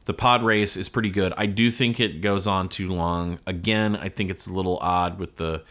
the 0.06 0.14
pod 0.14 0.44
race 0.44 0.76
is 0.78 0.90
pretty 0.90 1.10
good. 1.10 1.34
I 1.38 1.46
do 1.46 1.72
think 1.72 2.00
it 2.00 2.22
goes 2.22 2.48
on 2.48 2.70
too 2.70 2.92
long. 2.94 3.40
Again, 3.48 3.96
I 3.96 4.10
think 4.10 4.30
it's 4.30 4.48
a 4.48 4.54
little 4.54 4.78
odd 4.82 5.18
with 5.20 5.38
the. 5.38 5.64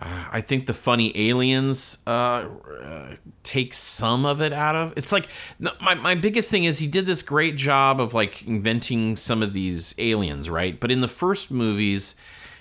Uh, 0.00 0.26
I 0.30 0.40
think 0.40 0.66
the 0.66 0.74
funny 0.74 1.12
aliens 1.28 1.98
uh, 2.06 2.10
uh, 2.82 3.16
take 3.42 3.74
some 3.74 4.24
of 4.24 4.40
it 4.40 4.52
out 4.52 4.76
of. 4.76 4.92
It's 4.96 5.10
like 5.10 5.28
my 5.80 5.94
my 5.94 6.14
biggest 6.14 6.50
thing 6.50 6.64
is 6.64 6.78
he 6.78 6.86
did 6.86 7.04
this 7.06 7.22
great 7.22 7.56
job 7.56 8.00
of 8.00 8.14
like 8.14 8.46
inventing 8.46 9.16
some 9.16 9.42
of 9.42 9.52
these 9.54 9.94
aliens, 9.98 10.48
right? 10.48 10.78
But 10.78 10.90
in 10.90 11.00
the 11.00 11.08
first 11.08 11.50
movies. 11.50 12.14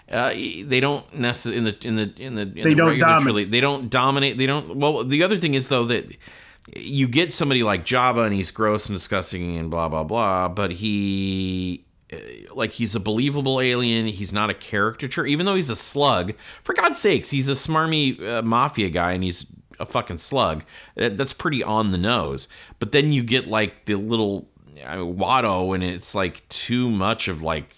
Uh, 0.09 0.29
they 0.29 0.79
don't 0.79 1.13
necessarily 1.13 1.57
in 1.57 1.65
the 1.65 1.85
in 1.85 1.95
the 1.97 2.13
in 2.15 2.35
the 2.35 2.41
in 2.43 2.53
They 2.53 2.61
the 2.69 2.75
don't 2.75 2.97
dominate. 2.97 3.23
trilogy, 3.23 3.49
they 3.49 3.59
don't 3.59 3.89
dominate. 3.89 4.37
They 4.37 4.45
don't. 4.45 4.77
Well, 4.77 5.03
the 5.03 5.21
other 5.21 5.37
thing 5.37 5.53
is 5.53 5.67
though 5.67 5.83
that 5.83 6.05
you 6.77 7.09
get 7.09 7.33
somebody 7.33 7.61
like 7.61 7.83
Jabba 7.83 8.25
and 8.25 8.33
he's 8.33 8.49
gross 8.49 8.87
and 8.87 8.95
disgusting 8.95 9.57
and 9.57 9.69
blah 9.69 9.89
blah 9.89 10.05
blah, 10.05 10.47
but 10.47 10.71
he 10.71 11.83
like 12.53 12.73
he's 12.73 12.95
a 12.95 12.99
believable 12.99 13.59
alien. 13.59 14.07
He's 14.07 14.31
not 14.31 14.49
a 14.49 14.53
caricature, 14.53 15.25
even 15.25 15.45
though 15.45 15.55
he's 15.55 15.69
a 15.69 15.75
slug. 15.75 16.33
For 16.63 16.73
God's 16.73 16.99
sakes, 16.99 17.29
he's 17.29 17.49
a 17.49 17.53
smarmy 17.53 18.21
uh, 18.21 18.41
mafia 18.41 18.89
guy 18.89 19.11
and 19.13 19.23
he's 19.23 19.53
a 19.79 19.85
fucking 19.85 20.17
slug. 20.17 20.63
That, 20.95 21.17
that's 21.17 21.33
pretty 21.33 21.63
on 21.63 21.91
the 21.91 21.97
nose. 21.97 22.47
But 22.79 22.91
then 22.91 23.11
you 23.11 23.23
get 23.23 23.47
like 23.47 23.85
the 23.85 23.95
little 23.95 24.47
uh, 24.83 24.97
Watto, 24.97 25.73
and 25.75 25.83
it's 25.83 26.15
like 26.15 26.47
too 26.49 26.89
much 26.89 27.27
of 27.27 27.41
like 27.41 27.75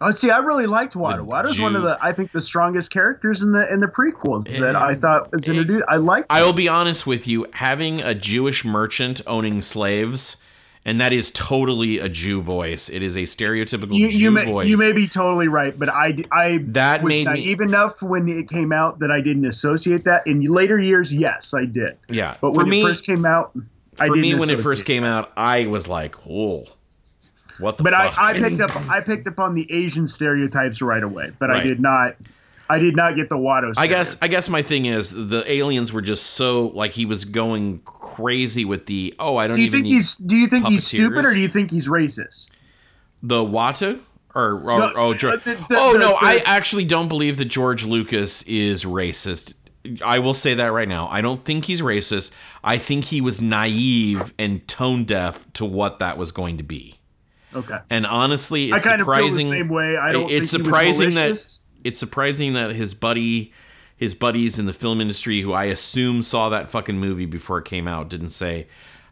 Oh, 0.00 0.12
see, 0.12 0.30
I 0.30 0.38
really 0.38 0.66
liked 0.66 0.94
Watto. 0.94 1.26
Watto's 1.26 1.58
one 1.58 1.74
of 1.74 1.82
the, 1.82 1.98
I 2.00 2.12
think, 2.12 2.30
the 2.30 2.40
strongest 2.40 2.92
characters 2.92 3.42
in 3.42 3.50
the 3.50 3.70
in 3.72 3.80
the 3.80 3.88
prequels 3.88 4.44
that 4.58 4.76
I 4.76 4.94
thought 4.94 5.32
was 5.32 5.48
introduced. 5.48 5.84
I 5.88 5.96
like. 5.96 6.24
I 6.30 6.44
will 6.44 6.52
be 6.52 6.68
honest 6.68 7.06
with 7.06 7.26
you, 7.26 7.46
having 7.52 8.00
a 8.00 8.14
Jewish 8.14 8.64
merchant 8.64 9.20
owning 9.26 9.60
slaves, 9.60 10.36
and 10.88 11.00
that 11.00 11.12
is 11.12 11.30
totally 11.30 11.98
a 11.98 12.08
Jew 12.08 12.40
voice. 12.40 12.88
It 12.88 13.02
is 13.02 13.16
a 13.16 13.24
stereotypical 13.24 13.92
you, 13.96 14.08
Jew 14.08 14.18
you 14.18 14.30
may 14.30 14.44
voice. 14.46 14.68
you 14.68 14.76
may 14.78 14.92
be 14.92 15.06
totally 15.06 15.46
right, 15.48 15.78
but 15.78 15.88
I 15.88 16.24
I 16.32 16.60
That 16.68 17.02
was 17.02 17.10
made 17.10 17.28
me- 17.28 17.52
enough 17.52 18.02
when 18.02 18.28
it 18.28 18.48
came 18.48 18.72
out 18.72 18.98
that 19.00 19.10
I 19.10 19.20
didn't 19.20 19.44
associate 19.44 20.04
that. 20.04 20.26
In 20.26 20.40
later 20.42 20.80
years, 20.80 21.14
yes, 21.14 21.52
I 21.54 21.66
did. 21.66 21.96
yeah, 22.08 22.34
But 22.40 22.52
when 22.52 22.68
me, 22.68 22.80
it 22.80 22.84
first 22.84 23.04
came 23.04 23.26
out, 23.26 23.52
I 24.00 24.06
for 24.06 24.16
me 24.16 24.34
when 24.34 24.48
it 24.50 24.60
first 24.60 24.84
came 24.86 25.04
out, 25.04 25.30
I 25.36 25.66
was 25.66 25.86
like, 25.88 26.16
"Oh, 26.28 26.64
what 27.58 27.76
the 27.76 27.82
But 27.84 27.92
I. 27.94 28.12
I 28.16 28.32
picked 28.32 28.60
up 28.60 28.74
I 28.88 29.00
picked 29.00 29.26
up 29.28 29.38
on 29.40 29.54
the 29.54 29.70
Asian 29.72 30.06
stereotypes 30.06 30.80
right 30.80 31.02
away. 31.02 31.32
But 31.38 31.50
Right. 31.50 31.60
I 31.60 31.64
did 31.64 31.80
not 31.80 32.16
I 32.70 32.78
did 32.78 32.94
not 32.96 33.16
get 33.16 33.28
the 33.28 33.36
Watto. 33.36 33.72
I 33.76 33.86
guess. 33.86 34.18
I 34.20 34.28
guess 34.28 34.48
my 34.48 34.62
thing 34.62 34.84
is 34.86 35.10
the 35.28 35.42
aliens 35.50 35.92
were 35.92 36.02
just 36.02 36.24
so 36.28 36.68
like 36.68 36.92
he 36.92 37.06
was 37.06 37.24
going 37.24 37.80
crazy 37.84 38.64
with 38.64 38.86
the 38.86 39.14
oh 39.18 39.36
I 39.36 39.46
don't 39.46 39.56
Do 39.56 39.62
you 39.62 39.70
think 39.70 39.86
he's 39.86 40.14
Do 40.16 40.36
you 40.36 40.46
think 40.46 40.66
he's 40.66 40.86
stupid 40.86 41.24
or 41.24 41.32
do 41.34 41.40
you 41.40 41.48
think 41.48 41.70
he's 41.70 41.88
racist? 41.88 42.50
the 43.22 43.36
Watto 43.38 44.00
or, 44.34 44.60
or 44.60 44.78
No, 44.78 44.92
oh, 44.94 45.10
uh, 45.12 45.14
George. 45.14 45.42
the- 45.44 45.54
the- 45.68 45.76
oh 45.78 45.94
the- 45.94 45.98
no, 45.98 46.16
I 46.20 46.42
actually 46.44 46.84
don't 46.84 47.08
believe 47.08 47.36
that 47.38 47.46
George 47.46 47.84
Lucas 47.84 48.42
is 48.42 48.84
racist. 48.84 49.54
I 50.04 50.18
will 50.18 50.34
say 50.34 50.54
that 50.54 50.66
right 50.66 50.88
now. 50.88 51.08
I 51.10 51.20
don't 51.22 51.42
think 51.44 51.64
he's 51.64 51.80
racist. 51.80 52.34
I 52.62 52.76
think 52.76 53.06
he 53.06 53.20
was 53.20 53.40
naive 53.40 54.34
and 54.38 54.66
tone 54.68 55.04
deaf 55.04 55.50
to 55.54 55.64
what 55.64 56.00
that 56.00 56.18
was 56.18 56.30
going 56.32 56.58
to 56.58 56.62
be. 56.62 56.96
Okay. 57.54 57.78
And 57.88 58.04
honestly, 58.04 58.70
it's 58.70 58.86
I 58.86 58.90
kind 58.90 59.00
of 59.00 59.06
feel 59.08 59.30
the 59.30 59.44
same 59.46 59.68
way. 59.68 59.96
I 59.96 60.12
don't. 60.12 60.30
it's 60.30 60.50
think 60.52 60.64
surprising 60.64 61.10
that. 61.14 61.67
It's 61.84 61.98
surprising 61.98 62.52
that 62.54 62.72
his 62.72 62.94
buddy, 62.94 63.52
his 63.96 64.14
buddies 64.14 64.58
in 64.58 64.66
the 64.66 64.72
film 64.72 65.00
industry, 65.00 65.40
who 65.40 65.52
I 65.52 65.64
assume 65.64 66.22
saw 66.22 66.48
that 66.50 66.70
fucking 66.70 66.98
movie 66.98 67.26
before 67.26 67.58
it 67.58 67.64
came 67.64 67.86
out, 67.88 68.08
didn't 68.08 68.30
say, 68.30 68.66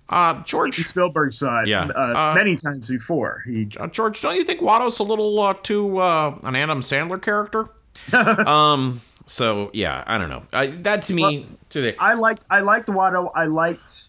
uh, 0.09 0.40
George, 0.44 0.76
Spielberg 0.76 1.33
saw 1.33 1.62
it 1.62 1.68
Yeah. 1.68 1.87
uh, 1.87 2.31
Uh, 2.31 2.35
many 2.35 2.55
times 2.57 2.87
before. 2.88 3.42
He 3.44 3.68
uh, 3.81 3.88
George, 3.88 4.20
don't 4.20 4.37
you 4.37 4.44
think 4.44 4.61
Watto's 4.61 5.00
a 5.00 5.02
little 5.02 5.38
uh, 5.40 5.55
too 5.55 5.98
uh, 5.98 6.38
an 6.44 6.55
Adam 6.55 6.81
Sandler 6.81 7.20
character? 7.20 7.68
um. 8.12 9.00
So 9.29 9.70
yeah, 9.72 10.05
I 10.07 10.18
don't 10.18 10.29
know. 10.29 10.44
I, 10.52 10.68
that 10.68 11.02
to 11.02 11.12
me, 11.14 11.48
today, 11.70 11.96
I 11.98 12.14
liked 12.14 12.44
I 12.48 12.61
liked 12.61 12.87
Watto. 12.88 13.33
I 13.35 13.46
liked. 13.46 14.09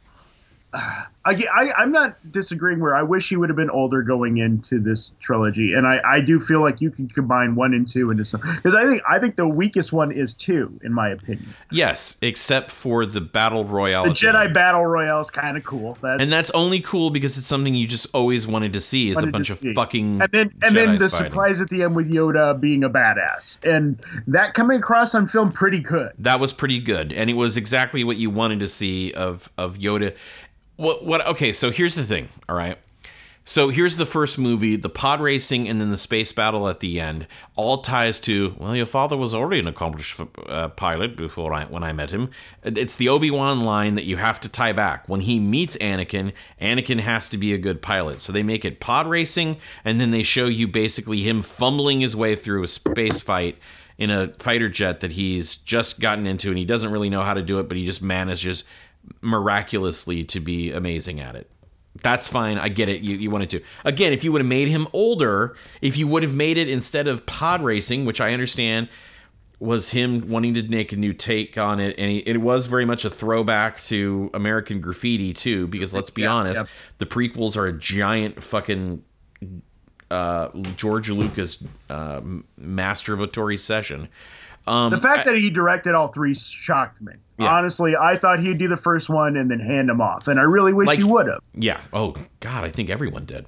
I, 1.28 1.36
I 1.54 1.74
I'm 1.74 1.92
not 1.92 2.18
disagreeing. 2.32 2.80
Where 2.80 2.96
I 2.96 3.04
wish 3.04 3.28
he 3.30 3.36
would 3.36 3.50
have 3.50 3.58
been 3.58 3.70
older 3.70 4.02
going 4.02 4.38
into 4.38 4.80
this 4.80 5.16
trilogy, 5.20 5.74
and 5.74 5.86
I, 5.86 6.00
I 6.06 6.22
do 6.22 6.40
feel 6.40 6.62
like 6.62 6.80
you 6.80 6.90
can 6.90 7.08
combine 7.10 7.56
one 7.56 7.74
and 7.74 7.88
two 7.88 8.12
into 8.12 8.24
some 8.24 8.42
because 8.56 8.76
I 8.76 8.86
think 8.86 9.02
I 9.10 9.20
think 9.20 9.36
the 9.36 9.48
weakest 9.48 9.92
one 9.92 10.12
is 10.12 10.34
two 10.34 10.80
in 10.84 10.94
my 10.94 11.10
opinion. 11.10 11.54
yes, 11.72 12.18
except 12.22 12.72
for 12.72 13.06
the 13.06 13.22
battle 13.22 13.66
royale, 13.66 14.06
The 14.06 14.12
Jedi. 14.12 14.54
Battle 14.54 14.86
Royale 14.86 15.22
is 15.22 15.30
kind 15.30 15.58
of 15.58 15.63
cool. 15.66 15.98
That's, 16.02 16.22
and 16.22 16.32
that's 16.32 16.50
only 16.52 16.80
cool 16.80 17.10
because 17.10 17.38
it's 17.38 17.48
something 17.48 17.76
you 17.76 17.86
just 17.88 18.08
always 18.16 18.48
wanted 18.48 18.74
to 18.74 18.82
see 18.82 19.10
is 19.10 19.22
a 19.22 19.28
bunch 19.28 19.50
of 19.50 19.58
see. 19.58 19.74
fucking 19.74 20.22
and 20.22 20.32
then 20.32 20.54
and 20.62 20.76
then 20.76 20.98
the 20.98 21.10
fighting. 21.10 21.30
surprise 21.32 21.62
at 21.62 21.70
the 21.70 21.84
end 21.84 21.96
with 21.96 22.10
Yoda 22.10 22.60
being 22.60 22.84
a 22.86 22.90
badass, 22.90 23.63
and 23.66 24.00
that 24.28 24.54
coming 24.54 24.78
across 24.80 25.13
on 25.13 25.28
film 25.28 25.52
pretty 25.52 25.80
good. 25.80 26.13
that 26.20 26.40
was 26.40 26.54
pretty 26.54 26.80
good 26.80 27.12
and 27.12 27.30
it 27.30 27.34
was 27.34 27.58
exactly 27.58 28.04
what 28.04 28.18
you 28.18 28.30
wanted 28.30 28.60
to 28.60 28.68
see 28.68 29.12
of 29.13 29.52
of 29.58 29.78
yoda 29.78 30.16
what 30.78 31.04
what 31.06 31.26
okay 31.28 31.52
so 31.52 31.70
here's 31.72 31.96
the 31.96 32.06
thing 32.06 32.30
all 32.48 32.56
right? 32.56 32.78
So 33.50 33.70
here's 33.70 33.96
the 33.96 34.06
first 34.06 34.38
movie 34.38 34.76
the 34.76 34.90
pod 34.90 35.22
racing 35.22 35.70
and 35.70 35.80
then 35.80 35.90
the 35.90 35.96
space 35.96 36.34
battle 36.34 36.68
at 36.68 36.82
the 36.82 37.00
end 37.00 37.28
all 37.56 37.78
ties 37.78 38.20
to 38.22 38.54
well 38.58 38.76
your 38.76 38.86
father 38.86 39.16
was 39.16 39.34
already 39.34 39.60
an 39.60 39.68
accomplished 39.68 40.20
uh, 40.48 40.68
pilot 40.68 41.16
before 41.16 41.54
I 41.54 41.63
when 41.63 41.82
I 41.82 41.94
met 41.94 42.12
him. 42.12 42.30
It's 42.63 42.98
the 42.98 43.08
Obi-Wan 43.08 43.62
line 43.63 43.96
that 43.96 44.04
you 44.04 44.18
have 44.18 44.42
to 44.42 44.50
tie 44.50 44.74
back. 44.74 45.08
When 45.08 45.22
he 45.22 45.40
meets 45.40 45.78
Anakin 45.78 46.34
Anakin 46.60 47.00
has 47.00 47.30
to 47.30 47.38
be 47.38 47.54
a 47.54 47.58
good 47.58 47.82
pilot. 47.82 48.20
So 48.20 48.34
they 48.34 48.44
make 48.44 48.66
it 48.66 48.82
pod 48.82 49.08
racing 49.08 49.56
and 49.86 50.02
then 50.02 50.12
they 50.12 50.24
show 50.24 50.48
you 50.48 50.68
basically 50.68 51.22
him 51.22 51.42
fumbling 51.42 52.02
his 52.02 52.18
way 52.18 52.36
through 52.36 52.63
a 52.63 52.68
space 52.68 53.22
fight 53.22 53.58
in 53.98 54.12
a 54.12 54.34
fighter 54.40 54.68
jet 54.68 55.00
that 55.00 55.13
he's 55.13 55.56
just 55.56 56.02
gotten 56.02 56.28
into 56.28 56.50
and 56.50 56.58
he 56.58 56.66
doesn't 56.66 56.92
really 56.92 57.10
know 57.10 57.24
how 57.24 57.34
to 57.34 57.42
do 57.42 57.60
it 57.60 57.68
but 57.68 57.78
he 57.78 57.86
just 57.86 58.02
manages 58.02 58.63
miraculously 59.22 60.24
to 60.24 60.39
be 60.39 60.72
amazing 60.72 61.20
at 61.20 61.36
it 61.36 61.50
that's 62.04 62.28
fine 62.28 62.58
i 62.60 62.70
get 62.70 62.88
it 62.89 63.02
you, 63.02 63.15
you 63.17 63.30
wanted 63.32 63.50
to 63.50 63.60
again 63.86 64.13
if 64.13 64.24
you 64.24 64.32
would 64.32 64.41
have 64.41 64.48
made 64.48 64.67
him 64.67 64.88
older 64.93 65.56
if 65.82 65.98
you 65.98 66.08
would 66.08 66.22
have 66.24 66.34
made 66.36 66.58
it 66.58 66.70
instead 66.70 67.08
of 67.08 67.26
pod 67.26 67.62
racing 67.62 68.06
which 68.06 68.22
i 68.22 68.34
understand 68.34 68.88
was 69.60 69.89
him 69.89 70.22
wanting 70.30 70.54
to 70.54 70.62
make 70.63 70.91
a 70.91 70.96
new 70.96 71.12
take 71.13 71.58
on 71.58 71.80
it 71.80 71.96
and 71.98 72.12
he, 72.12 72.20
it 72.20 72.38
was 72.41 72.67
very 72.67 72.86
much 72.86 73.04
a 73.06 73.10
throwback 73.10 73.82
to 73.82 74.30
american 74.36 74.80
graffiti 74.80 75.34
too 75.34 75.65
because 75.67 75.91
let's 75.93 76.12
be 76.12 76.22
Yeah, 76.22 76.34
honest 76.34 76.62
yeah. 76.63 76.70
the 77.00 77.08
prequels 77.08 77.58
are 77.58 77.65
a 77.65 77.74
giant 77.74 78.43
fucking 78.43 79.04
uh, 80.10 80.50
George 80.78 81.10
Lucas 81.10 81.62
uh, 81.89 82.22
masturbatory 82.62 83.60
session. 83.60 84.08
Um, 84.65 84.91
The 84.91 85.02
fact 85.02 85.28
I- 85.28 85.32
that 85.34 85.38
he 85.38 85.50
directed 85.50 85.96
all 85.96 86.08
three 86.08 86.34
shocked 86.34 87.02
me. 87.02 87.12
Yeah. 87.39 87.54
Honestly, 87.54 87.95
I 87.95 88.15
thought 88.15 88.39
he'd 88.39 88.58
do 88.58 88.67
the 88.67 88.78
first 88.78 89.10
one 89.10 89.38
and 89.38 89.52
then 89.52 89.60
hand 89.60 89.89
them 89.89 90.02
off, 90.02 90.28
and 90.28 90.39
I 90.39 90.43
really 90.43 90.73
wish 90.73 90.88
Like- 90.88 90.97
he 90.97 91.04
would 91.04 91.28
have. 91.28 91.39
Yeah. 91.54 91.80
Oh 91.93 92.15
God, 92.39 92.63
I 92.63 92.69
think 92.69 92.89
everyone 92.89 93.26
did. 93.26 93.45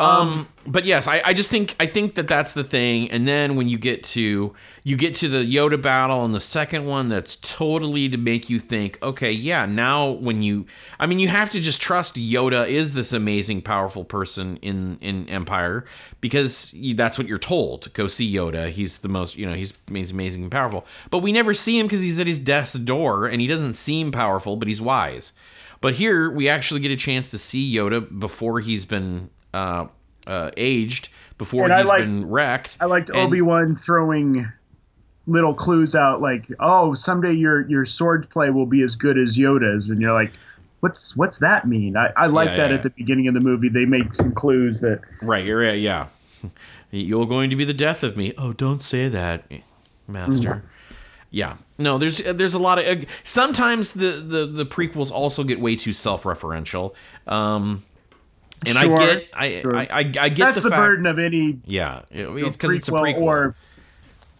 Um, 0.00 0.48
but 0.66 0.84
yes, 0.84 1.06
I, 1.06 1.20
I 1.24 1.34
just 1.34 1.50
think 1.50 1.76
I 1.78 1.86
think 1.86 2.14
that 2.14 2.28
that's 2.28 2.52
the 2.52 2.64
thing. 2.64 3.10
And 3.10 3.26
then 3.26 3.56
when 3.56 3.68
you 3.68 3.78
get 3.78 4.02
to 4.04 4.54
you 4.82 4.96
get 4.96 5.14
to 5.16 5.28
the 5.28 5.38
Yoda 5.38 5.80
battle 5.80 6.24
and 6.24 6.34
the 6.34 6.40
second 6.40 6.86
one, 6.86 7.08
that's 7.08 7.36
totally 7.36 8.08
to 8.08 8.16
make 8.16 8.48
you 8.48 8.58
think, 8.58 8.98
okay, 9.02 9.30
yeah. 9.30 9.66
Now 9.66 10.10
when 10.10 10.42
you, 10.42 10.66
I 10.98 11.06
mean, 11.06 11.18
you 11.18 11.28
have 11.28 11.50
to 11.50 11.60
just 11.60 11.80
trust 11.80 12.14
Yoda 12.14 12.68
is 12.68 12.94
this 12.94 13.12
amazing, 13.12 13.62
powerful 13.62 14.04
person 14.04 14.56
in 14.58 14.98
in 15.00 15.28
Empire 15.28 15.84
because 16.20 16.74
that's 16.94 17.18
what 17.18 17.26
you're 17.26 17.38
told. 17.38 17.92
Go 17.92 18.06
see 18.06 18.32
Yoda. 18.32 18.70
He's 18.70 18.98
the 18.98 19.08
most, 19.08 19.36
you 19.36 19.46
know, 19.46 19.54
he's 19.54 19.76
he's 19.92 20.12
amazing 20.12 20.42
and 20.42 20.52
powerful. 20.52 20.86
But 21.10 21.18
we 21.18 21.32
never 21.32 21.52
see 21.52 21.78
him 21.78 21.86
because 21.86 22.02
he's 22.02 22.20
at 22.20 22.26
his 22.26 22.38
death's 22.38 22.74
door 22.74 23.26
and 23.26 23.40
he 23.40 23.46
doesn't 23.46 23.74
seem 23.74 24.12
powerful, 24.12 24.56
but 24.56 24.68
he's 24.68 24.80
wise. 24.80 25.32
But 25.80 25.94
here 25.94 26.30
we 26.30 26.48
actually 26.48 26.80
get 26.80 26.90
a 26.90 26.96
chance 26.96 27.30
to 27.30 27.38
see 27.38 27.74
Yoda 27.74 28.18
before 28.18 28.60
he's 28.60 28.84
been 28.84 29.30
uh, 29.54 29.86
uh, 30.26 30.50
aged, 30.56 31.08
before 31.38 31.64
And 31.64 31.72
he's 31.72 31.88
like- 31.88 32.00
been 32.02 32.28
wrecked. 32.28 32.76
I 32.80 32.84
liked 32.86 33.10
Obi 33.14 33.40
Wan 33.42 33.76
throwing 33.76 34.46
little 35.26 35.54
clues 35.54 35.94
out, 35.94 36.20
like, 36.20 36.46
"Oh, 36.60 36.94
someday 36.94 37.32
your 37.32 37.68
your 37.68 37.84
sword 37.84 38.28
play 38.30 38.50
will 38.50 38.66
be 38.66 38.82
as 38.82 38.96
good 38.96 39.16
as 39.18 39.38
Yoda's," 39.38 39.90
and 39.90 40.00
you're 40.00 40.12
like, 40.12 40.32
"What's 40.80 41.16
what's 41.16 41.38
that 41.38 41.68
mean?" 41.68 41.96
I, 41.96 42.10
I 42.16 42.26
like 42.26 42.48
Yeah, 42.50 42.56
that 42.56 42.68
yeah, 42.70 42.76
at 42.76 42.82
the 42.82 42.90
beginning 42.90 43.28
of 43.28 43.34
the 43.34 43.40
movie. 43.40 43.68
They 43.68 43.84
make 43.84 44.14
some 44.14 44.32
clues 44.32 44.80
that 44.80 45.00
Right, 45.22 45.44
you're 45.44 45.60
right, 45.60 45.80
yeah. 45.80 46.06
You're 46.90 47.26
going 47.26 47.50
to 47.50 47.56
be 47.56 47.64
the 47.64 47.74
death 47.74 48.02
of 48.02 48.16
me. 48.16 48.32
Oh, 48.36 48.52
don't 48.52 48.82
say 48.82 49.08
that, 49.08 49.44
master. 50.08 50.62
Yeah. 51.30 51.56
No, 51.78 51.96
there's 51.98 52.18
there's 52.18 52.54
a 52.54 52.58
lot 52.58 52.78
of 52.78 52.84
uh, 52.86 53.04
sometimes 53.22 53.92
the 53.92 54.08
the 54.26 54.46
the 54.46 54.66
prequels 54.66 55.12
also 55.12 55.44
get 55.44 55.60
way 55.60 55.76
too 55.76 55.92
self-referential. 55.92 56.92
Um 57.26 57.84
and 58.66 58.76
Sure, 58.76 58.92
I 59.00 59.06
get 59.06 59.28
I, 59.32 59.60
sure. 59.62 59.76
I 59.76 59.82
I 59.82 59.98
I 59.98 60.02
get 60.04 60.36
that's 60.38 60.62
the, 60.62 60.68
the, 60.68 60.70
fact, 60.70 60.80
burden 60.80 61.06
of 61.06 61.18
any 61.18 61.58
Yeah, 61.66 62.02
it- 62.10 62.18
you 62.20 62.24
know, 62.26 62.36
it's 62.36 62.56
because 62.56 62.74
it's 62.74 62.88
a 62.88 62.92
prequel. 62.92 63.20
or 63.20 63.54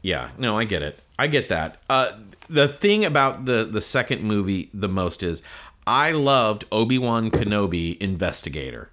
Yeah, 0.03 0.31
no, 0.39 0.59
I 0.59 0.65
get 0.65 0.83
it. 0.83 0.99
I 1.19 1.27
get 1.27 1.49
that. 1.51 1.79
Uh, 1.89 2.13
the 2.49 2.67
thing 2.69 3.05
about 3.05 3.45
the 3.45 3.65
the 3.71 3.81
second 3.81 4.23
movie 4.23 4.71
the 4.75 4.89
most 4.89 5.23
is 5.23 5.43
I 5.87 6.13
loved 6.13 6.65
Obi 6.73 6.99
Wan 6.99 7.31
Kenobi 7.31 7.97
Investigator. 7.99 8.91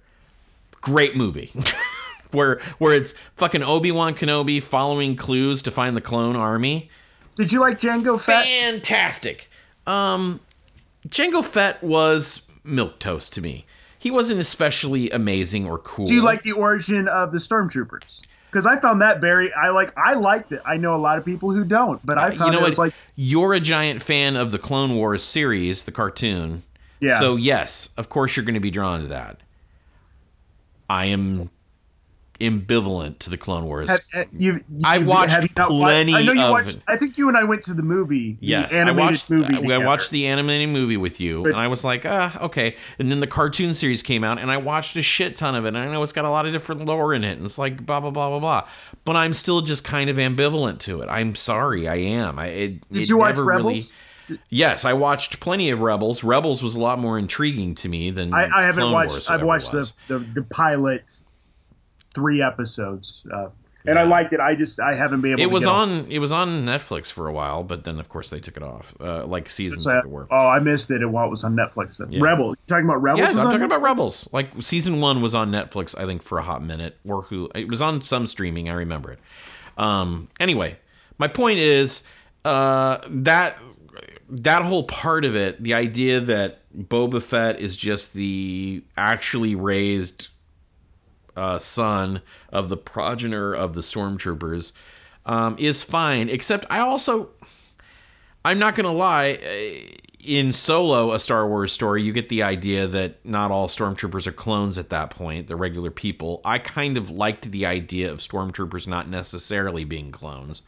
Great 0.80 1.16
movie. 1.16 1.50
where 2.32 2.60
where 2.78 2.92
it's 2.94 3.14
fucking 3.36 3.62
Obi 3.62 3.90
Wan 3.90 4.14
Kenobi 4.14 4.62
following 4.62 5.16
clues 5.16 5.62
to 5.62 5.70
find 5.70 5.96
the 5.96 6.00
clone 6.00 6.36
army. 6.36 6.90
Did 7.36 7.52
you 7.52 7.60
like 7.60 7.78
Jango 7.80 8.20
Fett? 8.20 8.44
Fantastic. 8.46 9.48
Um, 9.86 10.40
Jango 11.08 11.44
Fett 11.44 11.82
was 11.82 12.50
milk 12.64 12.98
toast 12.98 13.32
to 13.34 13.40
me. 13.40 13.64
He 13.98 14.10
wasn't 14.10 14.40
especially 14.40 15.10
amazing 15.10 15.66
or 15.66 15.78
cool. 15.78 16.06
Do 16.06 16.14
you 16.14 16.22
like 16.22 16.42
the 16.42 16.52
origin 16.52 17.08
of 17.08 17.32
the 17.32 17.38
stormtroopers? 17.38 18.22
Because 18.50 18.64
I 18.64 18.78
found 18.80 19.02
that 19.02 19.20
very, 19.20 19.52
I 19.52 19.68
like, 19.70 19.92
I 19.98 20.14
liked 20.14 20.52
it. 20.52 20.62
I 20.64 20.76
know 20.78 20.94
a 20.94 20.98
lot 20.98 21.18
of 21.18 21.24
people 21.24 21.50
who 21.50 21.64
don't, 21.64 22.04
but 22.06 22.16
I 22.16 22.30
found 22.30 22.40
Uh, 22.40 22.44
you 22.46 22.52
know 22.52 22.58
it 22.64 22.68
was 22.68 22.78
like, 22.78 22.94
You're 23.16 23.52
a 23.52 23.60
giant 23.60 24.00
fan 24.00 24.36
of 24.36 24.52
the 24.52 24.58
Clone 24.58 24.94
Wars 24.94 25.22
series, 25.22 25.84
the 25.84 25.92
cartoon. 25.92 26.62
Yeah. 27.00 27.18
So 27.18 27.36
yes, 27.36 27.92
of 27.98 28.08
course 28.08 28.36
you're 28.36 28.44
going 28.44 28.54
to 28.54 28.60
be 28.60 28.70
drawn 28.70 29.02
to 29.02 29.08
that. 29.08 29.38
I 30.88 31.06
am 31.06 31.50
ambivalent 32.40 33.18
to 33.18 33.30
the 33.30 33.36
Clone 33.36 33.64
Wars. 33.64 33.88
have, 33.88 34.00
have 34.12 34.28
you, 34.32 34.62
I've 34.84 35.02
you- 35.02 35.06
watched 35.08 35.42
you 35.42 35.48
not 35.56 35.68
plenty 35.68 36.14
I 36.14 36.22
know 36.22 36.32
you 36.32 36.40
of- 36.42 36.50
watched. 36.50 36.78
I 36.86 36.96
think 36.96 37.18
you 37.18 37.28
and 37.28 37.36
I 37.36 37.44
went 37.44 37.62
to 37.62 37.74
the 37.74 37.82
movie. 37.82 38.32
the 38.40 38.46
yes, 38.46 38.74
I 38.74 38.90
watched. 38.92 39.30
movie. 39.30 39.72
I, 39.72 39.76
I 39.76 39.84
watched 39.84 40.10
the 40.10 40.26
animated 40.26 40.68
movie 40.68 40.96
with 40.96 41.20
you, 41.20 41.42
But- 41.42 41.52
and 41.52 41.56
I 41.60 41.68
was 41.68 41.84
like, 41.84 42.04
ah, 42.06 42.38
okay. 42.44 42.76
And 42.98 43.10
then 43.10 43.20
the 43.20 43.26
cartoon 43.26 43.74
series 43.74 44.02
came 44.02 44.22
out, 44.24 44.38
and 44.38 44.50
I 44.50 44.56
watched 44.56 44.94
a 44.96 45.02
shit 45.02 45.36
ton 45.36 45.54
of 45.54 45.64
it. 45.64 45.68
And 45.68 45.78
I 45.78 45.86
know 45.90 46.02
it's 46.02 46.12
got 46.12 46.24
a 46.24 46.30
lot 46.30 46.46
of 46.46 46.52
different 46.52 46.84
lore 46.84 47.12
in 47.14 47.24
it, 47.24 47.36
and 47.36 47.44
it's 47.44 47.58
like 47.58 47.84
blah 47.84 48.00
blah 48.00 48.10
blah 48.10 48.28
blah 48.30 48.40
blah. 48.40 48.68
But 49.04 49.16
I'm 49.16 49.32
still 49.34 49.60
just 49.60 49.84
kind 49.84 50.08
of 50.10 50.16
ambivalent 50.16 50.78
to 50.80 51.00
it. 51.02 51.08
I'm 51.08 51.34
sorry, 51.34 51.88
I 51.88 51.96
am. 51.96 52.38
I 52.38 52.46
it, 52.48 52.88
Did 52.92 53.02
it 53.02 53.08
you 53.08 53.16
watch 53.18 53.36
Rebels? 53.38 53.64
Really, 54.28 54.38
Yes, 54.50 54.84
I 54.84 54.92
watched 54.92 55.40
plenty 55.40 55.70
of 55.70 55.80
Rebels. 55.80 56.22
Rebels 56.22 56.62
was 56.62 56.74
a 56.74 56.78
lot 56.78 56.98
more 56.98 57.18
intriguing 57.18 57.74
to 57.76 57.88
me 57.88 58.10
than 58.10 58.34
I, 58.34 58.44
I 58.44 58.62
haven't 58.62 58.82
Clone 58.82 58.92
watched. 58.92 59.10
Wars, 59.12 59.28
I've 59.30 59.42
watched 59.42 59.72
the, 59.72 59.90
the 60.08 60.18
the 60.18 60.42
pilot 60.42 61.22
three 62.18 62.42
episodes, 62.42 63.22
uh, 63.32 63.48
and 63.86 63.98
I 63.98 64.02
liked 64.02 64.32
it. 64.32 64.40
I 64.40 64.54
just 64.54 64.80
I 64.80 64.94
haven't 64.94 65.20
been 65.22 65.32
able. 65.32 65.40
It 65.42 65.46
to 65.46 65.50
was 65.52 65.64
get 65.64 65.72
on. 65.74 66.06
It 66.10 66.18
was 66.18 66.32
on 66.32 66.64
Netflix 66.66 67.10
for 67.12 67.26
a 67.28 67.32
while, 67.32 67.62
but 67.62 67.84
then 67.84 67.98
of 68.00 68.08
course 68.08 68.28
they 68.30 68.40
took 68.40 68.56
it 68.56 68.62
off, 68.62 68.94
uh, 69.00 69.24
like 69.24 69.48
seasons 69.48 69.84
So, 69.84 69.96
of 69.98 70.04
it 70.04 70.10
were. 70.10 70.26
oh, 70.30 70.46
I 70.48 70.58
missed 70.58 70.90
it. 70.90 71.00
And 71.00 71.12
while 71.12 71.26
it 71.26 71.30
was 71.30 71.44
on 71.44 71.54
Netflix, 71.54 71.98
then. 71.98 72.10
Yeah. 72.12 72.20
Rebel. 72.22 72.50
You 72.50 72.56
talking 72.66 72.84
about 72.84 73.00
Rebels? 73.02 73.20
Yeah, 73.20 73.30
I'm 73.30 73.38
on 73.38 73.46
talking 73.46 73.62
about 73.62 73.80
Rebels. 73.82 74.28
Like 74.32 74.50
season 74.60 75.00
one 75.00 75.22
was 75.22 75.34
on 75.34 75.50
Netflix, 75.50 75.98
I 75.98 76.04
think, 76.06 76.22
for 76.22 76.38
a 76.38 76.42
hot 76.42 76.62
minute, 76.62 76.98
or 77.06 77.22
who 77.22 77.48
it 77.54 77.68
was 77.68 77.80
on 77.80 78.00
some 78.00 78.26
streaming. 78.26 78.68
I 78.68 78.74
remember 78.74 79.12
it. 79.12 79.20
Um, 79.78 80.28
anyway, 80.40 80.76
my 81.18 81.28
point 81.28 81.58
is 81.60 82.02
uh, 82.44 82.98
that 83.08 83.56
that 84.28 84.62
whole 84.62 84.82
part 84.84 85.24
of 85.24 85.34
it, 85.34 85.62
the 85.62 85.72
idea 85.72 86.20
that 86.20 86.60
Boba 86.76 87.22
Fett 87.22 87.58
is 87.58 87.76
just 87.76 88.12
the 88.12 88.82
actually 88.96 89.54
raised 89.54 90.28
uh, 91.38 91.58
son 91.58 92.20
of 92.52 92.68
the 92.68 92.76
progenitor 92.76 93.54
of 93.54 93.74
the 93.74 93.80
stormtroopers, 93.80 94.72
um, 95.26 95.56
is 95.58 95.82
fine. 95.82 96.28
Except 96.28 96.66
I 96.70 96.80
also 96.80 97.30
I'm 98.44 98.58
not 98.58 98.74
gonna 98.74 98.92
lie. 98.92 99.38
eh, 99.42 99.80
In 100.20 100.52
Solo, 100.52 101.12
a 101.12 101.18
Star 101.18 101.46
Wars 101.48 101.72
story, 101.72 102.02
you 102.02 102.12
get 102.12 102.28
the 102.28 102.42
idea 102.42 102.86
that 102.86 103.24
not 103.24 103.50
all 103.50 103.68
stormtroopers 103.68 104.26
are 104.26 104.32
clones 104.32 104.76
at 104.76 104.90
that 104.90 105.10
point. 105.10 105.46
They're 105.46 105.56
regular 105.56 105.90
people. 105.90 106.40
I 106.44 106.58
kind 106.58 106.96
of 106.96 107.10
liked 107.10 107.50
the 107.50 107.66
idea 107.66 108.10
of 108.10 108.18
stormtroopers 108.18 108.86
not 108.86 109.08
necessarily 109.08 109.84
being 109.84 110.10
clones, 110.10 110.62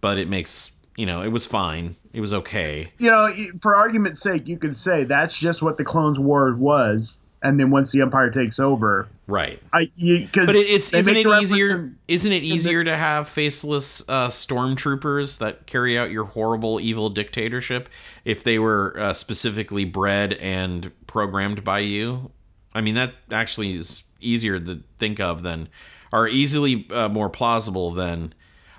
but 0.00 0.18
it 0.18 0.28
makes 0.28 0.76
you 0.96 1.06
know 1.06 1.22
it 1.22 1.28
was 1.32 1.46
fine. 1.46 1.96
It 2.12 2.20
was 2.20 2.32
okay. 2.32 2.92
you 2.98 3.10
know, 3.10 3.28
for 3.62 3.74
argument's 3.74 4.20
sake, 4.20 4.46
you 4.48 4.56
could 4.58 4.76
say 4.76 5.04
that's 5.04 5.36
just 5.38 5.62
what 5.62 5.76
the 5.78 5.84
Clones 5.84 6.18
War 6.18 6.54
was, 6.54 7.18
and 7.44 7.60
then 7.60 7.70
once 7.70 7.92
the 7.92 8.00
Empire 8.00 8.30
takes 8.30 8.58
over, 8.58 9.08
Right. 9.26 9.60
I 9.72 9.90
because 9.96 10.46
But 10.46 10.54
it, 10.54 10.68
it's 10.68 10.92
isn't 10.92 11.16
it 11.16 11.26
easier? 11.26 11.92
Isn't 12.08 12.32
it 12.32 12.42
easier 12.42 12.84
to 12.84 12.94
have 12.94 13.26
faceless 13.26 14.06
uh, 14.08 14.28
stormtroopers 14.28 15.38
that 15.38 15.66
carry 15.66 15.96
out 15.96 16.10
your 16.10 16.24
horrible, 16.24 16.78
evil 16.78 17.08
dictatorship 17.08 17.88
if 18.24 18.44
they 18.44 18.58
were 18.58 18.94
uh, 18.98 19.12
specifically 19.14 19.86
bred 19.86 20.34
and 20.34 20.92
programmed 21.06 21.64
by 21.64 21.78
you? 21.78 22.32
I 22.74 22.82
mean, 22.82 22.96
that 22.96 23.14
actually 23.30 23.74
is 23.74 24.02
easier 24.20 24.60
to 24.60 24.82
think 24.98 25.20
of 25.20 25.42
than, 25.42 25.68
are 26.12 26.28
easily 26.28 26.86
uh, 26.90 27.08
more 27.08 27.30
plausible 27.30 27.90
than. 27.90 28.34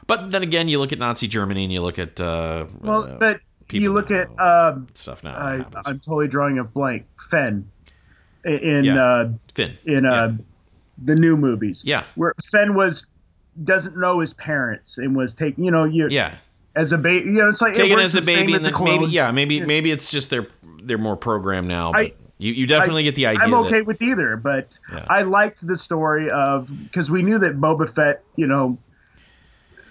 But 0.05 0.31
then 0.31 0.43
again, 0.43 0.67
you 0.67 0.77
look 0.77 0.91
at 0.91 0.99
Nazi 0.99 1.27
Germany 1.27 1.63
and 1.63 1.73
you 1.73 1.81
look 1.81 1.97
at 1.97 2.21
uh, 2.21 2.65
well, 2.81 3.03
uh, 3.03 3.17
that 3.17 3.41
you 3.71 3.91
look 3.91 4.11
at 4.11 4.27
um, 4.39 4.89
stuff 4.93 5.23
now. 5.23 5.35
I. 5.35 5.65
I'm 5.87 5.99
totally 5.99 6.27
drawing 6.27 6.59
a 6.59 6.63
blank. 6.63 7.07
Fen 7.31 7.71
in 8.45 8.85
Yeah. 8.85 9.03
uh, 9.03 9.29
Finn. 9.53 9.77
in 9.85 10.05
uh, 10.05 10.35
the 11.03 11.15
new 11.15 11.35
movies. 11.35 11.83
Yeah. 11.85 12.03
where 12.15 12.33
Fen 12.51 12.75
was 12.75 13.05
doesn't 13.63 13.97
know 13.97 14.19
his 14.19 14.33
parents 14.33 14.97
and 14.97 15.15
was 15.15 15.33
taking 15.33 15.63
you 15.65 15.71
know 15.71 15.83
you 15.85 16.07
yeah. 16.09 16.35
as 16.75 16.91
a 16.93 16.97
baby. 16.97 17.25
You 17.27 17.33
know, 17.33 17.49
it's 17.49 17.61
like 17.61 17.73
taken 17.73 17.97
works 17.97 18.15
as 18.15 18.23
a 18.23 18.25
baby, 18.25 18.53
as 18.53 18.65
and 18.65 18.75
a 18.75 18.83
maybe 18.83 19.05
yeah, 19.07 19.31
maybe 19.31 19.61
maybe 19.61 19.91
it's 19.91 20.11
just 20.11 20.29
they're 20.29 20.47
they're 20.83 20.97
more 20.97 21.17
programmed 21.17 21.67
now. 21.67 21.91
But 21.91 21.99
I- 21.99 22.13
you 22.37 22.51
you 22.51 22.67
definitely 22.67 23.03
get 23.03 23.15
the 23.15 23.27
idea. 23.27 23.43
I'm 23.43 23.53
okay 23.53 23.77
that, 23.77 23.85
with 23.85 24.01
either, 24.01 24.35
but 24.35 24.77
Yeah. 24.91 25.05
I 25.09 25.21
liked 25.21 25.65
the 25.65 25.77
story 25.77 26.29
of 26.29 26.69
because 26.83 27.09
we 27.09 27.23
knew 27.23 27.39
that 27.39 27.61
Boba 27.61 27.89
Fett, 27.89 28.23
you 28.35 28.45
know, 28.45 28.77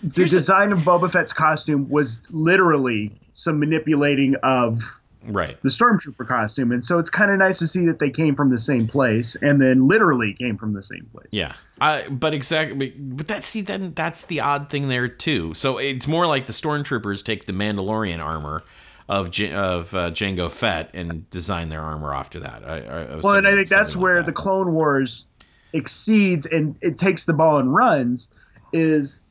the 0.02 0.10
Here's 0.14 0.30
the- 0.30 0.36
design 0.38 0.70
of 0.70 0.80
Boba 0.80 1.10
Fett's 1.10 1.32
costume 1.32 1.88
was 1.88 2.20
literally 2.30 3.10
some 3.32 3.58
manipulating 3.58 4.34
of 4.42 4.82
right. 5.26 5.60
the 5.62 5.68
stormtrooper 5.68 6.26
costume, 6.26 6.72
and 6.72 6.84
so 6.84 6.98
it's 6.98 7.10
kind 7.10 7.30
of 7.30 7.38
nice 7.38 7.58
to 7.58 7.66
see 7.66 7.84
that 7.86 7.98
they 7.98 8.10
came 8.10 8.34
from 8.34 8.50
the 8.50 8.58
same 8.58 8.86
place 8.86 9.36
and 9.42 9.60
then 9.60 9.86
literally 9.86 10.34
came 10.34 10.56
from 10.56 10.72
the 10.72 10.82
same 10.82 11.08
place. 11.12 11.28
Yeah, 11.30 11.54
I, 11.80 12.08
but 12.08 12.34
exactly, 12.34 12.90
but 12.90 13.28
that 13.28 13.42
see 13.42 13.60
then 13.60 13.92
that's 13.94 14.26
the 14.26 14.40
odd 14.40 14.70
thing 14.70 14.88
there 14.88 15.08
too. 15.08 15.54
So 15.54 15.78
it's 15.78 16.06
more 16.06 16.26
like 16.26 16.46
the 16.46 16.52
stormtroopers 16.52 17.24
take 17.24 17.46
the 17.46 17.52
Mandalorian 17.52 18.20
armor 18.20 18.62
of 19.08 19.26
of 19.26 19.94
uh, 19.94 20.10
Jango 20.10 20.50
Fett 20.50 20.90
and 20.94 21.28
design 21.30 21.68
their 21.68 21.82
armor 21.82 22.14
after 22.14 22.40
that. 22.40 22.64
I, 22.64 22.78
I, 22.78 23.16
Well, 23.16 23.34
and 23.34 23.46
I 23.46 23.54
think 23.54 23.68
that's 23.68 23.94
like 23.94 24.02
where 24.02 24.16
that. 24.16 24.26
the 24.26 24.32
Clone 24.32 24.72
Wars 24.72 25.26
exceeds 25.72 26.46
and 26.46 26.76
it 26.80 26.96
takes 26.96 27.24
the 27.24 27.32
ball 27.32 27.58
and 27.58 27.74
runs 27.74 28.30
is 28.72 29.22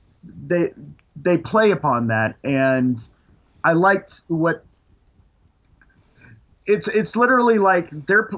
they 0.45 0.71
they 1.15 1.38
play 1.38 1.71
upon 1.71 2.08
that 2.08 2.36
and 2.43 3.08
I 3.63 3.73
liked 3.73 4.21
what 4.27 4.63
it's 6.65 6.88
it's 6.88 7.15
literally 7.15 7.58
like 7.58 7.89
they're 8.06 8.30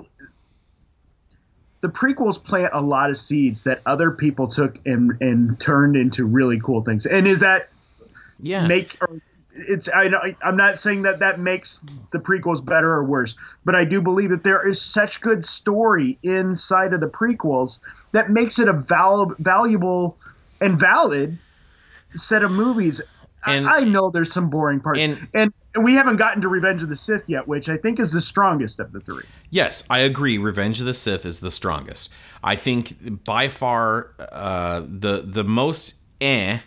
the 1.82 1.90
prequels 1.90 2.42
plant 2.42 2.72
a 2.74 2.82
lot 2.82 3.10
of 3.10 3.18
seeds 3.18 3.64
that 3.64 3.82
other 3.86 4.12
people 4.12 4.48
took 4.48 4.80
and 4.86 5.20
and 5.22 5.60
turned 5.60 5.96
into 5.96 6.26
really 6.26 6.60
cool 6.60 6.82
things. 6.82 7.06
And 7.06 7.28
is 7.28 7.40
that 7.42 7.70
yeah 8.42 8.68
make 8.68 8.98
or 9.02 9.22
it's 9.56 9.88
I 9.90 10.36
I'm 10.44 10.58
not 10.58 10.80
saying 10.80 11.04
that 11.04 11.20
that 11.20 11.40
makes 11.40 11.82
the 12.12 12.20
prequels 12.20 12.64
better 12.64 12.92
or 12.92 13.04
worse, 13.04 13.36
but 13.64 13.76
I 13.76 13.86
do 13.86 14.02
believe 14.02 14.30
that 14.30 14.44
there 14.44 14.68
is 14.68 14.82
such 14.82 15.22
good 15.22 15.46
story 15.46 16.18
inside 16.24 16.94
of 16.94 17.00
the 17.00 17.08
prequels 17.08 17.80
that 18.12 18.30
makes 18.30 18.60
it 18.60 18.68
a 18.68 18.74
val- 18.74 19.36
valuable 19.40 20.18
and 20.62 20.80
valid 20.80 21.38
set 22.16 22.44
of 22.44 22.52
movies. 22.52 23.02
And- 23.48 23.68
I, 23.68 23.78
I 23.78 23.80
know 23.82 24.10
there's 24.10 24.34
some 24.34 24.50
boring 24.50 24.80
parts, 24.80 25.00
and- 25.00 25.28
and, 25.34 25.54
we 25.82 25.94
haven't 25.94 26.16
gotten 26.16 26.42
to 26.42 26.48
Revenge 26.48 26.84
of 26.84 26.90
the 26.90 26.96
Sith 26.96 27.28
yet, 27.28 27.50
which 27.50 27.68
I 27.68 27.76
think 27.76 28.00
is 28.00 28.14
the 28.14 28.22
strongest 28.22 28.80
of 28.80 28.94
the 28.94 29.02
three. 29.02 29.26
Yes, 29.50 29.84
I 29.90 30.00
agree. 30.00 30.38
Revenge 30.38 30.80
of 30.80 30.86
the 30.86 30.94
Sith 30.94 31.26
is 31.26 31.42
the 31.42 31.52
strongest. 31.52 32.10
I 32.42 32.56
think 32.56 33.24
by 33.26 33.50
far 33.50 34.12
uh, 34.20 34.84
the 34.88 35.22
the 35.28 35.44
most 35.44 35.96
eh 36.22 36.60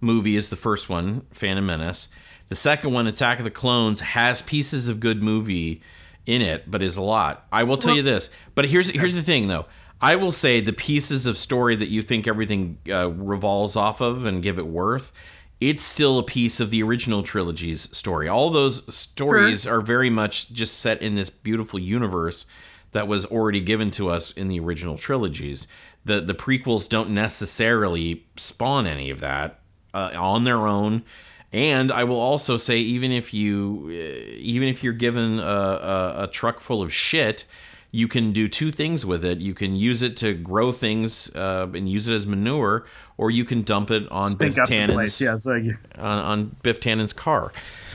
movie 0.00 0.36
is 0.36 0.48
the 0.48 0.56
first 0.56 0.88
one, 0.88 1.26
Phantom 1.32 1.66
Menace. 1.66 2.08
The 2.48 2.54
second 2.54 2.92
one, 2.92 3.06
Attack 3.06 3.38
of 3.38 3.44
the 3.44 3.50
Clones, 3.50 4.00
has 4.00 4.40
pieces 4.40 4.88
of 4.88 5.00
good 5.00 5.22
movie 5.22 5.82
in 6.24 6.40
it, 6.40 6.70
but 6.70 6.82
is 6.82 6.96
a 6.96 7.02
lot. 7.02 7.46
I 7.52 7.64
will 7.64 7.76
tell 7.76 7.94
you 7.94 8.02
this. 8.02 8.30
But 8.54 8.64
here's 8.66 8.88
here's 8.88 9.14
the 9.14 9.22
thing, 9.22 9.48
though. 9.48 9.66
I 10.00 10.16
will 10.16 10.32
say 10.32 10.60
the 10.60 10.72
pieces 10.72 11.26
of 11.26 11.36
story 11.36 11.76
that 11.76 11.88
you 11.88 12.00
think 12.02 12.26
everything 12.26 12.78
uh, 12.90 13.10
revolves 13.10 13.76
off 13.76 14.00
of 14.00 14.24
and 14.26 14.42
give 14.42 14.58
it 14.58 14.66
worth. 14.66 15.12
It's 15.60 15.82
still 15.82 16.18
a 16.18 16.22
piece 16.22 16.60
of 16.60 16.70
the 16.70 16.82
original 16.82 17.22
trilogy's 17.22 17.96
story. 17.96 18.28
All 18.28 18.50
those 18.50 18.94
stories 18.94 19.66
are 19.66 19.80
very 19.80 20.10
much 20.10 20.52
just 20.52 20.78
set 20.78 21.00
in 21.00 21.14
this 21.14 21.30
beautiful 21.30 21.78
universe 21.78 22.44
that 22.92 23.08
was 23.08 23.24
already 23.26 23.60
given 23.60 23.90
to 23.92 24.10
us 24.10 24.32
in 24.32 24.48
the 24.48 24.60
original 24.60 24.98
trilogies. 24.98 25.66
The 26.04 26.20
the 26.20 26.34
prequels 26.34 26.88
don't 26.88 27.10
necessarily 27.10 28.26
spawn 28.36 28.86
any 28.86 29.10
of 29.10 29.20
that 29.20 29.60
uh, 29.94 30.12
on 30.14 30.44
their 30.44 30.66
own. 30.66 31.04
And 31.52 31.90
I 31.90 32.04
will 32.04 32.20
also 32.20 32.58
say, 32.58 32.78
even 32.78 33.12
if 33.12 33.32
you, 33.32 33.86
uh, 33.88 34.36
even 34.36 34.68
if 34.68 34.84
you're 34.84 34.92
given 34.92 35.38
a, 35.38 35.42
a, 35.42 36.14
a 36.24 36.28
truck 36.30 36.60
full 36.60 36.82
of 36.82 36.92
shit, 36.92 37.46
you 37.90 38.08
can 38.08 38.32
do 38.32 38.46
two 38.46 38.70
things 38.70 39.06
with 39.06 39.24
it. 39.24 39.38
You 39.38 39.54
can 39.54 39.74
use 39.74 40.02
it 40.02 40.16
to 40.18 40.34
grow 40.34 40.70
things 40.70 41.34
uh, 41.34 41.68
and 41.72 41.88
use 41.88 42.08
it 42.08 42.14
as 42.14 42.26
manure, 42.26 42.84
or 43.18 43.30
you 43.30 43.44
can 43.44 43.62
dump 43.62 43.90
it 43.90 44.10
on 44.10 44.30
Stink 44.30 44.56
Biff. 44.56 44.68
Tannen's 44.68 45.20
Yeah, 45.20 45.38
like 45.44 45.64
on, 45.98 46.18
on 46.18 46.56
Biff 46.62 46.80
Tannen's 46.80 47.12
car. 47.12 47.52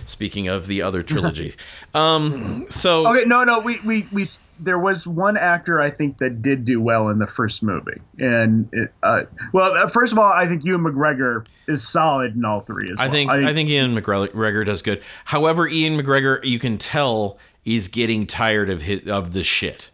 Speaking 0.07 0.47
of 0.47 0.65
the 0.65 0.81
other 0.81 1.03
trilogy, 1.03 1.53
um, 1.93 2.65
so 2.69 3.07
Okay, 3.07 3.23
no, 3.23 3.43
no, 3.43 3.59
we, 3.59 3.79
we, 3.81 4.07
we, 4.11 4.25
there 4.59 4.79
was 4.79 5.05
one 5.05 5.37
actor 5.37 5.79
I 5.79 5.91
think 5.91 6.17
that 6.17 6.41
did 6.41 6.65
do 6.65 6.81
well 6.81 7.09
in 7.09 7.19
the 7.19 7.27
first 7.27 7.61
movie, 7.61 8.01
and 8.17 8.67
it, 8.73 8.91
uh, 9.03 9.21
well, 9.53 9.77
uh, 9.77 9.87
first 9.87 10.11
of 10.11 10.17
all, 10.17 10.33
I 10.33 10.47
think 10.47 10.65
Ewan 10.65 10.81
McGregor 10.81 11.45
is 11.67 11.87
solid 11.87 12.35
in 12.35 12.43
all 12.43 12.61
three. 12.61 12.91
As 12.91 12.95
I 12.97 13.03
well. 13.03 13.11
think 13.11 13.31
I, 13.31 13.53
think 13.53 13.69
Ian 13.69 13.95
McGregor 13.95 14.65
does 14.65 14.81
good. 14.81 15.03
However, 15.25 15.67
Ian 15.67 16.01
McGregor, 16.01 16.43
you 16.43 16.57
can 16.57 16.79
tell 16.79 17.37
he's 17.61 17.87
getting 17.87 18.25
tired 18.25 18.71
of 18.71 18.81
his, 18.81 19.07
of 19.07 19.33
the 19.33 19.43
shit 19.43 19.90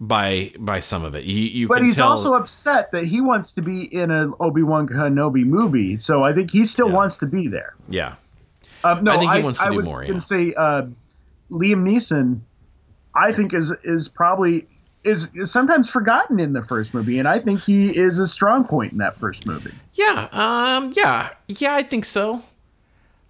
by 0.00 0.52
by 0.58 0.80
some 0.80 1.04
of 1.04 1.14
it. 1.14 1.24
You, 1.24 1.34
you 1.36 1.68
but 1.68 1.82
he's 1.82 1.96
tell. 1.96 2.10
also 2.10 2.34
upset 2.34 2.92
that 2.92 3.04
he 3.04 3.20
wants 3.20 3.52
to 3.54 3.62
be 3.62 3.82
in 3.94 4.10
an 4.10 4.32
Obi 4.40 4.62
Wan 4.62 4.86
Kenobi 4.88 5.44
movie, 5.44 5.98
so 5.98 6.22
I 6.24 6.32
think 6.32 6.50
he 6.50 6.64
still 6.64 6.88
Yeah. 6.88 6.94
wants 6.94 7.18
to 7.18 7.26
be 7.26 7.48
there. 7.48 7.74
yeah, 7.88 8.14
Um, 8.84 9.02
no, 9.04 9.12
I 9.12 9.18
think 9.18 9.32
he 9.32 9.42
wants 9.42 9.58
to 9.58 9.64
I 9.66 9.70
do 9.70 9.76
was 9.78 9.86
more, 9.88 10.02
gonna 10.02 10.14
yeah. 10.14 10.18
say 10.20 10.54
uh, 10.54 10.82
Liam 11.50 11.82
Neeson, 11.82 12.40
I 13.14 13.32
think 13.32 13.52
is 13.54 13.74
is 13.84 14.08
probably 14.08 14.66
is, 15.04 15.30
is 15.34 15.50
sometimes 15.50 15.88
forgotten 15.88 16.38
in 16.40 16.52
the 16.52 16.62
first 16.62 16.92
movie, 16.94 17.18
and 17.18 17.26
I 17.26 17.38
think 17.38 17.60
he 17.60 17.96
is 17.96 18.18
a 18.20 18.26
strong 18.26 18.64
point 18.64 18.92
in 18.92 18.98
that 18.98 19.16
first 19.18 19.46
movie. 19.46 19.72
yeah, 19.94 20.28
um, 20.32 20.92
yeah, 20.96 21.30
yeah. 21.48 21.74
I 21.74 21.82
think 21.82 22.04
so. 22.04 22.42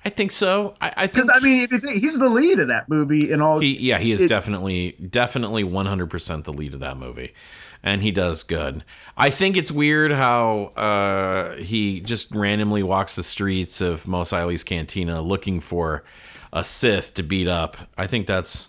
I 0.04 0.10
think 0.10 0.30
so. 0.32 0.74
I, 0.80 0.92
I 0.96 1.06
think 1.06 1.12
Because 1.26 1.30
I 1.34 1.40
mean, 1.40 1.66
you 1.70 1.78
think, 1.80 2.00
he's 2.02 2.18
the 2.18 2.28
lead 2.28 2.60
of 2.60 2.68
that 2.68 2.88
movie 2.88 3.30
in 3.30 3.42
all. 3.42 3.58
he, 3.58 3.76
yeah, 3.78 3.98
he 3.98 4.12
is 4.12 4.20
it- 4.22 4.28
definitely 4.28 4.92
definitely 4.92 5.64
one 5.64 5.86
hundred 5.86 6.08
percent 6.10 6.44
the 6.44 6.52
lead 6.52 6.72
of 6.74 6.80
that 6.80 6.96
movie, 6.96 7.34
and 7.82 8.02
he 8.02 8.10
does 8.10 8.42
good. 8.44 8.84
I 9.16 9.30
think 9.30 9.56
it's 9.56 9.72
weird 9.72 10.12
how 10.12 10.66
uh, 10.76 11.56
he 11.56 12.00
just 12.00 12.32
randomly 12.34 12.82
walks 12.84 13.16
the 13.16 13.22
streets 13.24 13.80
of 13.80 14.06
Mos 14.06 14.30
Eisley's 14.30 14.62
Cantina 14.64 15.20
looking 15.20 15.58
for 15.60 16.04
a 16.52 16.62
Sith 16.64 17.14
to 17.14 17.22
beat 17.24 17.48
up. 17.48 17.76
I 17.98 18.06
think 18.06 18.26
that's 18.28 18.68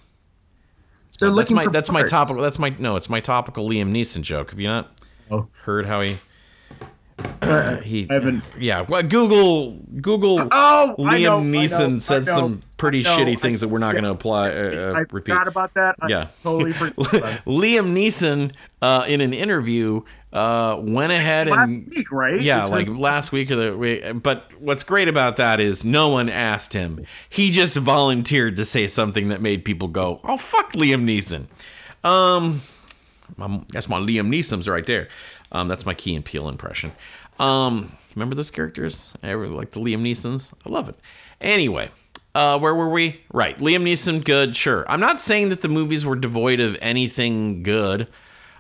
they're 1.20 1.34
that's 1.34 1.52
my 1.52 1.68
that's 1.68 1.92
my 1.92 2.00
parts. 2.02 2.12
topical 2.12 2.42
that's 2.42 2.58
my 2.60 2.74
no 2.80 2.96
it's 2.96 3.10
my 3.10 3.20
topical 3.20 3.70
Liam 3.70 3.92
Neeson 3.92 4.24
joke. 4.24 4.50
Have 4.52 4.60
you 4.60 4.68
not 4.68 4.92
Oh. 5.32 5.48
heard 5.64 5.86
how 5.86 6.02
he 6.02 6.18
he 7.84 8.08
I 8.10 8.14
haven't. 8.14 8.44
yeah 8.58 8.82
well 8.88 9.04
Google 9.04 9.72
Google 10.02 10.48
Oh, 10.52 10.96
Liam 10.98 11.22
know, 11.22 11.60
Neeson 11.60 11.94
know, 11.94 12.00
said 12.00 12.26
some 12.26 12.62
pretty 12.78 13.04
shitty 13.04 13.40
things 13.40 13.62
that 13.62 13.68
we're 13.70 13.80
not 13.80 13.88
yeah. 13.96 14.02
going 14.02 14.04
to 14.06 14.10
apply 14.12 14.50
uh, 14.50 14.54
uh, 14.54 14.94
I 14.96 15.00
repeat. 15.00 15.12
forgot 15.12 15.48
about 15.48 15.74
that. 15.74 15.96
I 16.02 16.08
Yeah. 16.08 16.28
totally 16.44 16.74
forgot. 16.74 17.14
about 17.14 17.34
it. 17.34 17.46
Liam 17.46 17.94
Neeson 17.94 18.52
uh, 18.82 19.06
in 19.08 19.22
an 19.22 19.34
interview 19.34 20.02
uh, 20.32 20.78
went 20.80 21.12
ahead 21.12 21.48
and 21.48 21.56
Last 21.58 21.76
and 21.78 21.88
week, 21.90 22.12
right? 22.12 22.40
yeah, 22.40 22.62
It's 22.62 22.70
like 22.70 22.88
last 22.88 23.32
week 23.32 23.50
or 23.52 23.56
the 23.56 23.76
week. 23.78 24.04
But 24.22 24.52
what's 24.60 24.84
great 24.84 25.08
about 25.08 25.38
that 25.38 25.60
is 25.60 25.84
no 25.84 26.10
one 26.10 26.30
asked 26.30 26.74
him. 26.74 27.04
He 27.30 27.50
just 27.52 27.76
volunteered 27.78 28.56
to 28.58 28.66
say 28.66 28.86
something 28.88 29.30
that 29.30 29.42
made 29.42 29.66
people 29.66 29.88
go, 29.88 30.20
"Oh 30.24 30.38
fuck, 30.38 30.74
Liam 30.74 31.04
Neeson." 31.04 31.48
Um, 32.08 32.62
my, 33.38 33.62
that's 33.70 33.90
my 33.90 33.98
Liam 33.98 34.30
Neeson's 34.30 34.70
right 34.70 34.86
there. 34.86 35.08
Um, 35.52 35.68
that's 35.68 35.86
my 35.86 35.94
Key 35.94 36.16
and 36.16 36.24
Peele 36.24 36.50
impression. 36.50 36.92
Um, 37.40 37.92
remember 38.16 38.36
those 38.36 38.52
characters? 38.52 39.14
I 39.24 39.32
really 39.32 39.56
like 39.56 39.72
the 39.72 39.80
Liam 39.80 40.02
Neesons. 40.02 40.54
I 40.66 40.70
love 40.70 40.90
it. 40.90 40.96
Anyway, 41.42 41.90
uh, 42.36 42.60
where 42.60 42.76
were 42.76 42.90
we? 42.90 43.22
Right, 43.34 43.58
Liam 43.60 43.84
Neeson, 43.84 44.24
good, 44.24 44.56
sure. 44.56 44.86
I'm 44.90 45.00
not 45.00 45.20
saying 45.20 45.50
that 45.50 45.62
the 45.62 45.70
movies 45.70 46.06
were 46.06 46.16
devoid 46.16 46.60
of 46.60 46.78
anything 46.82 47.64
good. 47.64 48.08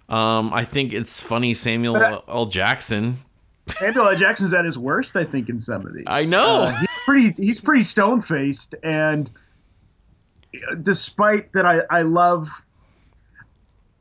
Um, 0.07 0.51
I 0.53 0.63
think 0.65 0.91
it's 0.93 1.21
funny 1.21 1.53
Samuel 1.53 1.97
I- 1.97 2.21
L. 2.27 2.47
Jackson. 2.47 3.19
Samuel 3.67 4.07
L. 4.07 4.15
Jackson's 4.15 4.53
at 4.55 4.65
his 4.65 4.77
worst, 4.77 5.15
I 5.15 5.23
think, 5.23 5.49
in 5.49 5.59
some 5.59 5.85
of 5.85 5.93
these. 5.93 6.05
I 6.07 6.23
know. 6.25 6.63
Uh, 6.63 6.75
he's 6.79 6.89
pretty. 7.05 7.33
He's 7.43 7.61
pretty 7.61 7.83
stone 7.83 8.19
faced, 8.21 8.73
and 8.81 9.29
despite 10.81 11.51
that, 11.53 11.65
I 11.65 11.81
I 11.91 12.01
love. 12.01 12.49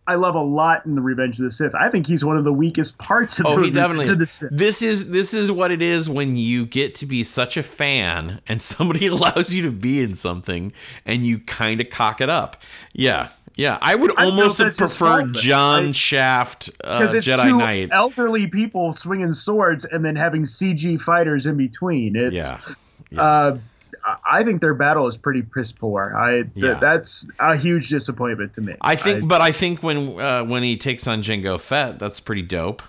I 0.09 0.15
love 0.17 0.35
a 0.35 0.41
lot 0.43 0.85
in 0.87 0.95
the 0.95 1.01
Revenge 1.03 1.39
of 1.39 1.45
the 1.45 1.51
Sith. 1.51 1.75
I 1.75 1.89
think 1.89 2.07
he's 2.07 2.25
one 2.25 2.37
of 2.37 2.45
the 2.45 2.53
weakest 2.53 2.99
parts 2.99 3.39
of 3.39 3.47
Oh, 3.47 3.57
the 3.57 3.67
he 3.67 3.71
definitely 3.71 4.07
Revenge 4.07 4.11
of 4.13 4.19
the 4.19 4.23
is. 4.25 4.31
Sith. 4.31 4.49
This 4.53 4.83
is 4.83 5.11
this 5.11 5.35
is 5.35 5.53
what 5.53 5.71
it 5.71 5.83
is 5.83 6.09
when 6.11 6.37
you 6.37 6.67
get 6.67 6.95
to 6.97 7.07
be 7.07 7.23
such 7.23 7.57
a 7.57 7.63
fan 7.63 8.41
and 8.49 8.61
somebody 8.73 9.07
allows 9.07 9.55
you 9.55 9.63
to 9.63 9.71
be 9.71 10.03
in 10.03 10.15
something 10.17 10.73
and 11.07 11.25
you 11.27 11.39
kind 11.39 11.81
of 11.81 11.91
cock 11.91 12.21
it 12.21 12.29
up. 12.31 12.63
Yeah. 12.93 13.29
Yeah, 13.57 13.77
I 13.83 13.97
would 13.97 14.17
I 14.17 14.27
almost 14.27 14.61
if 14.61 14.67
have 14.69 14.77
preferred 14.77 15.33
fault, 15.33 15.43
John 15.43 15.89
I- 15.89 15.93
Shaft 15.93 16.71
uh, 16.85 17.01
Because 17.01 17.15
it's 17.15 17.27
Jedi 17.27 17.43
two 17.43 17.59
Knight. 17.59 17.89
elderly 17.91 18.47
people 18.47 18.93
swinging 18.93 19.33
swords 19.33 19.85
and 19.85 20.05
then 20.05 20.15
having 20.15 20.45
CG 20.45 21.01
fighters 21.01 21.45
in 21.47 21.57
between. 21.57 22.15
It's, 22.15 22.35
yeah. 22.37 22.61
Uh, 23.21 23.59
I 24.31 24.45
think 24.45 24.61
their 24.61 24.75
battle 24.75 25.07
is 25.09 25.17
pretty 25.17 25.43
piss 25.43 25.73
poor. 25.73 26.15
I 26.17 26.43
th- 26.43 26.47
Yeah. 26.55 26.79
that's 26.81 27.29
a 27.39 27.57
huge 27.57 27.89
disappointment 27.89 28.55
to 28.55 28.61
me. 28.61 28.75
I 28.81 28.97
think 28.97 29.29
but 29.29 29.41
I 29.41 29.53
think 29.53 29.83
when 29.83 30.19
uh, 30.21 30.45
when 30.45 30.63
he 30.63 30.77
takes 30.77 31.07
on 31.07 31.23
Jango 31.23 31.61
Fett, 31.61 31.99
that's 31.99 32.21
pretty 32.21 32.43
dope. 32.43 32.83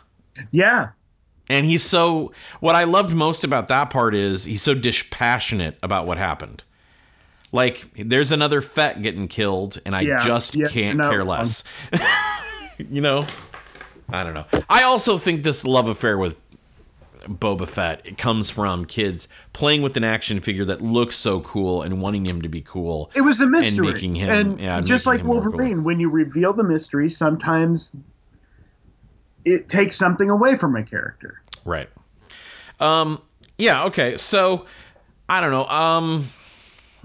yeah, 0.51 0.89
And 1.49 1.65
he's 1.65 1.83
so 1.83 2.31
what 2.59 2.75
I 2.75 2.83
loved 2.85 3.13
most 3.15 3.43
about 3.43 3.67
that 3.69 3.89
part 3.89 4.15
is 4.15 4.45
he's 4.45 4.61
so 4.61 4.73
dispassionate 4.73 5.77
about 5.83 6.05
what 6.07 6.17
happened. 6.17 6.63
Like 7.51 7.85
there's 7.95 8.31
another 8.31 8.61
Fett 8.61 9.01
getting 9.01 9.27
killed, 9.27 9.81
and 9.85 9.95
I 9.95 10.01
Yeah, 10.01 10.23
just 10.23 10.55
yeah, 10.55 10.67
can't 10.67 10.97
no, 10.99 11.09
care 11.09 11.21
um, 11.21 11.27
less. 11.27 11.63
you 12.77 13.01
know, 13.01 13.23
I 14.09 14.23
don't 14.23 14.33
know. 14.35 14.45
I 14.69 14.83
also 14.83 15.17
think 15.17 15.43
this 15.43 15.65
love 15.65 15.87
affair 15.87 16.17
with 16.17 16.37
Boba 17.21 17.67
Fett 17.67 18.01
it 18.05 18.17
comes 18.17 18.49
from 18.49 18.85
kids 18.85 19.27
playing 19.53 19.81
with 19.81 19.97
an 19.97 20.03
action 20.03 20.39
figure 20.39 20.65
that 20.65 20.81
looks 20.81 21.15
so 21.15 21.41
cool 21.41 21.81
and 21.81 22.01
wanting 22.01 22.25
him 22.25 22.41
to 22.41 22.49
be 22.49 22.61
cool. 22.61 23.11
it 23.15 23.21
was 23.21 23.41
a 23.41 23.47
mystery. 23.47 23.93
making 23.93 24.15
him- 24.15 24.29
and 24.29 24.59
yeah, 24.59 24.77
and 24.77 24.85
just 24.87 25.05
like 25.05 25.23
more 25.23 25.41
cool. 25.41 25.51
Wolverine, 25.51 25.83
when 25.83 25.99
you 25.99 26.09
reveal 26.09 26.53
the 26.53 26.63
mystery, 26.63 27.09
sometimes 27.09 27.95
it 29.45 29.69
takes 29.69 29.95
something 29.95 30.29
away 30.29 30.55
from 30.55 30.75
a 30.75 30.83
character. 30.83 31.41
Right. 31.65 31.89
Um. 32.79 33.21
Yeah. 33.57 33.85
Okay. 33.85 34.17
So 34.17 34.65
I 35.27 35.41
don't 35.41 35.51
know. 35.51 35.65
Um. 35.67 36.29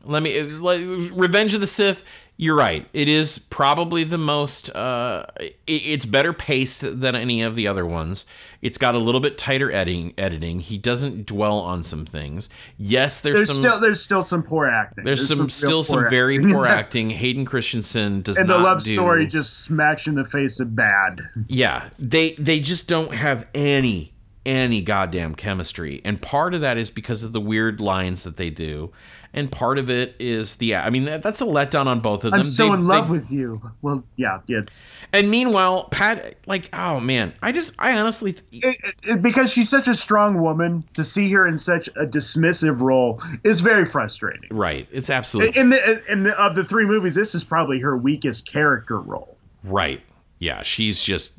Let 0.05 0.23
me. 0.23 0.43
Like, 0.43 0.81
Revenge 1.13 1.55
of 1.55 1.61
the 1.61 1.67
Sith. 1.67 2.05
You're 2.37 2.57
right. 2.57 2.89
It 2.93 3.09
is 3.09 3.39
probably 3.39 4.03
the 4.03 4.19
most. 4.19 4.69
Uh. 4.75 5.27
It's 5.67 6.05
better 6.05 6.33
paced 6.33 6.81
than 7.01 7.15
any 7.15 7.43
of 7.43 7.55
the 7.55 7.69
other 7.69 7.87
ones. 7.87 8.25
It's 8.61 8.77
got 8.77 8.95
a 8.95 8.99
little 8.99 9.21
bit 9.21 9.39
tighter 9.39 9.71
editing. 9.71 10.15
Editing. 10.19 10.59
He 10.61 10.77
doesn't 10.77 11.27
dwell 11.27 11.59
on 11.59 11.83
some 11.85 12.05
things. 12.07 12.49
Yes, 12.77 13.21
there's, 13.21 13.37
There's 13.37 13.49
some. 13.49 13.57
still 13.59 13.81
there's 13.81 14.01
still 14.01 14.25
some 14.25 14.43
poor 14.43 14.67
acting. 14.67 15.05
there's, 15.05 15.29
some, 15.29 15.39
real 15.39 15.49
still 15.49 15.85
some 15.85 16.01
poor 16.01 16.11
very 16.11 16.39
acting. 16.39 16.53
poor 16.53 16.67
acting. 16.67 17.11
Hayden 17.11 17.45
Christensen 17.45 18.23
does 18.23 18.37
and 18.37 18.49
not 18.49 18.57
And 18.57 18.65
the 18.65 18.69
love 18.69 18.83
do, 18.83 18.95
story 18.95 19.27
just 19.27 19.61
smacks 19.65 20.07
in 20.09 20.15
the 20.17 20.25
face 20.25 20.59
of 20.59 20.75
bad. 20.75 21.23
yeah 21.49 21.89
they 21.99 22.33
they 22.33 22.59
just 22.59 22.89
don't 22.89 23.15
have 23.15 23.49
any 23.55 24.13
any 24.47 24.83
goddamn 24.83 25.35
chemistry. 25.35 26.01
And 26.05 26.21
part 26.21 26.53
of 26.55 26.61
that 26.63 26.77
is 26.77 26.91
because 26.91 27.23
of 27.23 27.33
the 27.33 27.41
weird 27.41 27.81
lines 27.81 28.25
that 28.25 28.37
they 28.37 28.51
do. 28.51 28.93
And 29.37 29.51
part 29.51 29.79
of 29.79 29.91
it 29.91 30.15
is 30.21 30.55
the 30.57 30.77
I 30.77 30.91
mean 30.91 31.05
that, 31.07 31.23
that's 31.23 31.41
a 31.41 31.45
letdown 31.45 31.87
on 31.87 31.99
both 32.01 32.25
of 32.25 32.31
them. 32.31 32.41
I'm 32.41 32.47
so 32.47 32.69
They- 32.69 32.75
in 32.75 32.87
love 32.87 33.09
they- 33.09 33.13
with 33.13 33.31
you. 33.33 33.61
Well, 33.83 34.05
yeah, 34.17 34.39
it's 34.49 34.89
And 35.13 35.29
meanwhile, 35.31 35.85
Pat 35.91 36.37
like 36.47 36.71
oh 36.73 37.01
man, 37.01 37.35
I 37.43 37.51
just 37.53 37.75
I 37.79 37.99
honestly 37.99 38.35
th- 38.35 38.65
it, 38.65 38.77
it- 39.03 39.23
because 39.23 39.53
she's 39.53 39.69
such 39.69 39.89
a 39.89 39.95
strong 39.95 40.41
woman. 40.41 40.85
To 40.95 41.03
see 41.05 41.31
her 41.33 41.47
in 41.49 41.59
such 41.59 41.89
a 41.89 42.07
dismissive 42.07 42.81
role 42.81 43.21
is 43.43 43.61
very 43.61 43.85
frustrating. 43.85 44.49
right. 44.53 44.87
It's 44.93 45.11
absolutely 45.11 45.61
In 45.61 45.71
the 45.71 46.03
in 46.13 46.23
the, 46.23 46.41
of 46.41 46.55
the 46.55 46.63
three 46.65 46.87
movies, 46.87 47.15
this 47.17 47.35
is 47.35 47.43
probably 47.45 47.81
her 47.81 47.97
weakest 47.97 48.47
character 48.51 49.01
role. 49.01 49.37
right. 49.65 50.01
Yeah, 50.39 50.63
she's 50.63 51.01
just 51.03 51.39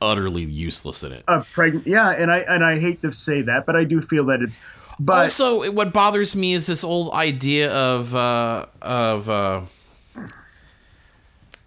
utterly 0.00 0.42
useless 0.44 1.02
in 1.02 1.12
it. 1.12 1.24
A 1.28 1.40
pregnant, 1.52 1.86
yeah, 1.86 2.10
and 2.10 2.30
I 2.30 2.38
and 2.40 2.64
I 2.64 2.78
hate 2.78 3.00
to 3.02 3.10
say 3.12 3.42
that, 3.42 3.66
but 3.66 3.74
I 3.76 3.84
do 3.84 4.00
feel 4.00 4.24
that 4.26 4.42
it's. 4.42 4.58
But 4.98 5.22
also, 5.22 5.70
what 5.72 5.92
bothers 5.92 6.36
me 6.36 6.52
is 6.52 6.66
this 6.66 6.84
old 6.84 7.12
idea 7.12 7.72
of 7.72 8.14
uh, 8.14 8.66
of 8.80 9.28
uh, 9.28 9.62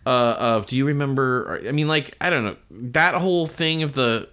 uh, 0.06 0.36
of. 0.40 0.66
Do 0.66 0.78
you 0.78 0.86
remember? 0.86 1.62
I 1.68 1.72
mean, 1.72 1.88
like 1.88 2.16
I 2.22 2.30
don't 2.30 2.46
know 2.46 2.56
that 2.72 3.16
whole 3.16 3.46
thing 3.46 3.84
of 3.84 3.94
the. 3.94 4.30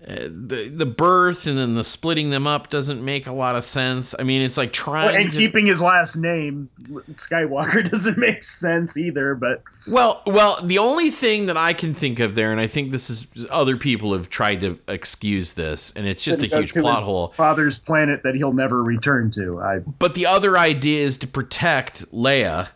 The 0.00 0.70
the 0.72 0.86
birth 0.86 1.46
and 1.48 1.58
then 1.58 1.74
the 1.74 1.82
splitting 1.82 2.30
them 2.30 2.46
up 2.46 2.70
doesn't 2.70 3.04
make 3.04 3.26
a 3.26 3.32
lot 3.32 3.56
of 3.56 3.64
sense. 3.64 4.14
I 4.16 4.22
mean, 4.22 4.42
it's 4.42 4.56
like 4.56 4.72
trying 4.72 5.16
and 5.16 5.30
to 5.30 5.36
keeping 5.36 5.66
his 5.66 5.82
last 5.82 6.16
name 6.16 6.68
Skywalker 7.14 7.88
doesn't 7.90 8.16
make 8.16 8.44
sense 8.44 8.96
either. 8.96 9.34
But 9.34 9.62
Well, 9.88 10.22
well, 10.24 10.62
the 10.62 10.78
only 10.78 11.10
thing 11.10 11.46
that 11.46 11.56
I 11.56 11.72
can 11.72 11.94
think 11.94 12.20
of 12.20 12.36
there, 12.36 12.52
and 12.52 12.60
I 12.60 12.68
think 12.68 12.92
this 12.92 13.10
is 13.10 13.46
other 13.50 13.76
people 13.76 14.12
have 14.12 14.30
tried 14.30 14.60
to 14.60 14.78
excuse 14.86 15.54
this, 15.54 15.90
and 15.96 16.06
it's 16.06 16.22
just 16.22 16.42
a 16.42 16.46
huge 16.46 16.74
plot 16.74 17.02
hole. 17.02 17.34
Father's 17.36 17.78
planet 17.78 18.22
that 18.22 18.36
he'll 18.36 18.52
never 18.52 18.82
return 18.82 19.32
to. 19.32 19.60
I 19.60 19.78
But 19.80 20.14
the 20.14 20.26
other 20.26 20.56
idea 20.56 21.04
is 21.04 21.18
to 21.18 21.26
protect 21.26 22.10
Leia. 22.12 22.70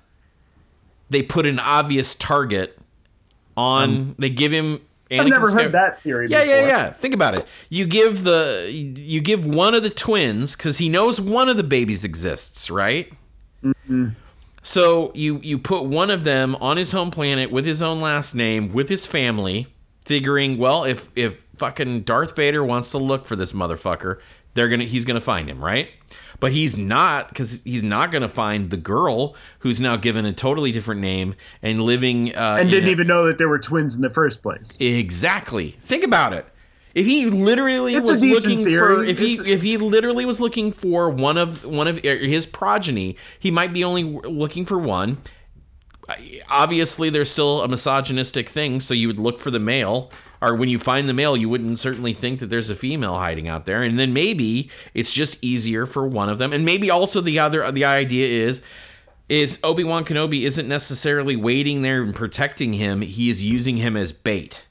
They 1.09 1.23
put 1.23 1.47
an 1.47 1.61
obvious 1.61 2.15
target 2.15 2.77
on. 3.57 3.91
Um, 3.91 4.15
they 4.19 4.31
give 4.31 4.51
him. 4.51 4.81
Um, 5.13 5.21
I've 5.21 5.29
never 5.29 5.49
Sky- 5.49 5.63
heard 5.65 5.73
that 5.73 6.03
theory. 6.03 6.29
Yeah, 6.29 6.43
before. 6.43 6.57
yeah, 6.57 6.67
yeah. 6.67 6.91
Think 6.91 7.15
about 7.15 7.35
it. 7.35 7.47
You 7.69 7.87
give 7.87 8.25
the 8.25 8.69
you 8.71 9.21
give 9.21 9.45
one 9.47 9.75
of 9.75 9.83
the 9.83 9.91
twins 9.91 10.57
because 10.57 10.79
he 10.79 10.89
knows 10.89 11.21
one 11.21 11.49
of 11.49 11.57
the 11.57 11.63
babies 11.65 12.05
exists, 12.05 12.71
right? 12.71 13.13
Mm-hmm. 13.63 14.09
So 14.63 15.11
you 15.15 15.41
you 15.43 15.59
put 15.59 15.85
one 15.85 16.11
of 16.11 16.25
them 16.25 16.57
on 16.57 16.77
his 16.77 16.93
home 16.93 17.11
planet 17.11 17.51
with 17.51 17.65
his 17.67 17.83
own 17.83 18.01
last 18.01 18.35
name 18.35 18.73
with 18.73 18.89
his 18.89 19.07
family, 19.07 19.67
figuring, 20.05 20.57
well, 20.59 20.85
if 20.85 21.09
if 21.17 21.45
fucking 21.57 22.03
Darth 22.03 22.35
Vader 22.37 22.65
wants 22.65 22.91
to 22.93 22.99
look 22.99 23.25
for 23.25 23.37
this 23.37 23.53
motherfucker, 23.53 24.19
they're 24.55 24.69
gonna 24.69 24.85
he's 24.85 25.05
gonna 25.05 25.21
find 25.21 25.49
him, 25.49 25.63
right? 25.63 25.89
But 26.43 26.53
he's 26.53 26.77
not 26.77 27.29
because 27.29 27.63
he's 27.63 27.83
not 27.83 28.11
gonna 28.13 28.29
find 28.29 28.69
the 28.69 28.77
girl 28.77 29.35
who's 29.61 29.81
now 29.81 29.97
given 29.97 30.27
a 30.27 30.33
totally 30.33 30.73
different 30.73 31.01
name 31.01 31.35
and 31.63 31.81
living 31.83 32.35
uh, 32.37 32.57
and 32.61 32.69
didn't 32.69 32.89
a- 32.89 32.93
even 32.93 33.07
know 33.07 33.25
that 33.27 33.39
there 33.39 33.49
were 33.49 33.59
twins 33.61 33.95
in 33.95 34.01
the 34.03 34.11
first 34.11 34.43
place. 34.43 34.77
Exactly. 34.81 35.71
Think 35.71 36.05
about 36.05 36.33
it. 36.33 36.45
If 36.95 37.07
he 37.07 37.27
literally 37.27 37.95
It's 37.95 38.11
was 38.11 38.23
looking 38.23 38.65
theory. 38.65 38.79
for 38.79 39.05
if 39.05 39.19
he 39.19 39.39
a- 39.39 39.43
if 39.45 39.63
he 39.63 39.77
literally 39.79 40.25
was 40.27 40.41
looking 40.41 40.73
for 40.73 41.09
one 41.09 41.39
of 41.39 41.65
one 41.65 41.87
of 41.89 41.99
his 42.01 42.45
progeny, 42.45 43.17
he 43.39 43.51
might 43.51 43.73
be 43.73 43.83
only 43.85 44.03
looking 44.05 44.67
for 44.67 44.77
one. 44.79 45.19
Obviously, 46.49 47.11
there's 47.11 47.31
still 47.31 47.63
a 47.63 47.69
misogynistic 47.69 48.49
thing, 48.49 48.81
so 48.81 48.95
you 48.95 49.07
would 49.07 49.21
look 49.21 49.39
for 49.39 49.51
the 49.51 49.61
male, 49.61 50.11
or 50.41 50.55
when 50.55 50.69
you 50.69 50.79
find 50.79 51.09
the 51.09 51.15
male, 51.15 51.37
you 51.37 51.49
wouldn't 51.49 51.79
certainly 51.79 52.13
think 52.13 52.41
that 52.41 52.47
there's 52.47 52.71
a 52.71 52.75
female 52.75 53.15
hiding 53.15 53.49
out 53.49 53.67
there, 53.67 53.83
and 53.83 53.99
then 53.99 54.13
maybe 54.13 54.69
it's 54.95 55.13
just 55.13 55.43
easier 55.43 55.87
for 55.87 56.07
one 56.07 56.29
of 56.29 56.39
them, 56.39 56.53
and 56.53 56.65
maybe 56.65 56.91
also 56.91 57.21
the 57.21 57.39
other 57.39 57.71
the 57.71 57.85
idea 57.85 58.27
is 58.27 58.63
is 59.29 59.59
Obi 59.63 59.85
Wan 59.85 60.05
Kenobi 60.05 60.43
isn't 60.43 60.69
necessarily 60.69 61.37
waiting 61.37 61.83
there 61.83 62.03
and 62.03 62.15
protecting 62.15 62.75
him; 62.75 63.01
he 63.03 63.31
is 63.31 63.43
using 63.43 63.77
him 63.77 63.97
as 63.97 64.13
bait. 64.13 64.67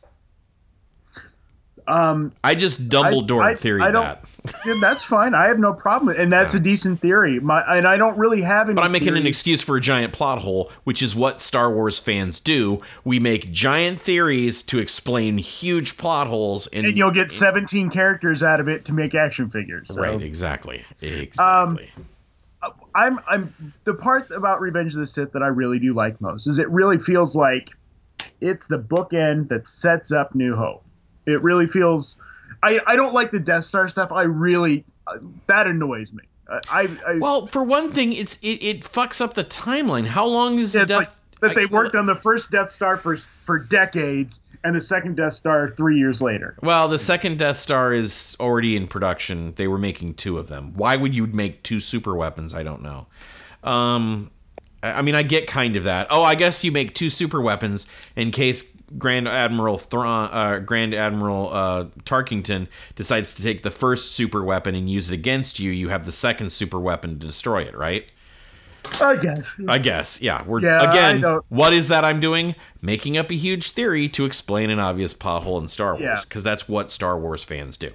Um, 1.91 2.31
I 2.43 2.55
just 2.55 2.87
Dumbledore 2.87 3.43
I- 3.43 3.51
I- 3.51 3.55
theory 3.55 3.81
I 3.81 3.91
don't- 3.91 4.03
that, 4.03 4.25
yeah, 4.65 4.75
that's 4.79 5.03
fine. 5.03 5.35
I 5.35 5.47
have 5.47 5.59
no 5.59 5.73
problem, 5.73 6.15
and 6.17 6.31
that's 6.31 6.55
a 6.55 6.59
decent 6.59 6.99
theory. 6.99 7.39
My 7.39 7.61
and 7.77 7.85
I 7.85 7.97
don't 7.97 8.17
really 8.17 8.41
have 8.41 8.69
any. 8.69 8.75
but 8.75 8.83
I'm 8.83 8.91
making 8.91 9.15
an 9.15 9.27
excuse 9.27 9.61
for 9.61 9.77
a 9.77 9.81
giant 9.81 10.13
plot 10.13 10.39
hole, 10.39 10.71
which 10.83 11.03
is 11.03 11.13
what 11.13 11.41
Star 11.41 11.71
Wars 11.71 11.99
fans 11.99 12.39
do. 12.39 12.81
We 13.03 13.19
make 13.19 13.51
giant 13.51 14.01
theories 14.01 14.63
to 14.63 14.79
explain 14.79 15.37
huge 15.37 15.97
plot 15.97 16.27
holes, 16.27 16.65
and, 16.67 16.87
and 16.87 16.97
you'll 16.97 17.11
get 17.11 17.29
17 17.31 17.91
characters 17.91 18.41
out 18.41 18.59
of 18.59 18.67
it 18.67 18.85
to 18.85 18.93
make 18.93 19.13
action 19.13 19.49
figures. 19.51 19.89
So. 19.89 20.01
right, 20.01 20.21
exactly, 20.21 20.83
exactly. 21.01 21.91
I'm 22.93 23.19
I'm 23.27 23.73
the 23.83 23.93
part 23.93 24.31
about 24.31 24.61
Revenge 24.61 24.93
of 24.93 24.99
the 24.99 25.05
Sith 25.05 25.31
that 25.33 25.43
I 25.43 25.47
really 25.47 25.79
do 25.79 25.93
like 25.93 26.19
most 26.21 26.47
is 26.47 26.59
it 26.59 26.69
really 26.69 26.97
feels 26.97 27.35
like 27.35 27.69
it's 28.39 28.67
the 28.67 28.79
bookend 28.79 29.49
that 29.49 29.67
sets 29.67 30.11
up 30.11 30.35
New 30.35 30.55
Hope. 30.55 30.83
It 31.25 31.41
really 31.43 31.67
feels. 31.67 32.17
I 32.63 32.79
I 32.87 32.95
don't 32.95 33.13
like 33.13 33.31
the 33.31 33.39
Death 33.39 33.65
Star 33.65 33.87
stuff. 33.87 34.11
I 34.11 34.23
really 34.23 34.85
uh, 35.07 35.17
that 35.47 35.67
annoys 35.67 36.13
me. 36.13 36.23
I 36.49 36.59
I, 36.69 36.81
I 37.07 37.17
well, 37.19 37.47
for 37.47 37.63
one 37.63 37.91
thing, 37.91 38.13
it's 38.13 38.37
it, 38.41 38.63
it 38.63 38.81
fucks 38.81 39.21
up 39.21 39.33
the 39.33 39.43
timeline. 39.43 40.05
How 40.05 40.25
long 40.25 40.59
is 40.59 40.75
it's 40.75 40.87
the 40.87 40.97
like 40.97 41.09
death? 41.09 41.21
that 41.41 41.55
they 41.55 41.65
worked 41.65 41.95
on 41.95 42.05
the 42.05 42.15
first 42.15 42.51
Death 42.51 42.69
Star 42.71 42.97
for 42.97 43.15
for 43.15 43.59
decades 43.59 44.41
and 44.63 44.75
the 44.75 44.81
second 44.81 45.17
Death 45.17 45.33
Star 45.33 45.69
three 45.69 45.97
years 45.97 46.21
later. 46.21 46.55
Well, 46.61 46.87
the 46.87 46.99
second 46.99 47.39
Death 47.39 47.57
Star 47.57 47.93
is 47.93 48.35
already 48.39 48.75
in 48.75 48.87
production. 48.87 49.53
They 49.55 49.67
were 49.67 49.77
making 49.77 50.15
two 50.15 50.37
of 50.37 50.47
them. 50.47 50.73
Why 50.75 50.95
would 50.95 51.15
you 51.15 51.27
make 51.27 51.63
two 51.63 51.79
super 51.79 52.15
weapons? 52.15 52.53
I 52.53 52.63
don't 52.63 52.81
know. 52.81 53.07
Um, 53.63 54.31
I 54.83 55.01
mean, 55.01 55.15
I 55.15 55.23
get 55.23 55.47
kind 55.47 55.75
of 55.75 55.83
that. 55.83 56.07
Oh, 56.09 56.23
I 56.23 56.35
guess 56.35 56.63
you 56.63 56.71
make 56.71 56.95
two 56.95 57.09
super 57.09 57.39
weapons 57.41 57.87
in 58.15 58.31
case 58.31 58.71
Grand 58.97 59.27
Admiral 59.27 59.77
Thrawn, 59.77 60.29
uh, 60.31 60.59
Grand 60.59 60.93
Admiral 60.93 61.49
uh, 61.53 61.85
Tarkington 62.03 62.67
decides 62.95 63.33
to 63.35 63.43
take 63.43 63.63
the 63.63 63.71
first 63.71 64.13
super 64.13 64.43
weapon 64.43 64.75
and 64.75 64.89
use 64.89 65.09
it 65.09 65.13
against 65.13 65.59
you. 65.59 65.71
You 65.71 65.89
have 65.89 66.05
the 66.05 66.11
second 66.11 66.51
super 66.51 66.79
weapon 66.79 67.19
to 67.19 67.27
destroy 67.27 67.61
it, 67.61 67.75
right? 67.77 68.11
I 68.99 69.15
guess. 69.15 69.53
I 69.67 69.77
guess. 69.77 70.21
Yeah. 70.21 70.43
We're 70.43 70.61
Yeah, 70.61 70.89
again. 70.89 71.21
What 71.49 71.73
is 71.73 71.87
that 71.89 72.03
I'm 72.03 72.19
doing? 72.19 72.55
Making 72.81 73.17
up 73.17 73.29
a 73.29 73.35
huge 73.35 73.71
theory 73.71 74.09
to 74.09 74.25
explain 74.25 74.69
an 74.69 74.79
obvious 74.79 75.13
pothole 75.13 75.61
in 75.61 75.67
Star 75.67 75.95
Wars 75.95 76.25
because 76.25 76.43
that's 76.43 76.67
what 76.67 76.91
Star 76.91 77.17
Wars 77.17 77.43
fans 77.43 77.77
do. 77.77 77.91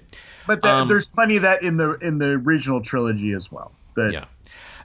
But 0.46 0.62
that, 0.62 0.72
Um, 0.72 0.88
there's 0.88 1.08
plenty 1.08 1.36
of 1.36 1.42
that 1.42 1.62
in 1.62 1.76
the 1.76 1.94
in 1.94 2.18
the 2.18 2.26
original 2.26 2.80
trilogy 2.80 3.32
as 3.32 3.50
well. 3.50 3.72
That 3.96 4.12
Yeah. 4.12 4.26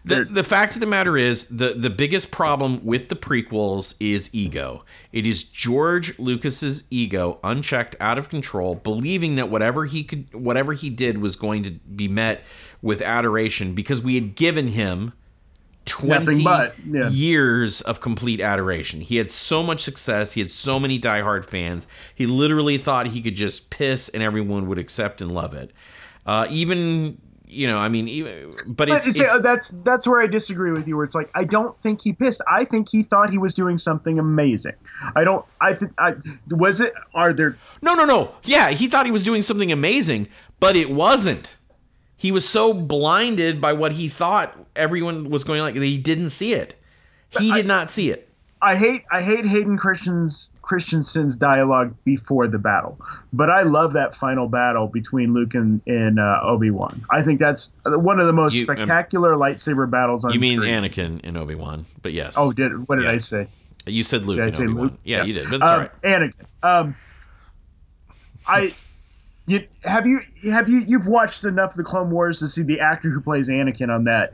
The, 0.04 0.26
the 0.26 0.44
fact 0.44 0.74
of 0.76 0.80
the 0.80 0.88
matter 0.88 1.16
is 1.16 1.48
the 1.50 1.70
the 1.70 1.90
biggest 1.90 2.32
problem 2.32 2.84
with 2.84 3.10
the 3.10 3.16
prequels 3.16 3.96
is 4.00 4.34
ego. 4.34 4.84
It 5.12 5.28
is 5.28 5.44
George 5.44 6.18
Lucas's 6.18 6.88
ego 6.90 7.40
unchecked 7.44 7.96
out 8.00 8.18
of 8.18 8.28
control 8.28 8.76
believing 8.76 9.36
that 9.36 9.50
whatever 9.50 9.86
he 9.86 10.04
could 10.04 10.34
whatever 10.34 10.74
he 10.74 10.90
did 10.90 11.20
was 11.20 11.36
going 11.36 11.64
to 11.64 11.72
be 11.72 12.08
met 12.08 12.44
with 12.82 13.02
adoration 13.02 13.76
because 13.76 14.02
we 14.02 14.16
had 14.16 14.36
given 14.36 14.70
him 14.70 15.14
20 15.86 16.44
but, 16.44 16.76
yeah. 16.86 17.10
years 17.10 17.82
of 17.82 18.02
complete 18.02 18.40
adoration. 18.40 19.02
He 19.02 19.18
had 19.18 19.30
so 19.32 19.64
much 19.64 19.80
success, 19.80 20.34
he 20.34 20.42
had 20.42 20.52
so 20.52 20.80
many 20.80 21.00
diehard 21.00 21.46
fans. 21.46 21.88
He 22.14 22.26
literally 22.26 22.78
thought 22.78 23.08
he 23.08 23.22
could 23.22 23.36
just 23.36 23.70
piss 23.70 24.10
and 24.10 24.22
everyone 24.22 24.68
would 24.68 24.78
accept 24.78 25.22
and 25.22 25.32
love 25.32 25.54
it. 25.54 25.72
Uh, 26.26 26.48
even 26.50 27.20
you 27.52 27.68
know, 27.68 27.78
I 27.78 27.90
mean, 27.90 28.08
even, 28.08 28.56
but 28.68 28.88
But 28.88 28.90
it's, 28.90 29.08
it's- 29.08 29.42
that's 29.42 29.70
that's 29.70 30.08
where 30.08 30.22
I 30.22 30.28
disagree 30.28 30.72
with 30.72 30.88
you. 30.88 30.96
Where 30.96 31.06
it's 31.06 31.16
like 31.16 31.30
I 31.36 31.44
don't 31.44 31.78
think 31.78 32.02
he 32.02 32.14
pissed. 32.14 32.42
I 32.50 32.64
think 32.64 32.90
he 32.90 33.04
thought 33.04 33.30
he 33.30 33.38
was 33.38 33.54
doing 33.54 33.78
something 33.78 34.18
amazing. 34.18 34.74
I 35.16 35.24
don't. 35.24 35.46
I 35.60 35.74
think. 35.74 35.92
I 35.98 36.16
was 36.50 36.80
it. 36.82 36.94
Are 37.14 37.34
there? 37.34 37.58
No, 37.82 37.94
no, 37.94 38.06
no. 38.06 38.32
Yeah, 38.44 38.70
he 38.72 38.88
thought 38.88 39.06
he 39.06 39.12
was 39.12 39.24
doing 39.24 39.42
something 39.42 39.72
amazing, 39.72 40.30
but 40.60 40.76
it 40.76 40.90
wasn't. 40.90 41.58
He 42.16 42.32
was 42.32 42.48
so 42.48 42.74
blinded 42.74 43.60
by 43.60 43.74
what 43.74 43.92
he 43.94 44.08
thought 44.08 44.56
everyone 44.76 45.30
was 45.30 45.44
going 45.44 45.62
like 45.62 45.74
that 45.76 45.84
he 45.84 45.98
didn't 45.98 46.30
see 46.30 46.54
it. 46.54 46.76
He 47.30 47.52
did 47.52 47.66
not 47.66 47.90
see 47.90 48.12
it. 48.12 48.30
I 48.64 48.76
hate. 48.76 49.04
I 49.12 49.22
hate 49.24 49.46
Hayden 49.46 49.76
Christian's 49.78 50.54
Christensen's 50.62 51.36
dialogue 51.36 51.96
before 52.04 52.48
the 52.48 52.60
battle, 52.60 53.00
but 53.34 53.50
I 53.50 53.64
love 53.64 53.94
that 53.94 54.16
final 54.16 54.48
battle 54.48 54.88
between 54.88 55.34
Luke 55.34 55.56
and, 55.56 55.82
and 55.88 56.20
uh, 56.20 56.42
Obi 56.44 56.70
Wan. 56.70 57.04
I 57.10 57.24
think 57.24 57.40
that's 57.40 57.74
one 57.86 58.20
of 58.20 58.28
the 58.28 58.34
most 58.34 58.54
You- 58.54 58.62
um, 58.68 58.76
spectacular 58.76 59.34
lightsaber 59.36 59.90
battles 59.90 60.26
on 60.26 60.34
You 60.34 60.40
mean 60.40 60.60
screen. 60.60 60.84
Anakin 60.84 61.22
and 61.24 61.38
Obi 61.38 61.56
Wan, 61.56 61.88
but 62.04 62.14
yes. 62.14 62.36
Oh, 62.38 62.52
did 62.52 62.88
what 62.88 62.98
did 62.98 63.06
Yeah. 63.06 63.12
I 63.12 63.18
say? 63.18 63.48
you 63.88 64.04
said 64.04 64.28
Luke 64.28 64.36
Did 64.38 64.44
I 64.44 64.46
and 64.48 64.56
say 64.56 64.64
Obi 64.66 64.74
Wan. 64.74 64.84
Luke? 64.90 65.00
Yeah, 65.04 65.24
you 65.24 65.34
did, 65.34 65.50
but 65.50 65.62
it's 65.62 65.70
um, 65.70 65.80
right. 65.80 66.02
Anakin. 66.04 66.34
Um, 66.62 66.96
I, 68.48 68.74
you 69.48 69.68
have 69.84 70.06
you 70.06 70.20
have 70.44 70.70
you 70.70 70.84
you've 70.88 71.08
watched 71.08 71.46
enough 71.46 71.72
of 71.72 71.78
the 71.78 71.84
Clone 71.84 72.12
Wars 72.12 72.40
to 72.40 72.48
see 72.48 72.62
the 72.64 72.80
actor 72.80 73.10
who 73.10 73.22
plays 73.22 73.50
Anakin 73.50 73.90
on 73.94 74.04
that 74.06 74.34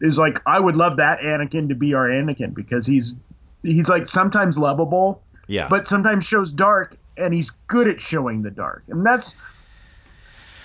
is 0.00 0.18
like 0.18 0.40
I 0.46 0.60
would 0.60 0.76
love 0.76 0.96
that 0.96 1.20
Anakin 1.20 1.68
to 1.68 1.74
be 1.74 1.94
our 1.94 2.08
Anakin 2.08 2.54
because 2.54 2.86
he's 2.86 3.16
he's 3.62 3.88
like 3.88 4.08
sometimes 4.08 4.58
lovable, 4.58 5.22
Yeah, 5.46 5.68
but 5.68 5.86
sometimes 5.86 6.24
shows 6.26 6.52
dark 6.52 6.96
and 7.16 7.32
he's 7.32 7.50
good 7.66 7.88
at 7.88 8.00
showing 8.00 8.42
the 8.42 8.50
dark, 8.50 8.82
and 8.88 9.04
that's 9.04 9.36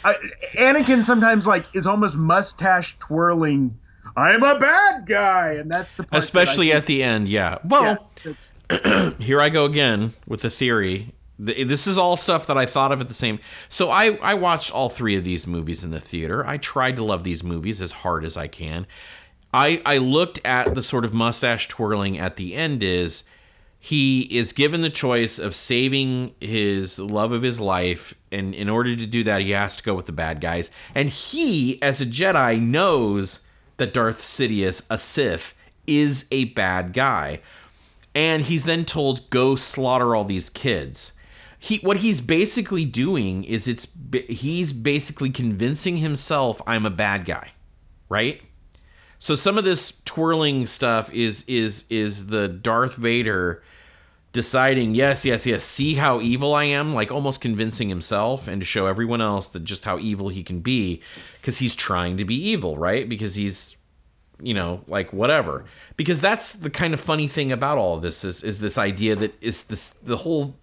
I, 0.04 0.16
Anakin 0.56 1.04
sometimes 1.04 1.46
like 1.48 1.66
is 1.74 1.86
almost 1.86 2.18
mustache 2.18 2.98
twirling. 3.00 3.78
I'm 4.18 4.44
a 4.44 4.58
bad 4.60 5.06
guy, 5.06 5.54
and 5.54 5.70
that's 5.72 5.96
the 5.96 6.04
that 6.04 6.18
Especially 6.18 6.68
think- 6.68 6.78
at 6.78 6.86
the 6.88 7.04
end, 7.04 7.30
yeah. 7.30 7.60
Well, 7.64 7.98
Yes, 8.26 8.54
here 9.20 9.40
I 9.40 9.50
go 9.50 9.66
again 9.66 10.14
with 10.28 10.42
the 10.42 10.50
theory. 10.50 11.14
This 11.44 11.88
is 11.88 11.98
all 11.98 12.18
stuff 12.18 12.46
that 12.48 12.58
I 12.58 12.68
thought 12.68 12.92
of 12.92 13.02
at 13.02 13.08
the 13.08 13.16
same. 13.16 13.40
So 13.70 13.90
I 13.90 14.20
I 14.22 14.34
watched 14.36 14.72
all 14.72 14.90
three 14.90 15.16
of 15.16 15.24
these 15.24 15.48
movies 15.48 15.84
in 15.84 15.90
the 15.92 16.00
theater. 16.00 16.46
I 16.46 16.58
tried 16.58 16.96
to 16.98 17.04
love 17.04 17.24
these 17.24 17.44
movies 17.44 17.82
as 17.82 17.92
hard 17.92 18.26
as 18.26 18.38
I 18.38 18.48
can. 18.48 18.86
I 19.54 19.82
I 19.86 19.98
looked 19.98 20.40
at 20.46 20.76
the 20.76 20.82
sort 20.82 21.06
of 21.06 21.14
mustache 21.14 21.68
twirling 21.68 22.18
at 22.18 22.36
the 22.36 22.56
end 22.56 22.84
is 22.84 23.24
he 23.80 24.22
is 24.38 24.54
given 24.54 24.82
the 24.82 24.90
choice 24.90 25.40
of 25.40 25.56
saving 25.56 26.36
his 26.40 27.00
love 27.00 27.32
of 27.32 27.42
his 27.42 27.60
life 27.60 28.14
and 28.32 28.54
in 28.54 28.70
order 28.70 28.96
to 28.96 29.08
do 29.08 29.24
that 29.24 29.42
he 29.42 29.52
has 29.52 29.76
to 29.76 29.84
go 29.84 29.96
with 29.96 30.06
the 30.06 30.12
bad 30.12 30.40
guys. 30.40 30.72
And 30.94 31.10
he 31.10 31.82
as 31.82 32.00
a 32.00 32.06
jedi 32.06 32.62
knows 32.62 33.48
that 33.78 33.94
darth 33.94 34.22
sidious 34.22 34.86
a 34.90 34.98
sith 34.98 35.56
is 35.88 36.28
a 36.32 36.46
bad 36.46 36.94
guy. 36.94 37.42
And 38.14 38.44
he's 38.44 38.66
then 38.66 38.86
told 38.86 39.30
go 39.30 39.56
slaughter 39.56 40.16
all 40.16 40.26
these 40.26 40.50
kids. 40.50 41.14
He 41.58 41.78
what 41.78 41.98
he's 41.98 42.22
basically 42.22 42.86
doing 42.86 43.44
is 43.44 43.68
it's 43.68 43.88
he's 44.30 44.74
basically 44.74 45.30
convincing 45.30 45.98
himself 45.98 46.62
i'm 46.68 46.86
a 46.86 46.92
bad 46.92 47.26
guy. 47.26 47.52
Right 48.10 48.42
so 49.22 49.36
some 49.36 49.60
of 49.60 49.64
this 49.64 50.02
twirling 50.04 50.66
stuff 50.66 51.14
is 51.14 51.44
is 51.44 51.86
is 51.92 52.26
the 52.28 52.48
Darth 52.48 52.96
Vader 52.96 53.62
deciding, 54.34 54.96
yes, 54.96 55.24
yes, 55.24 55.46
yes, 55.46 55.64
see 55.64 55.94
how 55.94 56.20
evil 56.22 56.56
I 56.56 56.64
am, 56.64 56.96
like 56.96 57.12
almost 57.12 57.40
convincing 57.40 57.88
himself 57.88 58.48
and 58.48 58.60
to 58.62 58.66
show 58.66 58.88
everyone 58.88 59.22
else 59.22 59.50
that 59.50 59.64
just 59.64 59.86
how 59.86 60.00
evil 60.00 60.30
he 60.30 60.42
can 60.42 60.62
be 60.62 61.04
because 61.40 61.60
he's 61.60 61.76
trying 61.76 62.18
to 62.18 62.26
be 62.26 62.34
evil, 62.34 62.80
right? 62.80 63.08
Because 63.08 63.36
he's 63.36 63.78
you 64.42 64.56
know, 64.56 64.82
like 64.88 65.14
whatever. 65.14 65.66
Because 65.98 66.20
that's 66.20 66.54
the 66.54 66.72
kind 66.72 66.96
of 66.96 67.00
funny 67.00 67.28
thing 67.28 67.52
about 67.52 67.78
all 67.78 67.98
of 67.98 68.02
this 68.02 68.24
is 68.24 68.44
is 68.44 68.60
this 68.60 68.80
idea 68.80 69.16
that 69.18 69.36
is 69.44 69.66
this 69.66 69.92
the 70.02 70.18
whole 70.18 70.56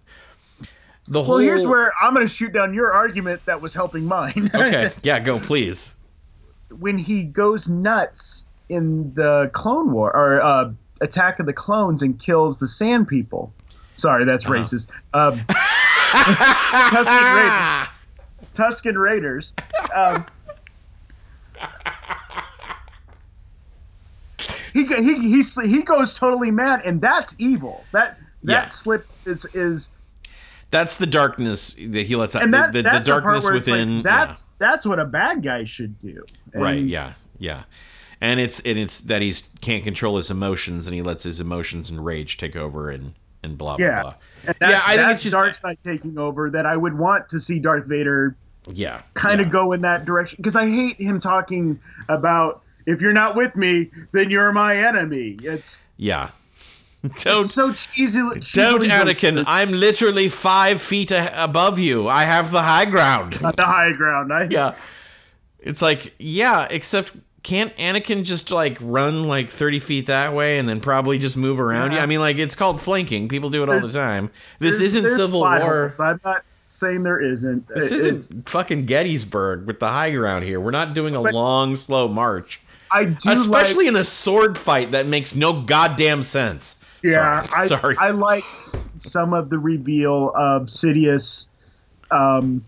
the 1.07 1.23
whole 1.23 1.35
well, 1.35 1.43
here's 1.45 1.65
where 1.65 1.93
I'm 2.01 2.13
going 2.13 2.27
to 2.27 2.33
shoot 2.33 2.51
down 2.51 2.73
your 2.73 2.91
argument 2.91 3.45
that 3.45 3.61
was 3.61 3.73
helping 3.73 4.03
mine. 4.03 4.51
Okay, 4.53 4.91
yeah, 5.01 5.21
go 5.21 5.39
please. 5.39 5.97
when 6.77 6.97
he 6.97 7.23
goes 7.23 7.69
nuts 7.69 8.43
in 8.69 9.13
the 9.15 9.49
Clone 9.53 9.91
War 9.91 10.15
or 10.15 10.41
uh, 10.41 10.71
Attack 11.01 11.39
of 11.39 11.45
the 11.45 11.53
Clones 11.53 12.01
and 12.01 12.19
kills 12.19 12.59
the 12.59 12.67
Sand 12.67 13.07
People. 13.07 13.51
Sorry, 13.95 14.23
that's 14.25 14.45
Uh-huh. 14.45 14.53
racist. 14.55 14.89
Um, 15.13 15.39
Tusken 16.95 17.35
Raiders. 17.35 17.87
Tusken 18.55 18.97
Raiders. 19.01 19.53
Um, 19.93 20.25
he, 24.73 24.85
he, 24.85 25.41
he, 25.41 25.41
he 25.67 25.83
goes 25.83 26.13
totally 26.17 26.51
mad, 26.51 26.81
and 26.85 27.01
that's 27.01 27.35
evil. 27.39 27.83
That 27.91 28.17
that 28.43 28.65
Yeah. 28.65 28.69
slip 28.69 29.07
is 29.25 29.45
is 29.53 29.91
That's 30.71 30.97
the 30.97 31.05
darkness 31.07 31.73
that 31.73 32.05
he 32.05 32.15
lets 32.15 32.35
out. 32.35 32.43
and 32.43 32.53
that 32.53 32.71
the, 32.71 32.77
the, 32.79 32.83
the 32.83 32.89
that's 32.89 33.07
darkness 33.07 33.37
it's 33.37 33.45
like, 33.47 33.53
within. 33.55 33.97
yeah. 33.97 34.01
that's 34.03 34.45
that's 34.59 34.85
what 34.85 34.99
a 34.99 35.05
bad 35.05 35.43
guy 35.43 35.63
should 35.65 35.99
do. 35.99 36.23
right 36.53 36.81
yeah 36.83 37.13
yeah 37.39 37.63
and 38.21 38.39
it's 38.39 38.59
and 38.61 38.77
it's 38.77 39.01
that 39.01 39.21
he 39.21 39.33
can't 39.61 39.83
control 39.83 40.17
his 40.17 40.29
emotions 40.29 40.87
and 40.87 40.93
he 40.93 41.01
lets 41.01 41.23
his 41.23 41.39
emotions 41.39 41.89
and 41.89 42.03
rage 42.05 42.37
take 42.37 42.55
over 42.55 42.89
and 42.89 43.13
and 43.43 43.57
blah 43.57 43.77
blah 43.77 43.85
Yeah. 43.85 44.01
blah 44.01 44.15
And 44.47 44.55
that's, 44.59 44.71
yeah 44.71 44.81
i 44.93 44.97
think 44.97 45.11
it's 45.11 45.23
just 45.23 45.33
dark 45.33 45.55
side 45.55 45.77
taking 45.85 46.17
over 46.17 46.49
that 46.49 46.65
I 46.65 46.75
would 46.77 46.97
want 46.97 47.29
to 47.29 47.39
see 47.39 47.59
Darth 47.59 47.85
Vader 47.85 48.35
yeah 48.73 49.01
kind 49.13 49.39
of 49.39 49.47
yeah. 49.47 49.51
go 49.53 49.71
in 49.71 49.81
that 49.81 50.05
direction 50.05 50.37
because 50.37 50.55
I 50.55 50.67
hate 50.69 50.97
him 50.99 51.19
talking 51.19 51.79
about 52.09 52.61
if 52.85 53.01
you're 53.01 53.13
not 53.13 53.35
with 53.35 53.55
me, 53.55 53.89
then 54.13 54.29
you're 54.31 54.51
my 54.51 54.75
enemy. 54.75 55.37
It's, 55.43 55.79
yeah 55.97 56.31
don't 57.23 57.45
it's 57.45 57.53
so 57.53 57.71
cheesy. 57.71 58.19
don't 58.19 58.81
anakin 58.83 59.41
i'm 59.47 59.71
literally 59.71 60.27
five 60.27 60.81
feet 60.81 61.11
a- 61.11 61.43
above 61.43 61.79
you 61.79 62.09
i 62.09 62.23
have 62.25 62.51
the 62.51 62.61
high 62.61 62.83
ground 62.83 63.33
the 63.33 63.63
high 63.65 63.93
ground. 63.93 64.33
I, 64.33 64.49
yeah 64.51 64.75
it's 65.59 65.81
like 65.81 66.13
yeah 66.19 66.67
except 66.69 67.13
can't 67.43 67.75
anakin 67.77 68.23
just 68.23 68.51
like 68.51 68.77
run 68.81 69.23
like 69.27 69.49
30 69.49 69.79
feet 69.79 70.07
that 70.07 70.33
way 70.33 70.57
and 70.59 70.67
then 70.67 70.81
probably 70.81 71.17
just 71.17 71.37
move 71.37 71.59
around 71.59 71.93
Yeah. 71.93 72.03
i 72.03 72.05
mean 72.05 72.19
like 72.19 72.37
it's 72.37 72.55
called 72.55 72.81
flanking 72.81 73.27
people 73.29 73.49
do 73.49 73.63
it 73.63 73.69
all 73.69 73.79
the 73.79 73.87
time 73.91 74.29
this 74.59 74.77
There's- 74.77 74.81
isn't 74.81 75.03
there's 75.03 75.15
civil 75.15 75.39
war 75.41 75.89
holes. 75.89 75.99
I'm 75.99 76.19
not 76.25 76.43
saying 76.71 77.01
there 77.03 77.19
isn't. 77.19 77.67
This 77.67 77.91
isn't 77.91 78.47
fucking 78.47 78.85
Gettysburg 78.85 79.65
with 79.65 79.79
the 79.79 79.87
high 79.89 80.11
ground 80.11 80.45
here. 80.45 80.59
We're 80.61 80.69
not 80.69 80.93
doing 80.93 81.15
a 81.15 81.21
long, 81.21 81.75
slow 81.75 82.07
march. 82.07 82.61
I 82.91 83.05
do 83.05 83.31
Especially 83.31 83.85
like, 83.85 83.93
in 83.93 83.95
a 83.95 84.03
sword 84.03 84.55
fight 84.55 84.91
that 84.91 85.07
makes 85.07 85.35
no 85.35 85.61
goddamn 85.63 86.21
sense. 86.21 86.83
Yeah, 87.03 87.41
Sorry. 87.47 87.49
I, 87.63 87.67
Sorry. 87.67 87.97
I 87.97 88.11
like 88.11 88.43
some 88.97 89.33
of 89.33 89.49
the 89.49 89.57
reveal 89.57 90.31
of 90.35 90.67
Sidious 90.67 91.47
um, 92.11 92.63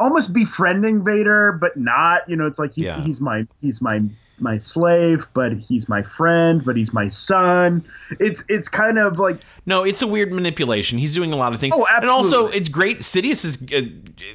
almost 0.00 0.32
befriending 0.32 1.04
Vader, 1.04 1.52
but 1.52 1.76
not. 1.76 2.28
You 2.28 2.36
know, 2.36 2.46
it's 2.46 2.58
like 2.58 2.72
he, 2.74 2.84
Yeah. 2.84 3.00
he's 3.02 3.20
my 3.20 3.46
he's 3.60 3.80
my 3.82 4.02
my 4.40 4.58
slave, 4.58 5.26
but 5.32 5.52
he's 5.52 5.88
my 5.88 6.02
friend, 6.02 6.64
but 6.64 6.76
he's 6.76 6.92
my 6.92 7.06
son. 7.08 7.84
It's 8.18 8.44
it's 8.48 8.68
kind 8.68 8.98
of 8.98 9.18
like 9.18 9.38
no, 9.66 9.84
it's 9.84 10.02
a 10.02 10.06
weird 10.06 10.32
manipulation. 10.32 10.98
He's 10.98 11.14
doing 11.14 11.32
a 11.32 11.36
lot 11.36 11.54
of 11.54 11.60
things. 11.60 11.74
Oh, 11.76 11.86
absolutely. 11.88 12.02
And 12.02 12.10
also, 12.10 12.46
it's 12.48 12.68
great. 12.68 12.98
Sidious 13.00 13.44
is 13.44 13.62
uh, 13.72 13.88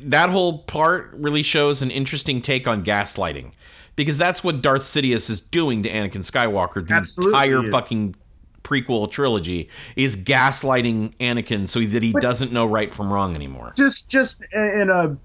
that 0.03 0.30
whole 0.30 0.60
part 0.60 1.12
really 1.14 1.43
shows 1.43 1.82
an 1.82 1.91
interesting 1.91 2.41
take 2.41 2.68
on 2.68 2.84
gaslighting. 2.84 3.51
Because 3.95 4.18
that's 4.18 4.41
what 4.45 4.62
Darth 4.62 4.84
Sidious 4.84 5.30
is 5.30 5.41
doing 5.41 5.84
to 5.84 5.89
Anakin 5.89 6.24
Skywalker 6.24 6.88
the 6.88 6.93
Absolutely 6.93 7.34
entire 7.34 7.70
fucking 7.70 8.16
prequel 8.64 9.12
trilogy 9.12 9.68
is 9.97 10.16
gaslighting 10.16 11.14
Anakin 11.18 11.68
so 11.68 11.82
that 11.82 12.01
he 12.01 12.14
doesn't 12.14 12.53
know 12.53 12.66
right 12.66 12.93
from 12.93 13.12
wrong 13.12 13.36
anymore. 13.36 13.74
just 13.76 14.07
just 14.07 14.45
in 14.53 14.89
a 14.89 15.18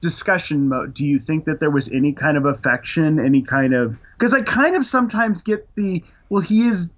discussion 0.00 0.68
mode. 0.68 0.94
Do 0.94 1.06
you 1.06 1.18
think 1.18 1.44
that 1.44 1.60
there 1.60 1.70
was 1.70 1.88
any 1.88 2.12
kind 2.12 2.36
of 2.36 2.44
affection, 2.44 3.18
any 3.18 3.42
kind 3.42 3.74
of 3.74 3.98
because 4.18 4.34
I 4.34 4.42
kind 4.42 4.76
of 4.76 4.84
sometimes 4.84 5.42
get 5.42 5.68
the 5.74 6.02
well, 6.28 6.42
he 6.42 6.68
is. 6.68 6.90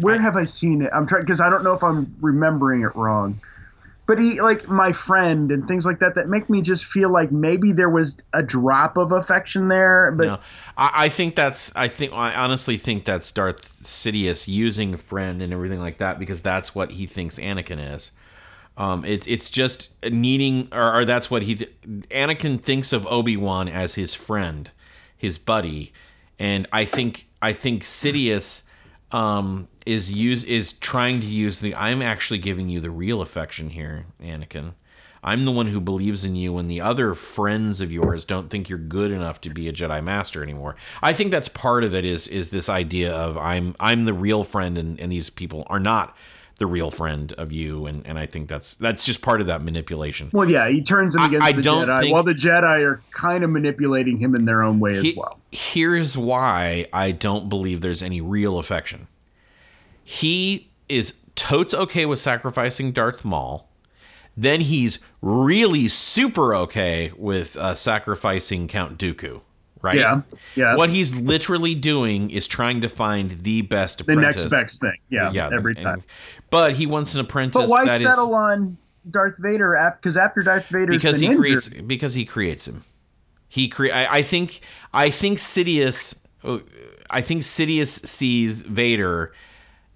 Where 0.00 0.18
have 0.18 0.36
I 0.36 0.44
seen 0.44 0.82
it? 0.82 0.90
I'm 0.92 1.06
trying 1.06 1.22
because 1.22 1.40
I 1.40 1.48
don't 1.48 1.64
know 1.64 1.72
if 1.72 1.82
I'm 1.82 2.14
remembering 2.20 2.82
it 2.82 2.94
wrong. 2.94 3.40
But 4.06 4.18
he 4.18 4.40
like 4.40 4.68
my 4.68 4.92
friend 4.92 5.52
and 5.52 5.68
things 5.68 5.84
like 5.84 5.98
that 5.98 6.14
that 6.14 6.28
make 6.28 6.48
me 6.48 6.62
just 6.62 6.86
feel 6.86 7.10
like 7.10 7.30
maybe 7.30 7.72
there 7.72 7.90
was 7.90 8.22
a 8.32 8.42
drop 8.42 8.96
of 8.96 9.12
affection 9.12 9.68
there. 9.68 10.12
But 10.12 10.24
No, 10.24 10.38
I, 10.78 10.90
I 10.94 11.08
think 11.10 11.34
that's. 11.34 11.74
I 11.76 11.88
think 11.88 12.12
I 12.14 12.34
honestly 12.34 12.78
think 12.78 13.04
that's 13.04 13.30
Darth 13.30 13.82
Sidious 13.82 14.48
using 14.48 14.96
friend 14.96 15.42
and 15.42 15.52
everything 15.52 15.80
like 15.80 15.98
that 15.98 16.18
because 16.18 16.40
that's 16.40 16.74
what 16.74 16.92
he 16.92 17.06
thinks 17.06 17.38
Anakin 17.38 17.94
is. 17.94 18.12
Um, 18.78 19.04
it's 19.04 19.26
it's 19.26 19.50
just 19.50 19.92
needing, 20.04 20.68
or, 20.72 21.00
or 21.00 21.04
that's 21.04 21.30
what 21.30 21.42
he. 21.42 21.56
Anakin 21.56 22.62
thinks 22.62 22.92
of 22.92 23.06
Obi 23.08 23.36
Wan 23.36 23.68
as 23.68 23.94
his 23.94 24.14
friend, 24.14 24.70
his 25.16 25.36
buddy, 25.36 25.92
and 26.38 26.66
I 26.72 26.84
think 26.84 27.26
I 27.42 27.52
think 27.52 27.82
Sidious 27.82 28.68
um, 29.10 29.66
is 29.84 30.12
use 30.12 30.44
is 30.44 30.72
trying 30.72 31.20
to 31.20 31.26
use 31.26 31.58
the. 31.58 31.74
I'm 31.74 32.00
actually 32.00 32.38
giving 32.38 32.68
you 32.68 32.78
the 32.78 32.90
real 32.90 33.20
affection 33.20 33.70
here, 33.70 34.06
Anakin. 34.22 34.74
I'm 35.24 35.44
the 35.44 35.50
one 35.50 35.66
who 35.66 35.80
believes 35.80 36.24
in 36.24 36.36
you 36.36 36.52
when 36.52 36.68
the 36.68 36.80
other 36.80 37.12
friends 37.14 37.80
of 37.80 37.90
yours 37.90 38.24
don't 38.24 38.48
think 38.48 38.68
you're 38.68 38.78
good 38.78 39.10
enough 39.10 39.40
to 39.40 39.50
be 39.50 39.68
a 39.68 39.72
Jedi 39.72 40.02
Master 40.04 40.44
anymore. 40.44 40.76
I 41.02 41.12
think 41.12 41.32
that's 41.32 41.48
part 41.48 41.82
of 41.82 41.96
it 41.96 42.04
is 42.04 42.28
is 42.28 42.50
this 42.50 42.68
idea 42.68 43.12
of 43.12 43.36
I'm 43.36 43.74
I'm 43.80 44.04
the 44.04 44.14
real 44.14 44.44
friend 44.44 44.78
and, 44.78 45.00
and 45.00 45.10
these 45.10 45.30
people 45.30 45.66
are 45.66 45.80
not 45.80 46.16
the 46.58 46.66
real 46.66 46.90
friend 46.90 47.32
of 47.34 47.50
you 47.52 47.86
and, 47.86 48.06
and 48.06 48.18
I 48.18 48.26
think 48.26 48.48
that's 48.48 48.74
that's 48.74 49.04
just 49.06 49.22
part 49.22 49.40
of 49.40 49.46
that 49.46 49.62
manipulation. 49.62 50.28
well, 50.32 50.50
yeah, 50.50 50.68
he 50.68 50.82
turns 50.82 51.14
him 51.16 51.22
against 51.22 51.46
I 51.46 51.52
the 51.52 51.62
don't 51.62 51.88
Jedi, 51.88 52.00
think- 52.00 52.12
while 52.12 52.22
the 52.24 52.34
Jedi 52.34 52.84
are 52.84 53.00
kind 53.12 53.44
of 53.44 53.50
manipulating 53.50 54.18
him 54.18 54.34
in 54.34 54.44
their 54.44 54.62
own 54.62 54.80
way 54.80 55.00
He- 55.00 55.10
as 55.12 55.16
well. 55.16 55.38
Here's 55.50 56.16
why 56.16 56.86
I 56.92 57.10
don't 57.12 57.48
believe 57.48 57.80
there's 57.80 58.02
any 58.02 58.20
real 58.20 58.58
affection. 58.58 59.06
He 60.04 60.68
is 60.88 61.20
totes 61.34 61.74
okay 61.74 62.06
with 62.06 62.18
sacrificing 62.18 62.92
Darth 62.92 63.24
Maul. 63.24 63.68
Then 64.36 64.60
he's 64.62 65.00
really 65.20 65.88
super 65.88 66.54
okay 66.54 67.12
with 67.16 67.56
uh, 67.56 67.74
sacrificing 67.74 68.68
Count 68.68 68.96
Dooku, 68.98 69.40
right? 69.82 69.96
Yeah, 69.98 70.20
yeah. 70.54 70.76
What 70.76 70.90
he's 70.90 71.14
literally 71.16 71.74
doing 71.74 72.30
is 72.30 72.46
trying 72.46 72.80
to 72.82 72.88
find 72.88 73.30
the 73.42 73.62
best 73.62 73.98
the 73.98 74.12
apprentice. 74.12 74.44
next 74.44 74.50
best 74.50 74.80
thing. 74.80 74.96
Yeah, 75.10 75.32
yeah, 75.32 75.50
every 75.52 75.74
and- 75.74 75.82
time. 75.84 76.04
But 76.50 76.74
he 76.74 76.86
wants 76.86 77.14
an 77.14 77.20
apprentice 77.20 77.60
But 77.60 77.68
why 77.68 77.84
that 77.84 77.96
is 77.96 78.02
settle 78.02 78.34
on 78.34 78.78
Darth 79.10 79.36
Vader? 79.38 79.94
Because 80.00 80.16
after 80.16 80.40
Darth 80.40 80.66
Vader's 80.68 80.96
because 80.96 81.18
he 81.18 81.26
injured, 81.26 81.40
creates 81.42 81.68
because 81.68 82.14
he 82.14 82.24
creates 82.24 82.66
him. 82.66 82.84
He 83.48 83.68
cre- 83.68 83.92
I, 83.92 84.06
I 84.18 84.22
think 84.22 84.60
I 84.92 85.10
think 85.10 85.38
Sidious 85.38 86.26
uh, 86.44 86.58
I 87.10 87.20
think 87.20 87.42
Sidious 87.42 88.06
sees 88.06 88.62
Vader 88.62 89.32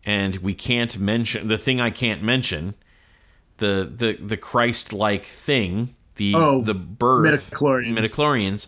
and 0.05 0.37
we 0.37 0.55
can't 0.55 0.99
mention 0.99 1.49
the 1.49 1.59
thing 1.59 1.81
I 1.81 1.91
can't 1.91 2.23
mention 2.23 2.75
the 3.59 3.91
the 3.95 4.15
the 4.21 4.37
Christ-like 4.37 5.25
thing, 5.25 5.95
the 6.17 6.33
Oh, 6.35 6.63
the 6.63 6.75
birth 6.75 7.53
midichlorians. 7.53 7.97
midichlorians, 7.99 8.67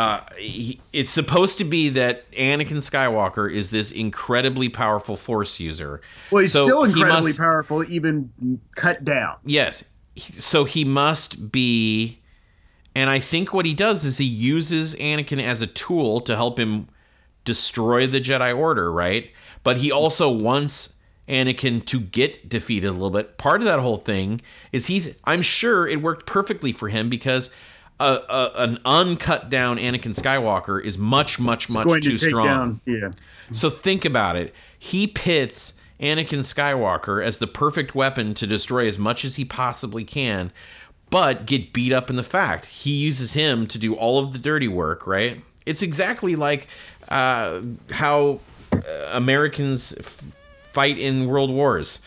uh, 0.00 0.24
he, 0.38 0.80
it's 0.94 1.10
supposed 1.10 1.58
to 1.58 1.64
be 1.64 1.90
that 1.90 2.30
Anakin 2.32 2.78
Skywalker 2.78 3.52
is 3.52 3.68
this 3.70 3.92
incredibly 3.92 4.68
powerful 4.70 5.16
Force 5.16 5.60
user. 5.60 6.00
Well, 6.30 6.40
he's 6.42 6.52
So 6.52 6.64
still 6.64 6.84
he 6.84 6.92
incredibly 6.92 7.30
must- 7.30 7.38
powerful, 7.38 7.84
even 7.84 8.30
cut 8.76 9.04
down. 9.04 9.36
Yes. 9.44 9.90
So 10.16 10.64
he 10.64 10.84
must 10.84 11.52
be. 11.52 12.20
And 12.94 13.10
I 13.10 13.18
think 13.18 13.52
what 13.52 13.66
he 13.66 13.74
does 13.74 14.04
is 14.04 14.16
he 14.18 14.24
uses 14.24 14.94
Anakin 14.96 15.42
as 15.42 15.60
a 15.62 15.66
tool 15.66 16.20
to 16.22 16.34
help 16.34 16.58
him 16.58 16.88
destroy 17.44 18.06
the 18.06 18.20
Jedi 18.20 18.56
Order, 18.56 18.90
right? 18.90 19.30
But 19.62 19.76
he 19.78 19.92
also 19.92 20.30
wants 20.30 20.96
Anakin 21.28 21.84
to 21.86 22.00
get 22.00 22.48
defeated 22.48 22.88
a 22.88 22.92
little 22.92 23.10
bit. 23.10 23.36
Part 23.38 23.60
of 23.60 23.66
that 23.66 23.78
whole 23.80 23.98
thing 23.98 24.40
is 24.72 24.86
he's. 24.86 25.18
I'm 25.24 25.42
sure 25.42 25.86
it 25.86 26.00
worked 26.00 26.24
perfectly 26.26 26.72
for 26.72 26.88
him 26.88 27.10
because. 27.10 27.54
A, 28.00 28.18
a, 28.30 28.52
an 28.62 28.78
uncut 28.86 29.50
down 29.50 29.76
Anakin 29.76 30.14
Skywalker 30.18 30.82
is 30.82 30.96
much, 30.96 31.38
much, 31.38 31.68
much 31.70 31.86
Going 31.86 32.00
too 32.00 32.16
to 32.16 32.18
take 32.18 32.30
strong. 32.30 32.46
down. 32.46 32.80
Yeah. 32.86 33.10
So 33.52 33.68
think 33.68 34.04
about 34.06 34.36
it. 34.36 34.54
He 34.78 35.06
pits 35.06 35.74
Anakin 36.00 36.38
Skywalker 36.40 37.22
as 37.22 37.38
the 37.38 37.46
perfect 37.46 37.94
weapon 37.94 38.32
to 38.34 38.46
destroy 38.46 38.86
as 38.86 38.98
much 38.98 39.22
as 39.24 39.36
he 39.36 39.44
possibly 39.44 40.02
can, 40.02 40.50
but 41.10 41.44
get 41.44 41.74
beat 41.74 41.92
up 41.92 42.08
in 42.08 42.16
the 42.16 42.22
fact. 42.22 42.66
He 42.68 42.92
uses 42.92 43.34
him 43.34 43.66
to 43.66 43.78
do 43.78 43.94
all 43.94 44.18
of 44.18 44.32
the 44.32 44.38
dirty 44.38 44.68
work, 44.68 45.06
right? 45.06 45.42
It's 45.66 45.82
exactly 45.82 46.36
like 46.36 46.68
uh, 47.10 47.60
how 47.90 48.40
uh, 48.72 48.78
Americans 49.12 49.94
f- 49.98 50.24
fight 50.72 50.96
in 50.96 51.26
world 51.26 51.50
wars. 51.50 52.00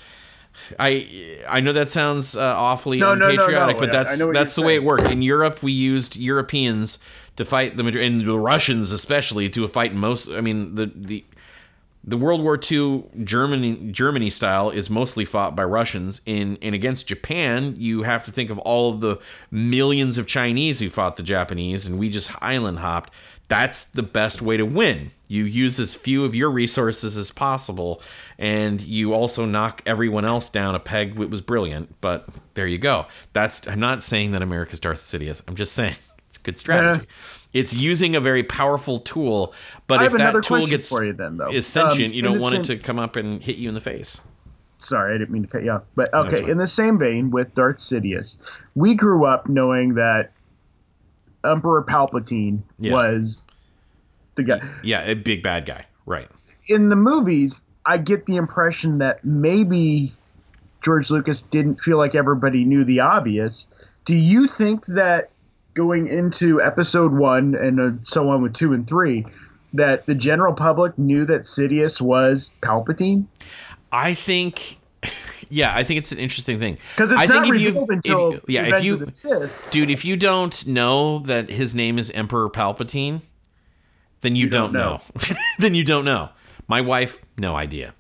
I 0.80 1.39
I 1.47 1.60
know 1.60 1.74
that 1.74 1.89
sounds 1.89 2.36
uh, 2.36 2.41
awfully 2.41 2.99
No, 2.99 3.16
no, 3.16 3.26
no, 3.26 3.32
unpatriotic, 3.32 3.78
no. 3.78 3.80
but 3.82 3.91
that's 3.91 4.18
that's 4.34 4.56
the 4.56 4.62
you're 4.62 4.68
way 4.68 4.76
it 4.76 4.84
worked. 4.84 5.10
In 5.10 5.22
Europe, 5.22 5.62
we 5.64 5.72
used 5.72 6.16
Europeans 6.16 7.04
to 7.36 7.45
fight 7.45 7.78
the 7.78 7.86
and 7.99 8.26
the 8.26 8.39
Russians 8.39 8.91
especially 8.91 9.49
to 9.49 9.68
fight 9.68 9.93
most. 9.93 10.30
I 10.30 10.41
mean 10.41 10.76
the 10.76 10.91
the 10.95 11.26
the 12.06 12.18
World 12.18 12.41
War 12.41 12.60
II 12.60 13.06
Germany 13.24 13.91
Germany 13.91 14.30
style 14.30 14.70
is 14.70 14.89
mostly 14.89 15.24
fought 15.26 15.56
by 15.56 15.64
Russians. 15.64 16.22
In 16.26 16.58
and 16.62 16.76
against 16.76 17.08
Japan, 17.08 17.76
you 17.78 18.04
have 18.04 18.26
to 18.26 18.32
think 18.32 18.49
of 18.49 18.60
all 18.60 18.91
of 18.91 18.99
the 18.99 19.20
millions 19.49 20.18
of 20.18 20.28
Chinese 20.28 20.80
who 20.80 20.89
fought 20.89 21.16
the 21.16 21.24
Japanese, 21.24 21.86
and 21.86 21.97
we 21.97 22.10
just 22.10 22.32
island 22.43 22.80
hopped. 22.80 23.14
That's 23.47 23.85
the 23.85 24.03
best 24.03 24.41
way 24.41 24.57
to 24.57 24.65
win. 24.65 25.11
You 25.27 25.45
use 25.45 25.79
as 25.79 25.95
few 25.95 26.25
of 26.25 26.35
your 26.35 26.49
resources 26.49 27.17
as 27.17 27.31
possible, 27.31 28.01
and 28.37 28.81
you 28.81 29.13
also 29.13 29.45
knock 29.45 29.81
everyone 29.85 30.25
else 30.25 30.49
down 30.49 30.75
a 30.75 30.79
peg. 30.79 31.19
It 31.19 31.29
was 31.29 31.41
brilliant, 31.41 31.99
but 32.01 32.27
there 32.53 32.67
you 32.67 32.77
go. 32.77 33.07
That's 33.33 33.67
I'm 33.67 33.79
not 33.79 34.03
saying 34.03 34.31
that 34.31 34.41
America's 34.41 34.79
Darth 34.79 35.01
Sidious. 35.01 35.41
I'm 35.47 35.55
just 35.55 35.73
saying 35.73 35.95
it's 36.29 36.37
good 36.37 36.57
strategy. 36.57 37.07
It's 37.53 37.73
using 37.73 38.15
a 38.15 38.19
very 38.19 38.43
powerful 38.43 38.99
tool, 38.99 39.53
but 39.87 39.99
I 39.99 40.05
if 40.05 40.13
that 40.13 40.43
tool 40.43 40.65
gets 40.65 40.89
for 40.89 41.05
you 41.05 41.13
then, 41.13 41.37
though. 41.37 41.51
is 41.51 41.67
sentient, 41.67 42.11
Um, 42.11 42.15
you 42.15 42.21
don't 42.23 42.41
want 42.41 42.55
it 42.55 42.63
to 42.65 42.77
come 42.77 42.97
up 42.97 43.15
and 43.15 43.41
hit 43.43 43.57
you 43.57 43.67
in 43.67 43.75
the 43.75 43.81
face. 43.81 44.21
Sorry, 44.79 45.15
I 45.15 45.17
didn't 45.17 45.31
mean 45.31 45.43
to 45.43 45.47
cut 45.47 45.63
you 45.63 45.71
off. 45.71 45.83
But 45.95 46.13
okay, 46.13 46.41
fine. 46.41 46.49
in 46.49 46.57
the 46.57 46.67
same 46.67 46.97
vein 46.97 47.31
with 47.31 47.53
Darth 47.53 47.77
Sidious, 47.77 48.37
we 48.75 48.95
grew 48.95 49.25
up 49.25 49.47
knowing 49.47 49.93
that 49.93 50.31
Emperor 51.43 51.83
Palpatine 51.83 52.59
Yeah. 52.79 52.93
was 52.93 53.47
the 54.35 54.43
guy. 54.43 54.61
Yeah, 54.83 55.03
a 55.03 55.15
big 55.15 55.43
bad 55.43 55.65
guy, 55.65 55.85
right? 56.05 56.29
In 56.67 56.89
the 56.89 56.95
movies, 56.95 57.61
I 57.85 57.97
get 57.97 58.25
the 58.25 58.37
impression 58.37 58.99
that 58.99 59.23
maybe 59.25 60.13
George 60.81 61.09
Lucas 61.11 61.41
didn't 61.41 61.81
feel 61.81 61.97
like 61.97 62.15
everybody 62.15 62.63
knew 62.65 62.83
the 62.83 62.99
obvious. 63.01 63.67
Do 64.05 64.15
you 64.15 64.47
think 64.47 64.85
that 64.87 65.29
going 65.73 66.07
into 66.07 66.61
episode 66.61 67.13
one 67.13 67.55
and 67.55 67.79
uh, 67.79 67.91
so 68.03 68.29
on 68.29 68.41
with 68.41 68.53
two 68.53 68.73
and 68.73 68.87
three, 68.87 69.25
that 69.73 70.05
the 70.05 70.13
general 70.15 70.53
public 70.53 70.97
knew 70.97 71.25
that 71.25 71.41
Sidious 71.41 71.99
was 71.99 72.53
Palpatine? 72.61 73.25
I 73.91 74.13
think, 74.13 74.79
yeah, 75.49 75.73
I 75.75 75.83
think 75.83 75.97
it's 75.99 76.11
an 76.11 76.17
interesting 76.19 76.59
thing 76.59 76.77
Because 76.95 77.11
it's 77.11 77.21
I 77.21 77.25
not 77.25 77.43
think 77.43 77.55
if 77.55 77.61
you- 77.61 77.67
revealed 77.69 77.89
if 77.89 77.95
until 77.95 78.31
you- 78.33 78.41
yeah, 78.47 78.77
if 78.77 78.83
you- 78.83 78.93
of 78.95 79.05
the 79.05 79.11
Sith. 79.11 79.51
dude. 79.71 79.89
If 79.91 80.03
you 80.05 80.15
don't 80.17 80.65
know 80.67 81.19
that 81.19 81.49
his 81.49 81.73
name 81.75 81.97
is 81.99 82.09
Emperor 82.11 82.49
Palpatine, 82.49 83.21
then 84.21 84.35
you, 84.35 84.47
don't, 84.49 84.71
don't 84.71 84.73
know. 84.73 85.01
then 85.59 85.75
you 85.75 85.83
don't 85.83 86.05
know. 86.05 86.29
My 86.67 86.79
wife, 86.81 87.19
no 87.37 87.55
idea. 87.55 87.93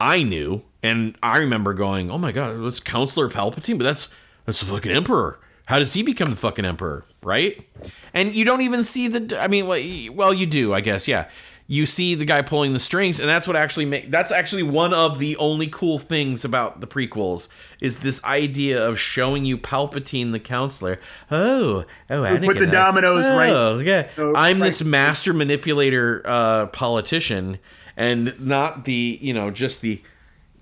I 0.00 0.22
knew, 0.22 0.62
and 0.82 1.16
I 1.22 1.38
remember 1.38 1.74
going, 1.74 2.10
"Oh 2.10 2.18
my 2.18 2.32
god, 2.32 2.62
it's 2.64 2.80
Counselor 2.80 3.28
Palpatine," 3.28 3.76
but 3.78 3.84
that's 3.84 4.08
that's 4.44 4.60
the 4.60 4.66
fucking 4.66 4.92
Emperor. 4.92 5.38
How 5.66 5.78
does 5.78 5.94
he 5.94 6.02
become 6.02 6.30
the 6.30 6.36
fucking 6.36 6.64
Emperor, 6.64 7.04
right? 7.22 7.66
And 8.14 8.34
you 8.34 8.44
don't 8.44 8.60
even 8.62 8.84
see 8.84 9.08
the. 9.08 9.38
I 9.40 9.48
mean, 9.48 9.66
well, 9.66 10.32
you 10.34 10.46
do, 10.46 10.72
I 10.72 10.80
guess. 10.80 11.08
Yeah, 11.08 11.28
you 11.68 11.84
see 11.84 12.14
the 12.14 12.24
guy 12.24 12.42
pulling 12.42 12.72
the 12.72 12.78
strings, 12.78 13.18
and 13.18 13.28
that's 13.28 13.46
what 13.48 13.56
actually 13.56 13.86
make. 13.86 14.10
That's 14.10 14.30
actually 14.30 14.62
one 14.62 14.94
of 14.94 15.18
the 15.18 15.36
only 15.36 15.66
cool 15.66 15.98
things 15.98 16.44
about 16.44 16.80
the 16.80 16.86
prequels 16.86 17.48
is 17.80 17.98
this 18.00 18.22
idea 18.24 18.86
of 18.86 18.98
showing 18.98 19.44
you 19.44 19.58
Palpatine, 19.58 20.32
the 20.32 20.38
Counselor. 20.40 21.00
Oh, 21.30 21.84
oh, 22.10 22.38
put 22.38 22.58
the 22.58 22.68
uh, 22.68 22.70
dominoes 22.70 23.24
right- 23.24 23.50
Oh, 23.50 23.78
yeah. 23.78 24.08
I'm 24.36 24.60
this 24.60 24.84
master 24.84 25.32
manipulator 25.32 26.22
uh, 26.24 26.66
politician, 26.66 27.58
and 27.96 28.38
not 28.40 28.84
the 28.84 29.18
you 29.20 29.34
know 29.34 29.50
just 29.50 29.80
the 29.80 30.00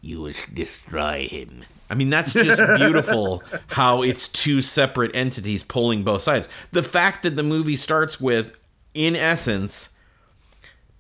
you 0.01 0.23
would 0.23 0.37
destroy 0.53 1.27
him. 1.29 1.65
I 1.91 1.95
mean, 1.95 2.09
that's 2.09 2.33
just 2.33 2.61
beautiful 2.77 3.43
how 3.69 4.03
it's 4.03 4.27
two 4.27 4.63
separate 4.63 5.15
entities 5.15 5.63
pulling 5.63 6.03
both 6.03 6.23
sides. 6.23 6.49
The 6.73 6.83
fact 6.83 7.23
that 7.25 7.37
the 7.37 7.43
movie 7.43 7.77
starts 7.77 8.19
with, 8.21 8.57
in 8.95 9.15
essence, 9.15 9.94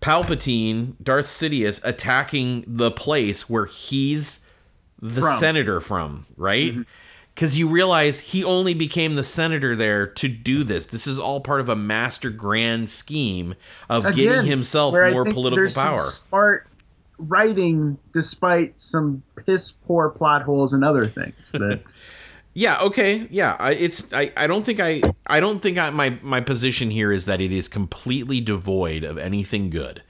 Palpatine, 0.04 0.92
Darth 1.02 1.28
Sidious 1.28 1.80
attacking 1.82 2.62
the 2.66 2.90
place 2.90 3.48
where 3.48 3.64
he's 3.64 4.46
the 5.00 5.22
From. 5.22 5.38
senator 5.38 5.80
from, 5.80 6.26
right? 6.36 6.72
Mm-hmm. 6.72 6.82
Because 7.34 7.56
you 7.56 7.68
realize 7.68 8.20
he 8.20 8.44
only 8.44 8.74
became 8.74 9.16
the 9.16 9.24
senator 9.24 9.74
there 9.74 10.06
to 10.06 10.28
do 10.28 10.62
this. 10.62 10.86
This 10.86 11.06
is 11.06 11.18
all 11.18 11.40
part 11.40 11.60
of 11.60 11.70
a 11.70 11.74
master 11.74 12.28
grand 12.28 12.90
scheme 12.90 13.54
of 13.88 14.04
Again, 14.04 14.26
getting 14.26 14.46
himself 14.46 14.92
more 14.92 15.24
political 15.24 15.82
power. 15.82 15.96
smart 15.96 16.68
writing, 17.16 17.96
despite 18.12 18.78
some 18.78 19.22
piss 19.46 19.72
poor 19.72 20.10
plot 20.10 20.42
holes 20.42 20.74
and 20.74 20.84
other 20.84 21.06
things. 21.06 21.50
That 21.52 21.80
Yeah. 22.54 22.80
Okay. 22.80 23.26
Yeah. 23.30 23.56
I, 23.58 23.72
it's. 23.72 24.12
I. 24.12 24.32
I 24.36 24.46
don't 24.46 24.64
think 24.64 24.80
I. 24.80 25.02
I 25.26 25.40
don't 25.40 25.60
think 25.60 25.76
I. 25.76 25.90
My. 25.90 26.18
My 26.22 26.40
position 26.40 26.90
here 26.90 27.12
is 27.12 27.26
that 27.26 27.40
it 27.40 27.52
is 27.52 27.68
completely 27.68 28.40
devoid 28.40 29.04
of 29.04 29.18
anything 29.18 29.70
good. 29.70 30.02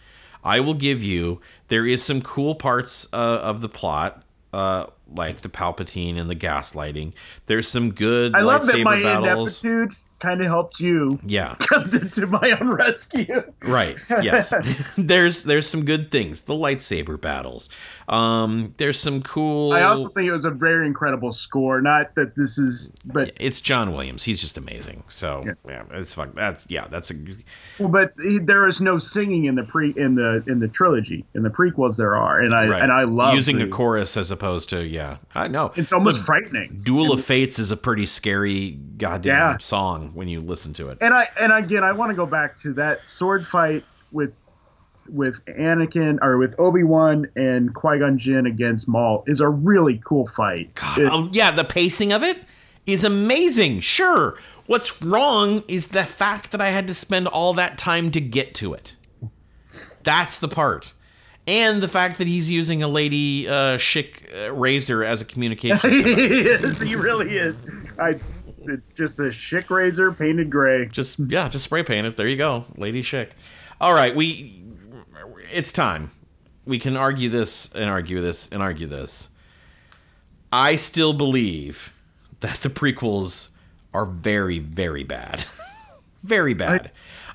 I 0.45 0.61
will 0.61 0.75
give 0.75 1.03
you. 1.03 1.41
There 1.69 1.87
is 1.87 2.03
some 2.03 2.21
cool 2.21 2.55
parts 2.55 3.09
uh, 3.15 3.41
of 3.43 3.63
the 3.63 3.69
plot, 3.69 4.23
uh, 4.53 4.87
like 5.09 5.41
the 5.41 5.49
Palpatine 5.49 6.19
and 6.19 6.29
the 6.29 6.37
gaslighting. 6.37 7.15
There's 7.47 7.67
some 7.67 7.93
good 7.93 8.35
I 8.35 8.43
love 8.43 8.67
that 8.67 8.79
my 8.81 9.03
battles. 9.03 9.65
ineptitude 9.65 9.97
kind 10.25 10.41
of 10.41 10.47
helped 10.47 10.81
you 10.81 11.19
Yeah. 11.27 11.55
come 11.61 11.89
to, 11.91 12.09
to 12.09 12.27
my 12.27 12.57
own 12.61 12.69
rescue. 12.71 13.43
Right. 13.63 13.97
Yes. 14.23 14.53
there's 14.99 15.45
there's 15.45 15.69
some 15.69 15.85
good 15.85 16.11
things. 16.11 16.43
The 16.43 16.55
lightsaber 16.55 17.21
battles. 17.21 17.69
Um. 18.09 18.73
There's 18.79 18.99
some 18.99 19.23
cool. 19.23 19.73
I 19.73 19.83
also 19.83 20.09
think 20.09 20.29
it 20.29 20.33
was 20.33 20.45
a 20.45 20.51
very 20.51 20.87
incredible 20.87 21.33
score. 21.33 21.81
Not 21.81 22.15
that 22.17 22.35
this 22.37 22.59
is, 22.59 22.95
but 23.05 23.33
It's 23.39 23.61
John 23.61 23.93
Williams. 23.93 24.23
He's 24.25 24.41
just 24.41 24.57
amazing. 24.59 25.05
So 25.09 25.43
Yeah. 25.47 25.53
yeah, 25.69 25.83
it's 25.93 26.13
fun. 26.15 26.33
That's 26.35 26.67
yeah. 26.69 26.87
That's 26.89 27.11
a 27.11 27.15
well, 27.79 27.89
but 27.89 28.13
he, 28.23 28.39
there 28.39 28.67
is 28.69 28.81
no 28.81 28.99
singing 28.99 29.45
in 29.47 29.55
the 29.55 29.63
pre 29.65 29.95
in 29.97 30.15
the 30.15 30.43
in 30.47 30.59
the 30.61 30.69
trilogy. 30.69 31.25
In 31.35 31.43
the 31.43 31.51
prequels, 31.51 31.97
there 31.97 32.17
are, 32.17 32.41
and 32.41 32.55
I 32.55 32.67
Right. 32.67 32.83
and 32.83 32.93
I 32.93 33.03
love 33.05 33.35
using 33.35 33.59
the, 33.59 33.65
a 33.65 33.69
chorus 33.69 34.17
as 34.17 34.31
opposed 34.31 34.69
to 34.71 34.85
yeah. 34.85 35.17
I 35.35 35.49
know 35.49 35.73
It's 35.77 35.93
almost 35.93 36.19
Look, 36.19 36.27
frightening. 36.27 36.81
Duel 36.85 37.13
of 37.13 37.25
Fates 37.25 37.59
is 37.59 37.71
a 37.71 37.77
pretty 37.77 38.07
scary 38.07 38.73
goddamn 38.99 39.35
Yeah. 39.35 39.57
song 39.59 40.13
when 40.15 40.29
you 40.29 40.41
listen 40.41 40.73
to 40.75 40.89
it. 40.89 40.99
and 41.01 41.13
I 41.15 41.29
and 41.41 41.53
again 41.53 41.85
I 41.85 41.93
want 41.93 42.11
to 42.11 42.15
go 42.15 42.27
back 42.27 42.57
to 42.59 42.73
that 42.75 43.07
sword 43.09 43.47
fight 43.47 43.85
with 44.13 44.33
with 45.09 45.45
Anakin 45.47 46.19
or 46.23 46.39
with 46.39 46.59
Obi 46.59 46.83
Wan 46.83 47.29
and 47.37 47.75
Qui 47.75 47.99
Gon 47.99 48.17
Jinn 48.17 48.47
against 48.47 48.89
Maul 48.89 49.23
is 49.27 49.41
a 49.41 49.49
really 49.49 50.01
cool 50.05 50.27
fight. 50.29 50.75
God, 50.77 50.99
It- 50.99 51.13
um, 51.13 51.31
yeah, 51.33 51.51
the 51.51 51.65
pacing 51.65 52.13
of 52.13 52.23
it 52.23 52.39
is 52.87 53.05
amazing. 53.05 53.81
Sure. 53.81 54.39
What's 54.67 55.03
wrong 55.03 55.63
is 55.69 55.89
the 55.89 56.05
fact 56.05 56.53
that 56.53 56.61
I 56.63 56.69
had 56.69 56.87
to 56.89 56.95
spend 56.95 57.29
all 57.29 57.53
that 57.55 57.77
time 57.77 58.11
to 58.13 58.21
get 58.21 58.55
to 58.57 58.73
it. 58.73 58.97
That's 60.05 60.39
the 60.39 60.49
part. 60.49 60.95
And 61.47 61.83
the 61.83 61.89
fact 61.89 62.17
that 62.17 62.27
he's 62.27 62.51
using 62.51 62.83
a 62.83 62.89
lady 62.89 63.47
uh, 63.47 63.77
Schick 63.77 64.49
uh, 64.49 64.53
razor 64.55 65.05
as 65.05 65.21
a 65.21 65.27
communication 65.27 65.91
he 65.91 66.01
is. 66.01 66.81
He 66.81 66.95
really 66.97 67.37
is. 67.37 67.63
I. 67.99 68.15
It's 68.69 68.91
just 68.91 69.19
a 69.21 69.25
Schick 69.25 69.71
razor 69.71 70.13
painted 70.13 70.51
gray. 70.51 70.87
just 70.87 71.19
yeah, 71.19 71.49
just 71.49 71.65
spray 71.65 71.83
paint 71.83 72.07
it. 72.07 72.17
There 72.17 72.29
you 72.29 72.37
go, 72.37 72.65
lady 72.77 73.03
Schick. 73.03 73.31
All 73.81 73.95
right, 73.95 74.15
we 74.15 74.63
it's 75.53 75.73
time. 75.73 76.11
We 76.67 76.79
can 76.79 76.97
argue 76.97 77.29
this 77.29 77.75
and 77.75 77.91
argue 77.91 78.21
this 78.21 78.51
and 78.51 78.63
argue 78.63 78.87
this. 78.87 79.31
I 80.53 80.77
still 80.77 81.13
believe 81.13 81.93
that 82.41 82.61
the 82.61 82.71
prequels 82.71 83.51
are 83.93 84.07
very, 84.07 84.59
very 84.59 85.05
bad. 85.05 85.45
very 86.23 86.55
bad. 86.55 86.91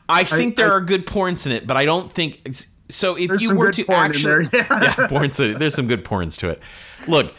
I, 0.08 0.24
think 0.24 0.56
there 0.56 0.72
I- 0.72 0.76
are 0.76 0.82
good 0.82 1.06
points 1.06 1.46
in 1.46 1.52
it, 1.52 1.68
but 1.68 1.78
I 1.78 1.86
don't 1.86 2.12
think. 2.12 2.42
So 2.90 3.16
if 3.16 3.42
you 3.42 3.56
were 3.56 3.72
to 3.72 3.86
actually, 3.92 4.50
yeah. 4.52 4.94
yeah, 4.98 5.08
porn. 5.08 5.32
So 5.32 5.54
there's 5.54 5.76
some 5.76 5.88
good 5.88 6.04
porns 6.04 6.38
to 6.40 6.50
it. 6.50 6.60
Look, 7.08 7.34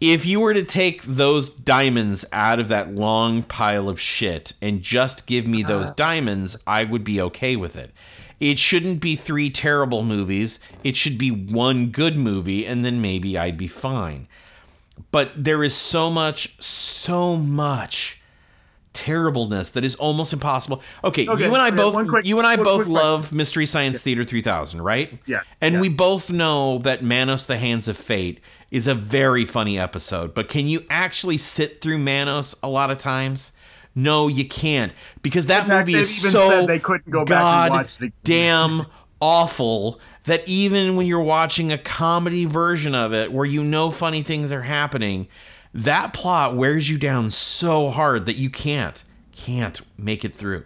if 0.00 0.24
you 0.24 0.40
were 0.40 0.54
to 0.54 0.64
take 0.64 1.02
those 1.02 1.48
diamonds 1.50 2.24
out 2.32 2.58
of 2.58 2.68
that 2.68 2.94
long 2.94 3.42
pile 3.42 3.88
of 3.88 4.00
shit 4.00 4.54
and 4.62 4.80
just 4.82 5.26
give 5.26 5.46
me 5.46 5.62
Uh-huh. 5.62 5.72
those 5.78 5.90
diamonds, 5.90 6.56
I 6.66 6.84
would 6.84 7.04
be 7.04 7.20
okay 7.20 7.54
with 7.56 7.76
it. 7.76 7.92
It 8.40 8.58
shouldn't 8.58 9.00
be 9.00 9.16
three 9.16 9.50
terrible 9.50 10.02
movies. 10.02 10.58
It 10.82 10.96
should 10.96 11.18
be 11.18 11.30
one 11.30 11.88
good 11.88 12.16
movie, 12.16 12.64
and 12.66 12.82
then 12.82 13.02
maybe 13.02 13.36
I'd 13.36 13.58
be 13.58 13.68
fine. 13.68 14.26
But 15.12 15.32
there 15.44 15.62
is 15.62 15.74
so 15.74 16.10
much, 16.10 16.56
so 16.62 17.36
much 17.36 18.16
terribleness 18.92 19.70
that 19.70 19.84
is 19.84 19.94
almost 19.96 20.32
impossible. 20.32 20.82
Okay, 21.04 21.28
Okay, 21.28 21.44
you 21.44 21.52
and 21.54 21.62
I 21.62 21.70
both 21.70 22.08
quick- 22.08 22.26
you 22.26 22.38
and 22.38 22.46
I 22.46 22.56
both 22.56 22.86
question. 22.86 22.92
love 22.92 23.32
Mystery 23.32 23.64
Science 23.66 24.00
Theater 24.02 24.24
3000, 24.24 24.82
right? 24.82 25.18
Yes, 25.26 25.58
And 25.62 25.80
we 25.80 25.88
both 25.88 26.30
know 26.30 26.78
that 26.78 27.02
Manos 27.04 27.44
the 27.44 27.56
Hands 27.58 27.86
of 27.86 27.96
Fate 27.96 28.40
is 28.70 28.86
a 28.86 28.94
very 28.94 29.44
funny 29.44 29.78
episode, 29.78 30.34
but 30.34 30.48
can 30.48 30.66
you 30.66 30.84
actually 30.88 31.36
sit 31.36 31.80
through 31.80 31.98
Manos 31.98 32.54
a 32.62 32.68
lot 32.68 32.90
of 32.90 32.98
times? 32.98 33.56
No, 33.94 34.28
you 34.28 34.48
can't 34.48 34.92
because 35.22 35.46
that 35.46 35.66
fact, 35.66 35.88
movie 35.88 35.98
is 35.98 36.30
so 36.30 36.64
they 36.66 36.78
couldn't 36.78 37.10
go 37.10 37.24
back 37.24 37.66
and 37.66 37.74
watch 37.74 37.98
damn 38.22 38.86
awful 39.20 40.00
that 40.24 40.46
even 40.48 40.94
when 40.96 41.06
you're 41.06 41.20
watching 41.20 41.72
a 41.72 41.78
comedy 41.78 42.44
version 42.44 42.94
of 42.94 43.12
it 43.12 43.32
where 43.32 43.44
you 43.44 43.64
know 43.64 43.90
funny 43.90 44.22
things 44.22 44.52
are 44.52 44.62
happening, 44.62 45.26
that 45.74 46.12
plot 46.12 46.54
wears 46.54 46.88
you 46.88 46.98
down 46.98 47.30
so 47.30 47.90
hard 47.90 48.26
that 48.26 48.36
you 48.36 48.50
can't 48.50 49.02
can't 49.32 49.80
make 49.98 50.24
it 50.24 50.34
through. 50.34 50.64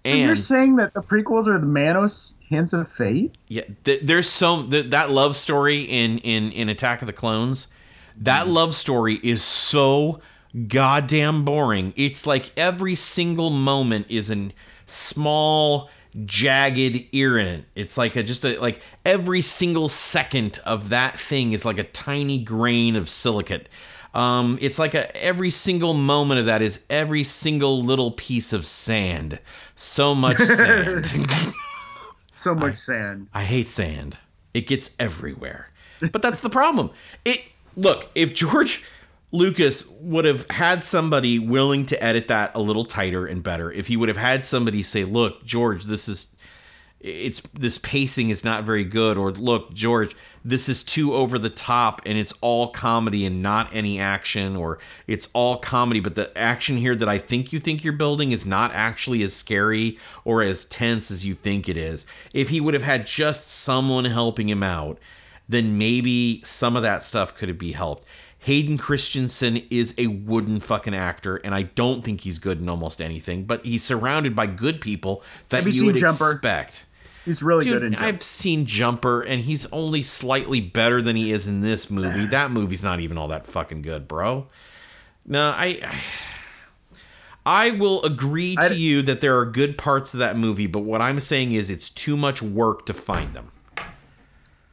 So 0.00 0.14
you're 0.14 0.36
saying 0.36 0.76
that 0.76 0.94
the 0.94 1.02
prequels 1.02 1.48
are 1.48 1.58
the 1.58 1.66
Manos 1.66 2.36
Hands 2.48 2.72
of 2.72 2.88
Fate? 2.88 3.34
yeah, 3.48 3.62
th- 3.84 4.02
there's 4.02 4.28
so 4.28 4.64
th- 4.64 4.90
that 4.90 5.10
love 5.10 5.36
story 5.36 5.80
in 5.80 6.18
in 6.18 6.52
in 6.52 6.68
Attack 6.68 7.02
of 7.02 7.06
the 7.06 7.12
Clones. 7.12 7.68
That 8.16 8.44
mm-hmm. 8.44 8.52
love 8.52 8.74
story 8.74 9.18
is 9.22 9.42
so 9.42 10.20
goddamn 10.68 11.44
boring. 11.44 11.92
It's 11.96 12.26
like 12.26 12.52
every 12.56 12.94
single 12.94 13.50
moment 13.50 14.06
is 14.08 14.30
a 14.30 14.50
small 14.86 15.90
jagged 16.24 17.08
irritant. 17.14 17.66
It's 17.74 17.98
like 17.98 18.16
a 18.16 18.22
just 18.22 18.44
a 18.44 18.58
like 18.58 18.80
every 19.04 19.42
single 19.42 19.88
second 19.88 20.58
of 20.64 20.88
that 20.88 21.18
thing 21.18 21.52
is 21.52 21.64
like 21.64 21.78
a 21.78 21.84
tiny 21.84 22.38
grain 22.42 22.96
of 22.96 23.08
silicate. 23.08 23.68
Um, 24.16 24.56
it's 24.62 24.78
like 24.78 24.94
a 24.94 25.14
every 25.22 25.50
single 25.50 25.92
moment 25.92 26.40
of 26.40 26.46
that 26.46 26.62
is 26.62 26.86
every 26.88 27.22
single 27.22 27.82
little 27.82 28.12
piece 28.12 28.54
of 28.54 28.64
sand. 28.64 29.38
So 29.74 30.14
much 30.14 30.38
sand. 30.42 31.06
So 32.32 32.54
much 32.54 32.76
sand. 32.76 33.28
I 33.32 33.44
hate 33.44 33.66
sand. 33.66 34.18
It 34.52 34.66
gets 34.66 34.94
everywhere. 35.00 35.70
But 36.12 36.20
that's 36.20 36.40
the 36.40 36.50
problem. 36.50 36.90
It 37.24 37.40
look, 37.76 38.10
if 38.14 38.34
George 38.34 38.84
Lucas 39.32 39.88
would 40.00 40.26
have 40.26 40.48
had 40.50 40.82
somebody 40.82 41.38
willing 41.38 41.86
to 41.86 42.00
edit 42.04 42.28
that 42.28 42.54
a 42.54 42.60
little 42.60 42.84
tighter 42.84 43.26
and 43.26 43.42
better, 43.42 43.72
if 43.72 43.86
he 43.86 43.96
would 43.96 44.08
have 44.10 44.18
had 44.18 44.44
somebody 44.44 44.82
say, 44.82 45.04
"Look, 45.04 45.44
George, 45.46 45.84
this 45.84 46.08
is 46.08 46.35
it's 47.06 47.40
this 47.54 47.78
pacing 47.78 48.30
is 48.30 48.44
not 48.44 48.64
very 48.64 48.84
good," 48.84 49.16
or 49.16 49.30
"Look, 49.32 49.72
George, 49.72 50.14
this 50.44 50.68
is 50.68 50.82
too 50.82 51.14
over 51.14 51.38
the 51.38 51.48
top 51.50 52.02
and 52.04 52.18
it's 52.18 52.32
all 52.40 52.68
comedy 52.68 53.24
and 53.24 53.42
not 53.42 53.70
any 53.72 53.98
action," 54.00 54.56
or 54.56 54.78
"It's 55.06 55.28
all 55.32 55.58
comedy, 55.58 56.00
but 56.00 56.16
the 56.16 56.36
action 56.36 56.78
here 56.78 56.96
that 56.96 57.08
I 57.08 57.18
think 57.18 57.52
you 57.52 57.58
think 57.60 57.84
you're 57.84 57.92
building 57.92 58.32
is 58.32 58.44
not 58.44 58.74
actually 58.74 59.22
as 59.22 59.34
scary 59.34 59.98
or 60.24 60.42
as 60.42 60.64
tense 60.64 61.10
as 61.10 61.24
you 61.24 61.34
think 61.34 61.68
it 61.68 61.76
is." 61.76 62.06
If 62.34 62.48
he 62.48 62.60
would 62.60 62.74
have 62.74 62.82
had 62.82 63.06
just 63.06 63.48
someone 63.50 64.06
helping 64.06 64.48
him 64.48 64.62
out, 64.62 64.98
then 65.48 65.78
maybe 65.78 66.40
some 66.44 66.76
of 66.76 66.82
that 66.82 67.04
stuff 67.04 67.36
could 67.36 67.48
have 67.48 67.58
be 67.58 67.72
helped. 67.72 68.04
Hayden 68.40 68.78
Christensen 68.78 69.62
is 69.70 69.94
a 69.98 70.06
wooden 70.06 70.60
fucking 70.60 70.94
actor, 70.94 71.36
and 71.36 71.52
I 71.54 71.62
don't 71.62 72.04
think 72.04 72.20
he's 72.20 72.38
good 72.38 72.60
in 72.60 72.68
almost 72.68 73.00
anything, 73.00 73.44
but 73.44 73.64
he's 73.66 73.82
surrounded 73.82 74.36
by 74.36 74.46
good 74.46 74.80
people 74.80 75.22
that 75.48 75.64
Have 75.64 75.74
you 75.74 75.80
you 75.80 75.86
would 75.86 75.96
Jumper? 75.96 76.30
expect. 76.32 76.84
He's 77.26 77.42
really 77.42 77.64
good 77.66 77.82
in 77.82 77.92
Dude, 77.92 78.00
I've 78.00 78.22
seen 78.22 78.64
Jumper, 78.66 79.20
and 79.20 79.42
he's 79.42 79.66
only 79.72 80.02
slightly 80.02 80.60
better 80.60 81.02
than 81.02 81.16
he 81.16 81.32
is 81.32 81.46
in 81.48 81.60
this 81.60 81.90
movie. 81.90 82.24
that 82.26 82.50
movie's 82.52 82.82
not 82.84 83.00
even 83.00 83.18
all 83.18 83.28
that 83.28 83.44
fucking 83.44 83.82
good, 83.82 84.08
bro. 84.08 84.46
No, 85.26 85.50
I. 85.54 85.98
I 87.44 87.72
will 87.72 88.02
agree 88.04 88.56
to 88.56 88.70
I- 88.70 88.74
you 88.74 89.02
that 89.02 89.20
there 89.20 89.38
are 89.38 89.44
good 89.44 89.76
parts 89.76 90.14
of 90.14 90.20
that 90.20 90.36
movie, 90.38 90.66
but 90.66 90.80
what 90.80 91.00
I'm 91.02 91.20
saying 91.20 91.52
is 91.52 91.68
it's 91.68 91.90
too 91.90 92.16
much 92.16 92.40
work 92.40 92.86
to 92.86 92.94
find 92.94 93.34
them. 93.34 93.50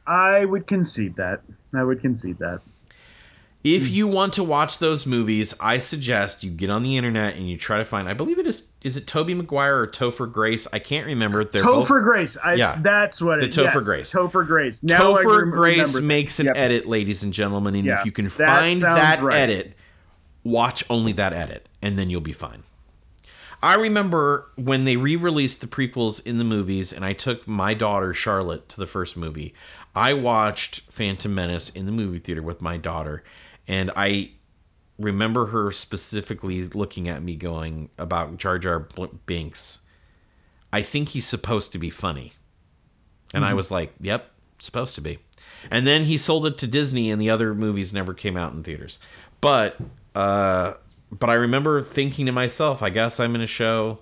I 0.06 0.44
would 0.44 0.66
concede 0.66 1.16
that. 1.16 1.42
I 1.74 1.82
would 1.82 2.00
concede 2.00 2.38
that. 2.38 2.60
If 3.64 3.88
you 3.88 4.06
want 4.06 4.34
to 4.34 4.44
watch 4.44 4.76
those 4.78 5.06
movies, 5.06 5.54
I 5.58 5.78
suggest 5.78 6.44
you 6.44 6.50
get 6.50 6.68
on 6.68 6.82
the 6.82 6.98
internet 6.98 7.34
and 7.36 7.48
you 7.48 7.56
try 7.56 7.78
to 7.78 7.84
find. 7.86 8.06
I 8.06 8.12
believe 8.12 8.38
it 8.38 8.46
is. 8.46 8.68
Is 8.82 8.98
it 8.98 9.06
Tobey 9.06 9.32
Maguire 9.34 9.78
or 9.80 9.86
Topher 9.86 10.30
Grace? 10.30 10.68
I 10.70 10.78
can't 10.78 11.06
remember. 11.06 11.44
They're 11.44 11.64
both. 11.64 11.88
Topher 11.88 12.02
Grace. 12.04 12.36
I, 12.44 12.54
Yeah. 12.54 12.76
That's 12.78 13.22
what 13.22 13.40
The 13.40 13.46
it 13.46 13.52
Topher 13.52 13.74
yes, 13.76 13.84
Grace. 13.84 14.12
Topher 14.12 14.46
Grace. 14.46 14.82
Now 14.82 15.14
I 15.16 15.24
Topher 15.24 15.50
Grace 15.50 15.98
makes 15.98 16.38
an 16.40 16.46
Yep. 16.46 16.56
edit, 16.58 16.86
ladies 16.86 17.24
and 17.24 17.32
gentlemen, 17.32 17.74
and 17.74 17.86
Yeah, 17.86 18.00
if 18.00 18.04
you 18.04 18.12
can 18.12 18.26
that 18.26 18.32
find 18.32 18.80
that 18.82 19.22
right. 19.22 19.34
edit, 19.34 19.72
watch 20.42 20.84
only 20.90 21.12
that 21.12 21.32
edit, 21.32 21.66
and 21.80 21.98
then 21.98 22.10
you'll 22.10 22.20
be 22.20 22.32
fine. 22.32 22.64
I 23.62 23.76
remember 23.76 24.48
when 24.56 24.84
they 24.84 24.98
re-released 24.98 25.62
the 25.62 25.66
prequels 25.66 26.24
in 26.26 26.36
the 26.36 26.44
movies, 26.44 26.92
and 26.92 27.02
I 27.02 27.14
took 27.14 27.48
my 27.48 27.72
daughter 27.72 28.12
Charlotte 28.12 28.68
to 28.68 28.76
the 28.76 28.86
first 28.86 29.16
movie. 29.16 29.54
I 29.94 30.12
watched 30.12 30.82
Phantom 30.90 31.34
Menace 31.34 31.70
in 31.70 31.86
the 31.86 31.92
movie 31.92 32.18
theater 32.18 32.42
with 32.42 32.60
my 32.60 32.76
daughter, 32.76 33.24
and 33.66 33.90
I 33.96 34.32
remember 34.98 35.46
her 35.46 35.72
specifically 35.72 36.62
looking 36.64 37.08
at 37.08 37.22
me 37.22 37.36
going 37.36 37.90
about 37.98 38.36
Jar 38.36 38.58
Jar 38.58 38.88
Binks. 39.26 39.86
I 40.72 40.82
think 40.82 41.10
he's 41.10 41.26
supposed 41.26 41.72
to 41.72 41.78
be 41.78 41.90
funny. 41.90 42.32
And 43.32 43.44
I 43.44 43.54
was 43.54 43.70
like, 43.70 43.92
yep, 44.00 44.30
supposed 44.58 44.94
to 44.94 45.00
be. 45.00 45.18
And 45.70 45.86
then 45.86 46.04
he 46.04 46.16
sold 46.16 46.46
it 46.46 46.58
to 46.58 46.66
Disney 46.66 47.10
and 47.10 47.20
the 47.20 47.30
other 47.30 47.54
movies 47.54 47.92
never 47.92 48.14
came 48.14 48.36
out 48.36 48.52
in 48.52 48.62
theaters. 48.62 48.98
But 49.40 49.76
uh 50.14 50.74
but 51.10 51.30
I 51.30 51.34
remember 51.34 51.80
thinking 51.80 52.26
to 52.26 52.32
myself, 52.32 52.82
I 52.82 52.90
guess 52.90 53.20
I'm 53.20 53.30
going 53.30 53.40
to 53.40 53.46
show 53.46 54.00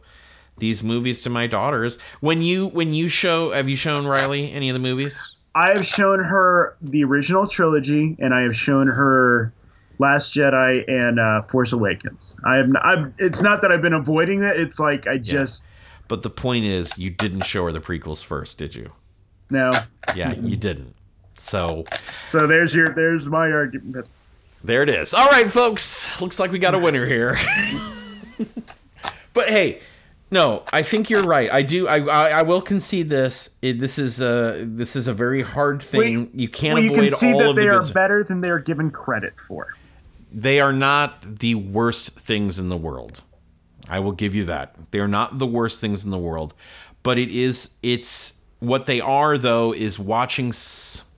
these 0.59 0.83
movies 0.83 1.23
to 1.23 1.31
my 1.31 1.47
daughters. 1.47 1.99
When 2.21 2.43
you 2.43 2.69
when 2.69 2.95
you 2.95 3.09
show 3.09 3.51
have 3.53 3.69
you 3.69 3.77
shown 3.77 4.07
Riley 4.07 4.51
any 4.53 4.69
of 4.69 4.75
the 4.75 4.81
movies? 4.81 5.37
I 5.55 5.73
have 5.73 5.87
shown 5.87 6.23
her 6.23 6.77
the 6.81 7.05
original 7.05 7.47
trilogy, 7.47 8.17
and 8.19 8.33
I 8.33 8.43
have 8.43 8.57
shown 8.57 8.87
her 8.87 9.53
Last 9.99 10.35
Jedi 10.35 10.89
and 10.91 11.21
uh, 11.21 11.43
Force 11.43 11.73
Awakens. 11.73 12.37
I 12.45 12.57
have. 12.57 12.69
Not, 12.69 12.85
I've, 12.85 13.13
it's 13.19 13.43
not 13.43 13.61
that 13.63 13.71
I've 13.71 13.83
been 13.83 13.93
avoiding 13.93 14.43
it. 14.43 14.59
It's 14.59 14.81
like 14.81 15.07
I 15.07 15.19
just 15.19 15.65
But 16.09 16.23
the 16.23 16.31
point 16.31 16.65
is 16.65 16.99
you 16.99 17.11
didn't 17.11 17.43
show 17.43 17.65
her 17.67 17.73
the 17.73 17.81
prequels 17.81 18.25
first, 18.25 18.59
did 18.59 18.75
you? 18.75 18.91
no. 19.51 19.71
Yeah, 20.17 20.33
you 20.33 20.57
didn't. 20.57 20.95
So 21.37 21.85
So 22.27 22.47
there's 22.47 22.75
your 22.75 22.95
there's 22.95 23.29
my 23.29 23.51
argument. 23.51 24.07
There 24.65 24.83
it 24.83 24.89
is. 24.89 25.13
All 25.13 25.27
right, 25.29 25.51
folks. 25.51 26.21
Looks 26.21 26.39
like 26.39 26.51
we 26.53 26.59
got 26.59 26.75
a 26.75 26.79
winner 26.79 27.05
here. 27.07 27.37
but 29.35 29.49
hey, 29.49 29.81
no, 30.33 30.65
I 30.73 30.83
think 30.83 31.11
you're 31.11 31.23
right. 31.23 31.49
I 31.53 31.63
do. 31.63 31.87
I 31.87 31.99
I, 32.01 32.29
I 32.41 32.43
will 32.43 32.63
concede 32.63 33.09
this. 33.09 33.57
It, 33.63 33.79
this 33.79 33.99
is 33.99 34.21
a 34.21 34.65
this 34.67 34.97
is 34.97 35.07
a 35.07 35.15
very 35.15 35.43
hard 35.43 35.81
thing. 35.83 36.31
you 36.35 36.49
can't 36.49 36.75
Well, 36.75 36.83
you 36.83 36.91
avoid 36.93 37.11
can 37.11 37.13
see 37.13 37.33
all 37.33 37.39
that 37.39 37.49
of 37.51 37.57
the 37.57 37.63
they 37.63 37.69
are 37.69 37.83
good. 37.83 37.95
better 37.95 38.25
than 38.25 38.41
they 38.41 38.51
are 38.51 38.59
given 38.59 38.91
credit 38.91 39.39
for. 39.39 39.69
they 40.33 40.59
are 40.61 40.73
not 40.73 41.21
the 41.41 41.55
worst 41.55 42.19
things 42.19 42.59
in 42.59 42.69
the 42.71 42.77
world. 42.77 43.23
I 43.89 44.01
will 44.01 44.13
give 44.13 44.35
you 44.35 44.45
that. 44.47 44.75
They 44.91 45.01
are 45.01 45.09
not 45.09 45.39
the 45.39 45.47
worst 45.47 45.81
things 45.81 46.05
in 46.05 46.11
the 46.11 46.19
world, 46.19 46.55
but 47.03 47.19
it 47.19 47.29
is 47.31 47.77
it's 47.83 48.41
what 48.59 48.87
they 48.87 49.01
are 49.01 49.37
though 49.37 49.73
is 49.75 49.99
watching 49.99 50.49
s- 50.49 51.11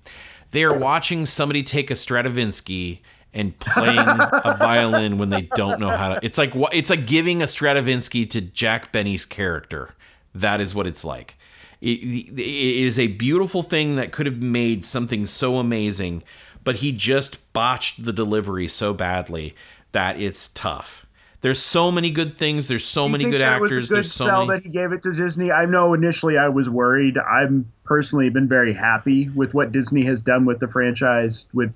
they 0.50 0.64
are 0.64 0.76
watching 0.76 1.24
somebody 1.26 1.62
take 1.62 1.90
a 1.90 1.94
Stradivinsky 1.94 3.00
and 3.34 3.58
playing 3.58 3.98
a 3.98 4.56
violin 4.58 5.18
when 5.18 5.28
they 5.28 5.42
don't 5.42 5.80
know 5.80 5.90
how 5.90 6.14
to. 6.14 6.24
It's 6.24 6.38
like 6.38 6.52
it's 6.72 6.88
like 6.88 7.06
giving 7.06 7.42
a 7.42 7.46
Stradivinsky 7.46 8.30
to 8.30 8.40
Jack 8.40 8.92
Benny's 8.92 9.26
character. 9.26 9.90
That 10.34 10.60
is 10.60 10.74
what 10.74 10.86
it's 10.86 11.04
like. 11.04 11.36
It, 11.80 11.98
it 11.98 12.38
is 12.38 12.98
a 12.98 13.08
beautiful 13.08 13.62
thing 13.62 13.96
that 13.96 14.12
could 14.12 14.26
have 14.26 14.40
made 14.40 14.84
something 14.84 15.26
so 15.26 15.56
amazing, 15.56 16.22
but 16.62 16.76
he 16.76 16.92
just 16.92 17.52
botched 17.52 18.04
the 18.04 18.12
delivery 18.12 18.68
so 18.68 18.94
badly 18.94 19.54
that 19.92 20.18
it's 20.18 20.48
tough. 20.48 21.04
There's 21.42 21.60
so 21.60 21.90
many 21.90 22.10
good 22.10 22.38
things. 22.38 22.68
There's 22.68 22.86
so 22.86 23.06
many 23.06 23.24
good 23.24 23.42
that 23.42 23.60
was 23.60 23.72
a 23.72 23.80
good 23.80 23.88
There's 23.88 24.12
so 24.12 24.24
sell 24.24 24.46
many. 24.46 24.60
that 24.60 24.64
he 24.64 24.70
gave 24.70 24.92
it 24.92 25.02
to 25.02 25.12
Disney. 25.12 25.52
I 25.52 25.66
know 25.66 25.92
initially 25.92 26.38
I 26.38 26.48
was 26.48 26.70
worried. 26.70 27.18
I'm 27.18 27.70
personally 27.84 28.30
been 28.30 28.48
very 28.48 28.72
happy 28.72 29.28
with 29.28 29.52
what 29.52 29.70
Disney 29.70 30.06
has 30.06 30.22
done 30.22 30.46
with 30.46 30.60
the 30.60 30.68
franchise. 30.68 31.46
With 31.52 31.74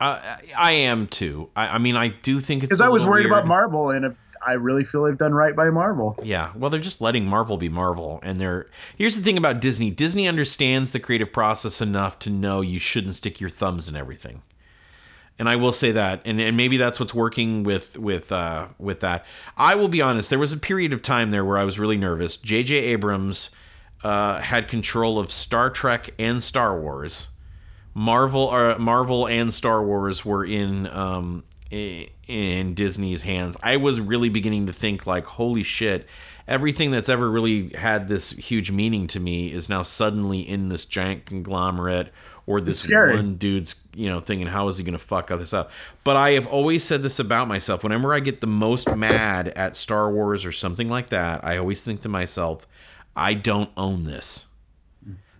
Uh, 0.00 0.20
I 0.56 0.72
am 0.72 1.06
too. 1.06 1.50
I, 1.56 1.68
I 1.68 1.78
mean, 1.78 1.96
I 1.96 2.08
do 2.08 2.40
think 2.40 2.62
it's 2.62 2.68
Because 2.68 2.80
I 2.80 2.88
was 2.88 3.04
worried 3.04 3.26
weird. 3.26 3.32
about 3.32 3.46
Marvel, 3.46 3.90
and 3.90 4.16
I 4.46 4.52
really 4.52 4.84
feel 4.84 5.04
they've 5.04 5.18
done 5.18 5.34
right 5.34 5.54
by 5.56 5.70
Marvel. 5.70 6.16
Yeah, 6.22 6.52
well, 6.54 6.70
they're 6.70 6.80
just 6.80 7.00
letting 7.00 7.26
Marvel 7.26 7.56
be 7.56 7.68
Marvel, 7.68 8.20
and 8.22 8.40
they're. 8.40 8.68
Here's 8.96 9.16
the 9.16 9.22
thing 9.22 9.36
about 9.36 9.60
Disney: 9.60 9.90
Disney 9.90 10.28
understands 10.28 10.92
the 10.92 11.00
creative 11.00 11.32
process 11.32 11.80
enough 11.80 12.18
to 12.20 12.30
know 12.30 12.60
you 12.60 12.78
shouldn't 12.78 13.16
stick 13.16 13.40
your 13.40 13.50
thumbs 13.50 13.88
in 13.88 13.96
everything. 13.96 14.42
And 15.40 15.48
I 15.48 15.54
will 15.54 15.72
say 15.72 15.92
that, 15.92 16.20
and, 16.24 16.40
and 16.40 16.56
maybe 16.56 16.76
that's 16.76 16.98
what's 16.98 17.14
working 17.14 17.62
with 17.62 17.96
with 17.98 18.30
uh, 18.32 18.68
with 18.78 19.00
that. 19.00 19.24
I 19.56 19.74
will 19.76 19.88
be 19.88 20.02
honest. 20.02 20.30
There 20.30 20.38
was 20.38 20.52
a 20.52 20.58
period 20.58 20.92
of 20.92 21.02
time 21.02 21.30
there 21.30 21.44
where 21.44 21.58
I 21.58 21.64
was 21.64 21.78
really 21.78 21.96
nervous. 21.96 22.36
J.J. 22.36 22.74
Abrams 22.76 23.50
uh, 24.02 24.40
had 24.40 24.68
control 24.68 25.18
of 25.18 25.30
Star 25.30 25.70
Trek 25.70 26.10
and 26.18 26.42
Star 26.42 26.78
Wars. 26.80 27.30
Marvel, 27.98 28.50
uh, 28.50 28.78
Marvel 28.78 29.26
and 29.26 29.52
Star 29.52 29.82
Wars 29.82 30.24
were 30.24 30.44
in 30.44 30.86
um, 30.86 31.42
in 31.68 32.74
Disney's 32.74 33.22
hands. 33.22 33.56
I 33.60 33.76
was 33.76 34.00
really 34.00 34.28
beginning 34.28 34.66
to 34.66 34.72
think 34.72 35.04
like, 35.04 35.24
holy 35.24 35.64
shit, 35.64 36.06
everything 36.46 36.92
that's 36.92 37.08
ever 37.08 37.28
really 37.28 37.70
had 37.70 38.06
this 38.06 38.30
huge 38.30 38.70
meaning 38.70 39.08
to 39.08 39.18
me 39.18 39.52
is 39.52 39.68
now 39.68 39.82
suddenly 39.82 40.48
in 40.48 40.68
this 40.68 40.84
giant 40.84 41.26
conglomerate 41.26 42.12
or 42.46 42.60
this 42.60 42.88
one 42.88 43.34
dude's 43.34 43.82
you 43.96 44.06
know 44.06 44.20
thing. 44.20 44.42
And 44.42 44.50
how 44.50 44.68
is 44.68 44.78
he 44.78 44.84
going 44.84 44.92
to 44.92 44.98
fuck 45.00 45.26
this 45.26 45.52
up? 45.52 45.72
But 46.04 46.14
I 46.14 46.30
have 46.30 46.46
always 46.46 46.84
said 46.84 47.02
this 47.02 47.18
about 47.18 47.48
myself. 47.48 47.82
Whenever 47.82 48.14
I 48.14 48.20
get 48.20 48.40
the 48.40 48.46
most 48.46 48.94
mad 48.94 49.48
at 49.48 49.74
Star 49.74 50.08
Wars 50.08 50.44
or 50.44 50.52
something 50.52 50.88
like 50.88 51.08
that, 51.08 51.44
I 51.44 51.56
always 51.56 51.82
think 51.82 52.02
to 52.02 52.08
myself, 52.08 52.64
I 53.16 53.34
don't 53.34 53.70
own 53.76 54.04
this. 54.04 54.46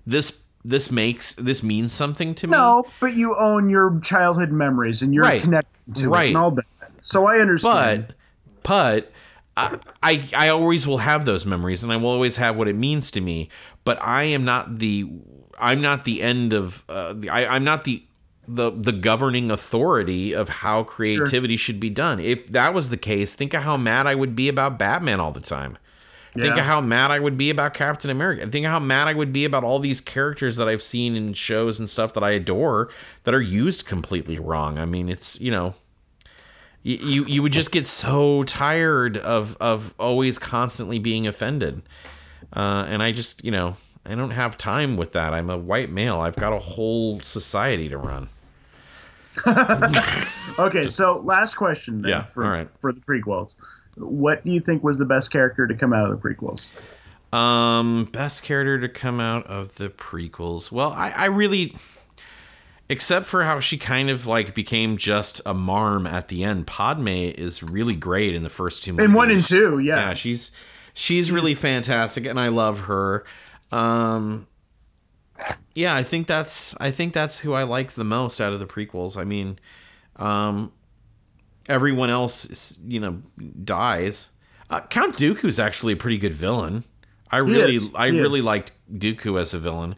This 0.05 0.43
this 0.69 0.91
makes 0.93 1.35
this 1.35 1.63
means 1.63 1.93
something 1.93 2.35
to 2.37 2.47
me. 2.47 2.53
No, 2.53 2.85
but 3.01 3.15
you 3.15 3.35
own 3.37 3.71
your 3.71 3.99
childhood 4.03 4.51
memories 4.53 5.03
and 5.03 5.15
you're 5.15 5.25
Right. 5.25 5.41
connected 5.41 5.95
to 5.97 6.09
Right. 6.09 6.27
it 6.27 6.29
and 6.29 6.37
all 6.37 6.51
that. 6.53 6.67
So 7.01 7.27
I 7.27 7.39
understand. 7.39 8.09
but 8.09 8.15
but 8.63 9.13
I, 9.57 9.79
I 10.03 10.29
I 10.37 10.49
always 10.49 10.87
will 10.87 10.99
have 10.99 11.25
those 11.25 11.47
memories 11.47 11.83
and 11.83 11.93
I 11.93 11.97
will 11.97 12.11
always 12.11 12.37
have 12.37 12.57
what 12.57 12.69
it 12.69 12.77
means 12.77 13.11
to 13.13 13.21
me 13.21 13.49
but 13.85 13.99
I 14.03 14.25
am 14.25 14.45
not 14.45 14.79
the 14.79 15.09
I'm 15.59 15.81
not 15.81 16.05
the 16.05 16.23
end 16.23 16.53
of 16.53 16.85
uh, 16.89 17.15
the, 17.15 17.31
I, 17.31 17.47
I'm 17.57 17.65
not 17.65 17.85
the 17.85 18.05
the 18.47 18.71
the 18.71 18.93
governing 18.93 19.51
authority 19.51 20.33
of 20.35 20.49
how 20.49 20.83
creativity 20.85 21.57
should 21.57 21.81
be 21.81 21.91
done 21.91 22.21
if 22.21 22.49
that 22.49 22.73
was 22.75 22.89
the 22.91 22.97
case 22.97 23.33
think 23.33 23.55
of 23.55 23.63
how 23.63 23.77
mad 23.77 24.07
I 24.07 24.15
would 24.15 24.37
be 24.37 24.49
about 24.49 24.79
Batman 24.79 25.19
all 25.21 25.33
the 25.33 25.41
time 25.41 25.77
think 26.41 26.57
of 26.57 26.65
how 26.65 26.81
mad 26.81 27.11
I 27.11 27.19
would 27.19 27.37
be 27.37 27.51
about 27.51 27.75
Captain 27.75 28.11
America. 28.11 28.47
Think 28.47 28.65
of 28.67 28.71
how 28.73 28.81
mad 28.81 29.09
I 29.09 29.15
would 29.15 29.33
be 29.33 29.45
about 29.45 29.65
all 29.65 29.79
these 29.79 30.01
characters 30.01 30.57
that 30.57 30.69
I've 30.69 30.83
seen 30.83 31.17
in 31.17 31.33
shows 31.35 31.79
and 31.79 31.89
stuff 31.89 32.13
that 32.15 32.23
I 32.25 32.31
adore 32.31 32.89
that 33.25 33.35
are 33.35 33.41
used 33.43 33.87
completely 33.87 34.39
wrong. 34.39 34.79
I 34.79 34.85
mean 34.85 35.09
it's 35.09 35.41
you 35.41 35.51
know 35.51 35.75
you, 36.83 36.97
you 36.97 37.25
you 37.27 37.43
would 37.43 37.53
just 37.53 37.73
get 37.73 37.87
so 37.87 38.43
tired 38.45 39.17
of 39.19 39.57
of 39.61 39.95
always 39.99 40.39
constantly 40.39 40.99
being 40.99 41.27
offended. 41.27 41.83
Uh, 42.53 42.87
and 42.89 43.03
i 43.03 43.13
just 43.13 43.45
you 43.45 43.51
know 43.51 43.77
i 44.07 44.15
don't 44.15 44.31
have 44.31 44.57
time 44.57 44.97
with 44.97 45.13
that. 45.13 45.35
I'm 45.35 45.51
a 45.51 45.59
white 45.59 45.91
male. 45.91 46.21
I've 46.21 46.37
got 46.37 46.53
a 46.53 46.59
whole 46.59 47.21
society 47.21 47.89
to 47.89 47.99
run. 47.99 48.29
Okay, 50.59 50.89
so 50.89 51.19
last 51.25 51.55
question 51.55 52.03
then 52.03 52.11
Yeah, 52.11 52.25
for, 52.25 52.43
right. 52.43 52.69
for 52.79 52.93
the 52.93 53.01
prequels. 53.01 53.55
What 53.99 54.45
do 54.45 54.51
you 54.51 54.61
think 54.61 54.83
was 54.83 54.99
the 54.99 55.05
best 55.05 55.31
character 55.31 55.67
to 55.67 55.75
come 55.75 55.93
out 55.93 56.11
of 56.11 56.21
the 56.21 56.29
prequels? 56.29 56.71
um 57.31 58.09
best 58.11 58.43
character 58.43 58.81
to 58.81 58.89
come 58.89 59.21
out 59.21 59.47
of 59.47 59.75
the 59.75 59.91
prequels 59.91 60.73
well 60.73 60.93
i 60.93 61.11
i 61.11 61.27
really 61.27 61.77
except 62.89 63.27
for 63.27 63.45
how 63.45 63.61
she 63.61 63.77
kind 63.77 64.09
of 64.09 64.27
like 64.27 64.55
became 64.55 64.97
just 64.97 65.43
a 65.45 65.53
marm 65.53 66.07
at 66.07 66.29
the 66.29 66.43
end 66.43 66.67
padme 66.67 67.07
is 67.09 67.63
really 67.63 67.95
great 67.95 68.35
in 68.35 68.45
the 68.45 68.49
first 68.49 68.83
two 68.83 68.93
movies 68.95 69.05
In 69.05 69.13
one 69.13 69.31
and 69.31 69.45
two, 69.45 69.79
yeah. 69.79 69.97
yeah 70.09 70.15
she's 70.15 70.53
she's 70.95 71.31
really 71.31 71.55
fantastic 71.55 72.25
and 72.25 72.41
i 72.41 72.49
love 72.49 72.81
her 72.81 73.27
um 73.73 74.47
yeah 75.75 75.95
i 75.95 76.03
think 76.03 76.27
that's 76.27 76.81
i 76.81 76.91
think 76.91 77.13
that's 77.13 77.41
who 77.41 77.53
i 77.53 77.63
like 77.63 77.93
the 77.93 78.05
most 78.05 78.41
out 78.41 78.55
of 78.55 78.59
the 78.59 78.67
prequels 78.67 79.19
i 79.19 79.25
mean 79.25 79.59
um 80.17 80.73
everyone 81.69 82.11
else 82.11 82.79
you 82.87 83.01
know 83.01 83.21
dies 83.65 84.33
uh, 84.71 84.81
count 84.81 85.17
dooku's 85.17 85.59
actually 85.59 85.93
a 85.93 85.97
pretty 85.97 86.19
good 86.19 86.35
villain 86.35 86.85
i 87.31 87.39
really 87.39 87.77
is, 87.77 87.91
i 87.95 88.07
is. 88.09 88.15
really 88.15 88.41
liked 88.41 88.73
dooku 88.93 89.41
as 89.41 89.55
a 89.55 89.59
villain 89.59 89.95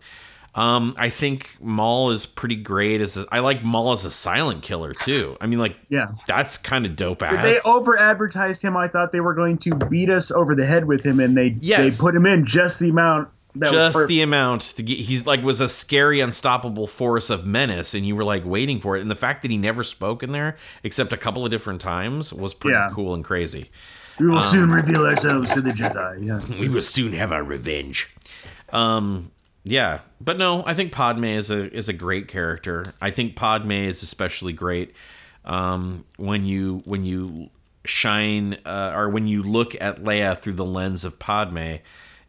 um, 0.52 0.94
I 0.98 1.10
think 1.10 1.56
Maul 1.60 2.10
is 2.10 2.26
pretty 2.26 2.56
great 2.56 3.00
as 3.00 3.16
a, 3.16 3.24
I 3.30 3.38
like 3.38 3.62
Maul 3.62 3.92
as 3.92 4.04
a 4.04 4.10
silent 4.10 4.64
killer 4.64 4.92
too. 4.92 5.36
I 5.40 5.46
mean, 5.46 5.60
like, 5.60 5.76
Yeah. 5.90 6.08
that's 6.26 6.58
kind 6.58 6.84
of 6.86 6.96
dope 6.96 7.22
ass. 7.22 7.44
They 7.44 7.70
over 7.70 7.96
advertised 7.96 8.60
him. 8.60 8.76
I 8.76 8.88
thought 8.88 9.12
they 9.12 9.20
were 9.20 9.34
going 9.34 9.58
to 9.58 9.76
beat 9.76 10.10
us 10.10 10.32
over 10.32 10.56
the 10.56 10.66
head 10.66 10.86
with 10.86 11.04
him, 11.04 11.20
and 11.20 11.36
they 11.36 11.56
Yes. 11.60 11.98
they 11.98 12.02
put 12.04 12.16
him 12.16 12.26
in 12.26 12.44
just 12.44 12.80
the 12.80 12.88
amount 12.88 13.28
that 13.56 13.70
just 13.72 14.06
the 14.08 14.20
amount 14.22 14.62
to 14.62 14.82
get, 14.82 14.98
he's 14.98 15.26
like 15.26 15.42
was 15.42 15.60
a 15.60 15.68
scary 15.68 16.20
unstoppable 16.20 16.86
force 16.86 17.30
of 17.30 17.44
menace 17.46 17.94
and 17.94 18.06
you 18.06 18.14
were 18.14 18.24
like 18.24 18.44
waiting 18.44 18.80
for 18.80 18.96
it 18.96 19.00
and 19.00 19.10
the 19.10 19.16
fact 19.16 19.42
that 19.42 19.50
he 19.50 19.56
never 19.58 19.82
spoke 19.82 20.22
in 20.22 20.32
there 20.32 20.56
except 20.84 21.12
a 21.12 21.16
couple 21.16 21.44
of 21.44 21.50
different 21.50 21.80
times 21.80 22.32
was 22.32 22.54
pretty 22.54 22.74
Yeah. 22.76 22.88
cool 22.92 23.12
and 23.14 23.24
crazy 23.24 23.70
We 24.18 24.26
will 24.28 24.38
Um, 24.38 24.44
soon 24.48 24.70
reveal 24.70 25.04
ourselves 25.06 25.52
to 25.54 25.60
the 25.60 25.70
Jedi. 25.70 26.26
Yeah. 26.26 26.58
we 26.60 26.68
will 26.68 26.82
soon 26.82 27.12
have 27.14 27.32
our 27.32 27.42
revenge 27.42 28.08
um 28.72 29.30
yeah 29.64 30.00
but 30.20 30.38
no 30.38 30.62
i 30.66 30.72
think 30.74 30.92
padme 30.92 31.24
is 31.24 31.50
a 31.50 31.70
is 31.74 31.88
a 31.88 31.92
great 31.92 32.28
character 32.28 32.84
i 33.00 33.10
think 33.10 33.34
padme 33.36 33.72
is 33.72 34.02
especially 34.02 34.52
great 34.52 34.94
um 35.44 36.04
when 36.16 36.44
you 36.44 36.82
when 36.84 37.04
you 37.04 37.48
shine 37.84 38.56
uh, 38.66 38.92
or 38.94 39.08
when 39.08 39.26
you 39.26 39.42
look 39.42 39.74
at 39.80 40.04
leia 40.04 40.36
through 40.38 40.52
the 40.52 40.64
lens 40.64 41.02
of 41.02 41.18
padme 41.18 41.74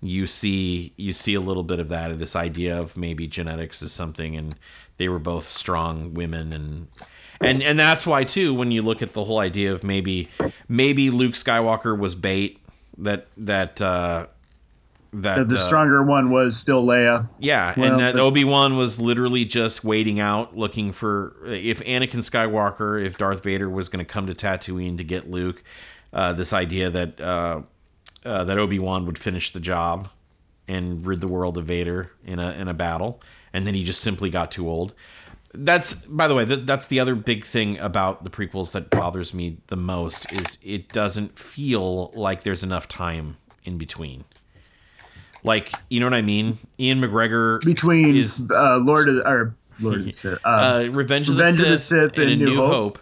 you 0.02 0.26
see 0.28 0.94
you 0.98 1.14
see 1.14 1.34
a 1.36 1.40
little 1.42 1.64
bit 1.64 1.80
of 1.80 1.90
that 1.90 2.12
of 2.12 2.20
this 2.20 2.36
idea 2.36 2.80
of 2.80 2.98
maybe 2.98 3.28
genetics 3.28 3.82
is 3.82 3.92
something 3.92 4.36
and 4.36 4.56
they 4.98 5.08
were 5.08 5.20
both 5.20 5.48
strong 5.48 6.14
women 6.14 6.52
and 6.54 6.88
and 7.40 7.62
and 7.62 7.80
that's 7.80 8.06
why 8.08 8.24
too 8.24 8.54
when 8.54 8.72
you 8.72 8.82
look 8.82 9.02
at 9.04 9.14
the 9.14 9.24
whole 9.24 9.40
idea 9.40 9.72
of 9.72 9.84
maybe 9.84 10.28
maybe 10.68 11.10
luke 11.12 11.34
skywalker 11.34 11.98
was 11.98 12.16
bait 12.16 12.60
that 12.98 13.28
that 13.38 13.80
uh 13.82 14.26
that 15.14 15.50
The 15.50 15.58
uh, 15.58 15.60
stronger 15.60 16.02
one 16.04 16.32
was 16.32 16.58
still 16.58 16.86
Leia. 16.86 17.28
yeah, 17.38 17.74
Well, 17.76 17.92
and 17.92 18.00
that 18.00 18.14
but- 18.14 18.22
Obi 18.22 18.46
Wan 18.46 18.78
was 18.78 18.98
literally 18.98 19.44
just 19.44 19.84
waiting 19.84 20.22
out, 20.22 20.56
looking 20.56 20.94
for 20.94 21.36
if 21.46 21.82
Anakin 21.84 22.20
Skywalker, 22.22 23.04
if 23.06 23.18
Darth 23.18 23.44
Vader 23.44 23.70
was 23.70 23.90
going 23.90 24.00
to 24.04 24.10
come 24.10 24.26
to 24.28 24.34
Tatooine 24.34 24.98
to 24.98 25.04
get 25.04 25.30
Luke. 25.30 25.64
Uh, 26.14 26.32
this 26.32 26.54
idea 26.54 26.90
that 26.90 27.20
uh, 27.20 27.62
uh, 28.26 28.44
that 28.44 28.58
Obi 28.58 28.80
Wan 28.80 29.06
would 29.06 29.18
finish 29.18 29.52
the 29.52 29.60
job 29.60 30.10
and 30.68 31.06
rid 31.06 31.22
the 31.22 31.28
world 31.28 31.58
of 31.58 31.66
Vader 31.66 32.12
in 32.24 32.40
a 32.40 32.52
in 32.52 32.68
a 32.68 32.74
battle, 32.74 33.22
and 33.54 33.68
then 33.68 33.74
he 33.74 33.84
just 33.84 34.02
simply 34.02 34.30
got 34.30 34.52
too 34.52 34.70
old. 34.70 34.94
That's 35.54 36.06
by 36.06 36.28
the 36.28 36.36
way, 36.36 36.46
that, 36.46 36.66
that's 36.66 36.88
the 36.88 37.00
other 37.00 37.14
big 37.14 37.44
thing 37.44 37.78
about 37.80 38.24
the 38.24 38.30
prequels 38.30 38.72
that 38.72 38.90
bothers 38.90 39.34
me 39.34 39.58
the 39.68 39.76
most 39.76 40.32
is 40.32 40.60
it 40.64 40.90
doesn't 40.90 41.38
feel 41.38 42.12
like 42.12 42.44
there's 42.44 42.64
enough 42.64 42.88
time 42.88 43.38
in 43.66 43.78
between. 43.78 44.24
Like, 45.44 45.72
you 45.90 46.00
know 46.00 46.06
what 46.06 46.14
I 46.14 46.22
mean? 46.22 46.58
Ian 46.80 47.02
McGregor 47.02 47.64
between 47.66 48.16
is 48.16 48.50
uh, 48.52 48.78
Lord 48.78 49.10
of 49.10 49.16
the, 49.16 49.28
or 49.28 49.56
Lord 49.80 49.96
of 49.98 50.06
the 50.06 50.12
Sith, 50.14 50.40
uh, 50.46 50.48
uh, 50.48 50.88
Revenge, 50.92 51.28
of 51.30 51.36
the, 51.36 51.44
Revenge 51.44 51.58
Sith 51.58 51.66
of 51.66 51.72
the 51.72 51.78
Sith 51.80 52.18
and, 52.18 52.30
and 52.32 52.42
New 52.42 52.56
Hope, 52.56 52.72
Hope. 52.72 53.00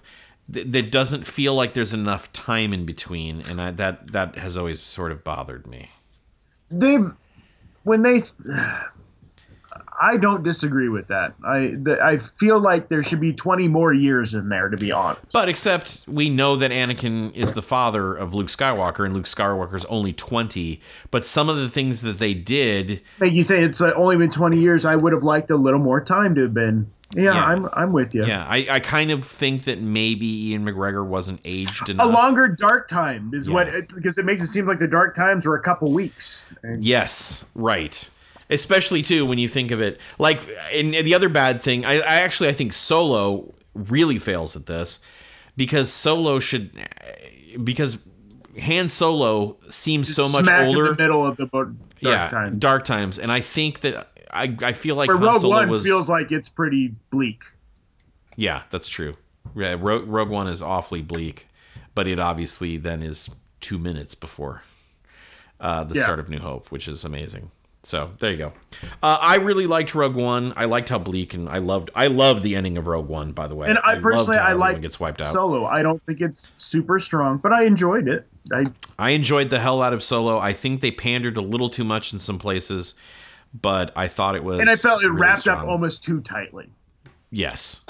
Th- 0.52 0.68
that 0.68 0.92
doesn't 0.92 1.26
feel 1.28 1.54
like 1.56 1.74
there's 1.74 1.94
enough 1.94 2.32
time 2.34 2.74
in 2.74 2.86
between, 2.86 3.42
and 3.50 3.60
I, 3.62 3.72
that 3.72 4.12
that 4.12 4.36
has 4.38 4.58
always 4.58 4.82
sort 4.82 5.12
of 5.12 5.24
bothered 5.24 5.68
me. 5.68 5.90
they've 6.70 7.12
when 7.84 8.02
they 8.04 8.22
I 10.02 10.16
don't 10.16 10.44
disagree 10.44 10.88
with 10.88 11.08
that. 11.08 11.34
I 11.46 11.76
th- 11.84 12.00
I 12.00 12.18
feel 12.18 12.60
like 12.60 12.88
there 12.88 13.04
should 13.04 13.20
be 13.20 13.34
20 13.34 13.68
more 13.68 13.94
years 13.94 14.34
in 14.34 14.48
there 14.48 14.70
to 14.70 14.78
be 14.78 14.92
honest. 14.94 15.34
But 15.34 15.50
except 15.50 16.04
we 16.08 16.30
know 16.30 16.56
that 16.56 16.72
Anakin 16.72 17.36
is 17.36 17.52
the 17.54 17.62
father 17.62 18.14
of 18.16 18.34
Luke 18.34 18.48
Skywalker, 18.48 19.04
and 19.06 19.14
Luke 19.14 19.26
Skywalker's 19.26 19.84
only 19.86 20.14
twenty. 20.14 20.80
But 21.12 21.26
some 21.26 21.50
of 21.50 21.58
the 21.58 21.68
things 21.70 22.00
that 22.02 22.18
they 22.20 22.34
did, 22.34 23.02
Like 23.20 23.34
you 23.34 23.44
say 23.44 23.62
it's 23.62 23.82
uh, 23.82 23.92
only 23.96 24.16
been 24.16 24.30
20 24.30 24.60
years, 24.60 24.86
I 24.86 24.96
would 24.96 25.12
have 25.12 25.24
liked 25.24 25.52
a 25.52 25.58
little 25.58 25.80
more 25.82 26.00
time 26.02 26.34
to 26.36 26.44
have 26.44 26.54
been. 26.54 26.90
Yeah, 27.16 27.34
Yeah. 27.34 27.44
I'm 27.46 27.70
I'm 27.74 27.92
with 27.92 28.14
you. 28.14 28.26
yeah, 28.26 28.46
I, 28.48 28.68
I 28.70 28.80
kind 28.80 29.10
of 29.12 29.26
think 29.26 29.64
that 29.64 29.82
maybe 29.82 30.50
Ian 30.52 30.64
McGregor 30.66 31.06
wasn't 31.06 31.40
aged 31.44 31.90
enough. 31.90 32.06
A 32.08 32.10
longer 32.10 32.48
dark 32.48 32.88
time 32.88 33.32
is 33.34 33.48
Yeah. 33.48 33.54
what 33.56 33.68
it, 33.68 33.94
because 33.96 34.18
it 34.18 34.26
makes 34.26 34.44
it 34.44 34.48
seem 34.48 34.68
like 34.68 34.80
the 34.80 34.88
dark 34.88 35.16
times 35.16 35.46
were 35.46 35.56
a 35.56 35.62
couple 35.62 35.92
weeks. 35.92 36.44
And 36.64 36.84
Yes, 36.84 37.46
right. 37.56 38.10
Especially 38.52 39.02
too 39.02 39.26
when 39.26 39.38
you 39.40 39.48
think 39.48 39.72
of 39.72 39.80
it 39.82 40.00
like 40.20 40.42
and 40.72 40.94
the 40.94 41.14
other 41.16 41.30
bad 41.30 41.62
thing, 41.62 41.86
I, 41.86 41.96
I 41.96 42.16
actually 42.22 42.50
I 42.50 42.54
think 42.54 42.74
Solo 42.74 43.54
really 43.74 44.20
fails 44.20 44.56
at 44.56 44.66
this 44.68 45.04
because 45.58 45.92
Solo 45.92 46.40
should 46.40 46.72
because 47.64 48.04
Han 48.62 48.88
Solo 48.90 49.58
seems 49.70 50.14
so 50.14 50.28
much 50.30 50.48
older. 50.50 50.88
in 50.92 50.98
the 50.98 51.04
middle 51.04 51.26
of 51.26 51.38
the 51.38 51.46
bo- 51.46 51.66
dark 51.66 51.76
yeah, 52.02 52.30
time. 52.30 52.60
dark 52.60 52.84
times, 52.84 53.18
and 53.20 53.32
I 53.32 53.40
think 53.42 53.80
that 53.82 54.09
I 54.32 54.56
I 54.62 54.74
feel 54.74 54.96
like 54.96 55.10
Han 55.10 55.20
Rogue 55.22 55.44
One 55.44 55.70
was 55.70 55.86
feels 55.86 56.10
like 56.10 56.32
it's 56.32 56.50
pretty 56.50 56.94
bleak. 57.12 57.44
Yeah, 58.36 58.64
that's 58.70 58.88
true. 58.88 59.16
Yeah, 59.56 59.76
Rogue, 59.80 60.08
Rogue 60.08 60.30
One 60.30 60.48
is 60.48 60.62
awfully 60.62 61.02
bleak, 61.02 61.48
but 61.96 62.08
it 62.08 62.20
obviously 62.20 62.78
then 62.78 63.02
is 63.02 63.30
two 63.60 63.78
minutes 63.78 64.16
before 64.16 64.64
uh, 65.60 65.84
the 65.84 65.96
Yeah. 65.96 66.04
start 66.04 66.20
of 66.20 66.30
New 66.30 66.40
Hope, 66.40 66.72
which 66.72 66.88
is 66.88 67.04
amazing. 67.04 67.52
So 67.82 68.12
there 68.20 68.32
you 68.32 68.38
go. 68.38 68.54
Uh, 69.02 69.18
I 69.22 69.38
really 69.38 69.66
liked 69.66 69.96
Rogue 69.96 70.16
One. 70.16 70.54
I 70.58 70.66
liked 70.66 70.90
how 70.90 71.00
bleak, 71.00 71.34
and 71.34 71.48
I 71.48 71.60
loved. 71.60 71.90
I 71.96 72.08
loved 72.08 72.44
the 72.44 72.56
ending 72.56 72.78
of 72.78 72.88
Rogue 72.88 73.08
One. 73.08 73.32
By 73.32 73.48
the 73.48 73.56
way, 73.56 73.70
And 73.70 73.80
I, 73.80 73.94
loved 73.94 74.04
personally, 74.04 74.38
I 74.38 74.52
like 74.54 74.82
gets 74.82 75.00
wiped 75.00 75.22
out. 75.22 75.32
Solo. 75.32 75.66
I 75.66 75.82
don't 75.82 76.04
think 76.06 76.20
it's 76.22 76.52
super 76.58 77.00
strong, 77.00 77.38
but 77.38 77.54
I 77.54 77.64
enjoyed 77.64 78.08
it. 78.10 78.28
I 78.54 78.66
I 79.00 79.12
enjoyed 79.12 79.50
the 79.50 79.60
hell 79.60 79.82
out 79.82 79.94
of 79.94 80.04
Solo. 80.04 80.38
I 80.38 80.52
think 80.54 80.82
they 80.82 80.92
pandered 80.92 81.38
a 81.38 81.42
little 81.42 81.70
too 81.70 81.86
much 81.86 82.12
in 82.12 82.20
some 82.20 82.38
places, 82.38 82.96
but 83.54 83.92
I 83.96 84.08
thought 84.08 84.36
it 84.36 84.44
was. 84.44 84.60
and 84.60 84.70
I 84.70 84.76
felt 84.76 85.04
it 85.04 85.08
really 85.08 85.22
wrapped 85.22 85.48
up 85.48 85.66
almost 85.68 86.04
too 86.04 86.22
tightly. 86.22 86.70
Yes, 87.32 87.86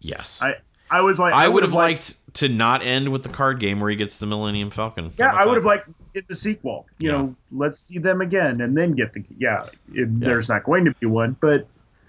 yes. 0.00 0.42
I 0.42 0.56
I 0.90 1.00
was 1.00 1.18
like, 1.18 1.32
I 1.34 1.48
would 1.48 1.62
have 1.62 1.72
would've 1.72 1.74
liked 1.74 2.34
to 2.34 2.48
not 2.48 2.82
end 2.84 3.10
with 3.10 3.22
the 3.22 3.28
card 3.28 3.58
game 3.60 3.80
where 3.80 3.90
he 3.90 3.96
gets 3.96 4.18
the 4.18 4.26
Millennium 4.26 4.70
Falcon. 4.70 5.12
Yeah, 5.18 5.32
I 5.32 5.46
would 5.46 5.56
have 5.56 5.64
liked 5.64 5.88
get 6.12 6.28
the 6.28 6.34
sequel. 6.34 6.86
You 6.98 7.10
Yeah. 7.10 7.16
know, 7.16 7.36
let's 7.52 7.80
see 7.80 7.98
them 7.98 8.20
again 8.20 8.60
and 8.60 8.76
then 8.76 8.92
get 8.92 9.12
the 9.12 9.24
yeah. 9.38 9.66
If 9.92 10.08
There's 10.10 10.48
not 10.48 10.64
going 10.64 10.84
to 10.84 10.92
be 11.00 11.06
one, 11.06 11.36
but 11.40 11.66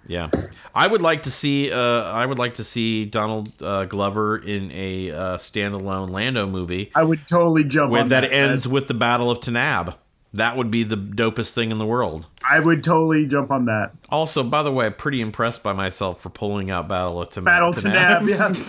Yeah, 0.07 0.29
I 0.75 0.87
would 0.87 1.01
like 1.01 1.23
to 1.23 1.31
see. 1.31 1.71
Uh, 1.71 1.77
I 1.79 2.25
would 2.25 2.37
like 2.37 2.55
to 2.55 2.63
see 2.63 3.05
Donald 3.05 3.51
uh, 3.61 3.85
Glover 3.85 4.37
in 4.37 4.71
a 4.71 5.11
uh, 5.11 5.37
standalone 5.37 6.09
Lando 6.11 6.45
movie 6.45 6.91
I 6.93 7.03
would 7.03 7.25
totally 7.27 7.63
jump 7.63 7.91
where 7.91 8.01
on 8.01 8.09
that, 8.09 8.21
that. 8.21 8.33
ends 8.33 8.67
with 8.67 8.87
the 8.87 8.93
Battle 8.93 9.31
of 9.31 9.39
Tanab. 9.39 9.95
That 10.35 10.57
would 10.57 10.69
be 10.69 10.83
the 10.83 10.97
dopest 10.97 11.53
thing 11.53 11.71
in 11.71 11.77
the 11.77 11.85
world. 11.85 12.27
I 12.49 12.59
would 12.59 12.83
totally 12.83 13.25
jump 13.25 13.51
on 13.51 13.65
that. 13.65 13.91
Also, 14.09 14.43
by 14.43 14.63
the 14.63 14.71
way, 14.71 14.87
I'm 14.87 14.93
pretty 14.93 15.21
impressed 15.21 15.63
by 15.63 15.71
myself 15.71 16.19
for 16.19 16.29
pulling 16.29 16.69
out 16.69 16.89
Battle 16.89 17.21
of 17.21 17.29
Taanab. 17.29 17.45
Battle 17.45 17.73
to 17.73 17.89
Nab. 17.89 18.27
Yeah. 18.27 18.53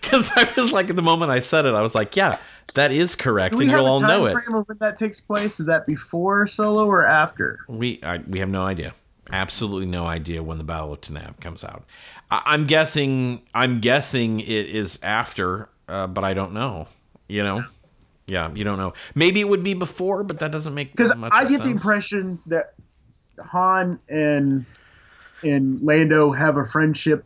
Because 0.00 0.30
I 0.36 0.52
was 0.56 0.70
like, 0.70 0.88
at 0.88 0.94
the 0.94 1.02
moment 1.02 1.32
I 1.32 1.40
said 1.40 1.66
it, 1.66 1.74
I 1.74 1.82
was 1.82 1.96
like, 1.96 2.14
yeah, 2.14 2.38
that 2.74 2.92
is 2.92 3.16
correct, 3.16 3.56
and 3.56 3.68
you'll 3.68 3.86
all 3.86 3.98
know 4.00 4.26
it. 4.26 4.32
frame 4.32 4.54
of 4.54 4.68
when 4.68 4.78
that 4.78 4.96
takes 4.96 5.20
place? 5.20 5.58
Is 5.58 5.66
that 5.66 5.84
before 5.84 6.46
Solo 6.46 6.86
or 6.86 7.04
after? 7.04 7.58
We 7.68 7.98
I, 8.04 8.18
we 8.18 8.38
have 8.38 8.48
no 8.48 8.62
idea. 8.62 8.94
Absolutely 9.32 9.86
no 9.86 10.06
idea 10.06 10.44
when 10.44 10.58
the 10.58 10.64
Battle 10.64 10.92
of 10.92 11.00
Taanab 11.00 11.40
comes 11.40 11.64
out. 11.64 11.84
I, 12.30 12.42
I'm 12.46 12.66
guessing. 12.66 13.42
I'm 13.52 13.80
guessing 13.80 14.38
it 14.38 14.48
is 14.48 15.02
after, 15.02 15.68
uh, 15.88 16.06
but 16.06 16.22
I 16.22 16.34
don't 16.34 16.52
know. 16.52 16.86
You 17.26 17.42
know. 17.42 17.56
Yeah, 17.56 17.64
Mm-hmm. 18.26 18.56
you 18.56 18.64
don't 18.64 18.78
know. 18.78 18.92
Maybe 19.14 19.40
it 19.40 19.48
would 19.48 19.62
be 19.62 19.74
before, 19.74 20.24
but 20.24 20.38
that 20.40 20.50
doesn't 20.50 20.74
make 20.74 20.92
Because 20.92 21.10
I 21.10 21.46
get 21.46 21.62
the 21.62 21.70
impression 21.70 22.38
that 22.46 22.74
Han 23.38 23.98
and 24.08 24.64
and 25.42 25.82
Lando 25.82 26.32
have 26.32 26.56
a 26.56 26.64
friendship. 26.64 27.24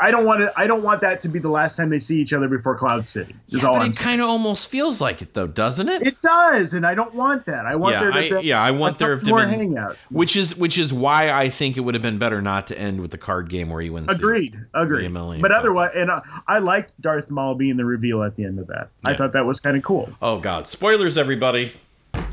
I 0.00 0.10
don't 0.10 0.24
want 0.24 0.40
to. 0.40 0.52
I 0.56 0.66
don't 0.66 0.82
want 0.82 1.00
that 1.02 1.22
to 1.22 1.28
be 1.28 1.38
the 1.38 1.48
last 1.50 1.76
time 1.76 1.88
they 1.88 2.00
see 2.00 2.20
each 2.20 2.32
other 2.32 2.48
before 2.48 2.76
Cloud 2.76 3.06
City. 3.06 3.34
Is 3.48 3.62
Yeah, 3.62 3.68
all 3.68 3.74
but 3.74 3.82
I'm 3.82 3.90
it 3.92 3.96
kind 3.96 4.20
of 4.20 4.28
almost 4.28 4.68
feels 4.68 5.00
like 5.00 5.22
it, 5.22 5.34
though, 5.34 5.46
doesn't 5.46 5.88
it? 5.88 6.04
It 6.04 6.20
does, 6.20 6.74
and 6.74 6.84
I 6.84 6.94
don't 6.96 7.14
want 7.14 7.46
that. 7.46 7.64
I 7.64 7.76
want 7.76 7.92
Yeah, 7.94 8.00
there 8.00 8.10
to 8.10 8.18
I- 8.38 8.40
be 8.42 8.46
yeah, 8.48 8.60
I 8.60 8.72
want 8.72 8.98
there 8.98 9.16
to 9.16 9.28
more 9.30 9.46
been- 9.46 9.74
hangouts. 9.74 10.10
which 10.10 10.34
is 10.36 10.56
which 10.56 10.78
is 10.78 10.92
why 10.92 11.30
I 11.30 11.48
think 11.48 11.76
it 11.76 11.80
would 11.80 11.94
have 11.94 12.02
been 12.02 12.18
better 12.18 12.42
not 12.42 12.66
to 12.68 12.78
end 12.78 13.00
with 13.00 13.12
the 13.12 13.18
card 13.18 13.48
game 13.50 13.70
where 13.70 13.80
he 13.80 13.88
wins. 13.88 14.08
the- 14.08 14.14
Agreed, 14.14 14.58
agreed. 14.74 15.08
Millennium 15.12 15.42
But 15.42 15.52
otherwise, 15.52 15.92
and 15.94 16.10
uh, 16.10 16.20
I, 16.48 16.56
I 16.56 16.58
liked 16.58 16.92
Darth 17.00 17.30
Maul 17.30 17.54
being 17.54 17.76
the 17.76 17.84
reveal 17.84 18.24
at 18.24 18.34
the 18.34 18.44
end 18.44 18.58
of 18.58 18.66
that. 18.66 18.88
I 19.04 19.14
thought 19.14 19.32
that 19.34 19.46
was 19.46 19.60
kind 19.60 19.76
of 19.76 19.84
cool. 19.84 20.10
Oh 20.20 20.38
God! 20.40 20.66
Spoilers, 20.66 21.16
everybody. 21.16 21.72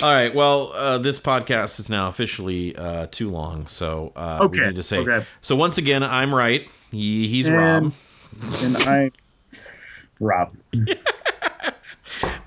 All 0.00 0.08
right. 0.12 0.32
Well, 0.32 0.72
uh, 0.74 0.98
this 0.98 1.18
podcast 1.18 1.80
is 1.80 1.90
now 1.90 2.06
officially 2.06 2.76
uh, 2.76 3.08
too 3.10 3.30
long, 3.30 3.66
so 3.66 4.12
uh, 4.14 4.38
Okay, 4.42 4.60
we 4.60 4.66
need 4.68 4.76
to 4.76 4.82
say. 4.82 4.98
okay. 4.98 5.26
So 5.40 5.56
once 5.56 5.76
again, 5.76 6.04
I'm 6.04 6.32
right. 6.32 6.68
He, 6.92 7.26
he's 7.26 7.48
And- 7.48 7.56
Rob. 7.56 7.92
and 8.62 8.76
I, 8.78 9.10
Rob. 10.20 10.54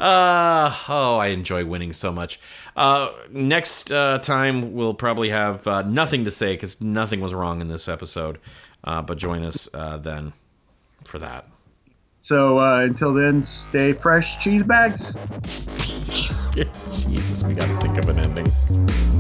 Uh, 0.02 0.76
oh, 0.90 1.18
I 1.18 1.28
enjoy 1.28 1.64
winning 1.64 1.94
so 1.94 2.12
much. 2.12 2.40
Uh, 2.76 3.12
next 3.30 3.92
uh, 3.92 4.18
time 4.18 4.74
we'll 4.74 4.96
probably 4.96 5.30
have 5.30 5.66
uh, 5.68 5.84
nothing 5.84 6.26
to 6.26 6.32
say 6.32 6.56
because 6.56 6.82
nothing 6.82 7.22
was 7.22 7.32
wrong 7.34 7.62
in 7.62 7.68
this 7.68 7.88
episode. 7.88 8.40
Uh, 8.84 9.02
but 9.04 9.20
join 9.20 9.44
us 9.44 9.70
uh, 9.76 9.98
then 9.98 10.34
for 11.06 11.20
that. 11.20 11.48
So 12.22 12.60
uh, 12.60 12.82
until 12.82 13.14
then, 13.14 13.44
stay 13.44 13.94
fresh, 13.94 14.42
cheese 14.44 14.62
bags. 14.62 15.16
Jesus, 17.10 17.44
we 17.44 17.56
got 17.56 17.68
to 17.68 17.80
think 17.80 17.98
of 17.98 18.10
an 18.10 18.20
ending. 18.20 19.11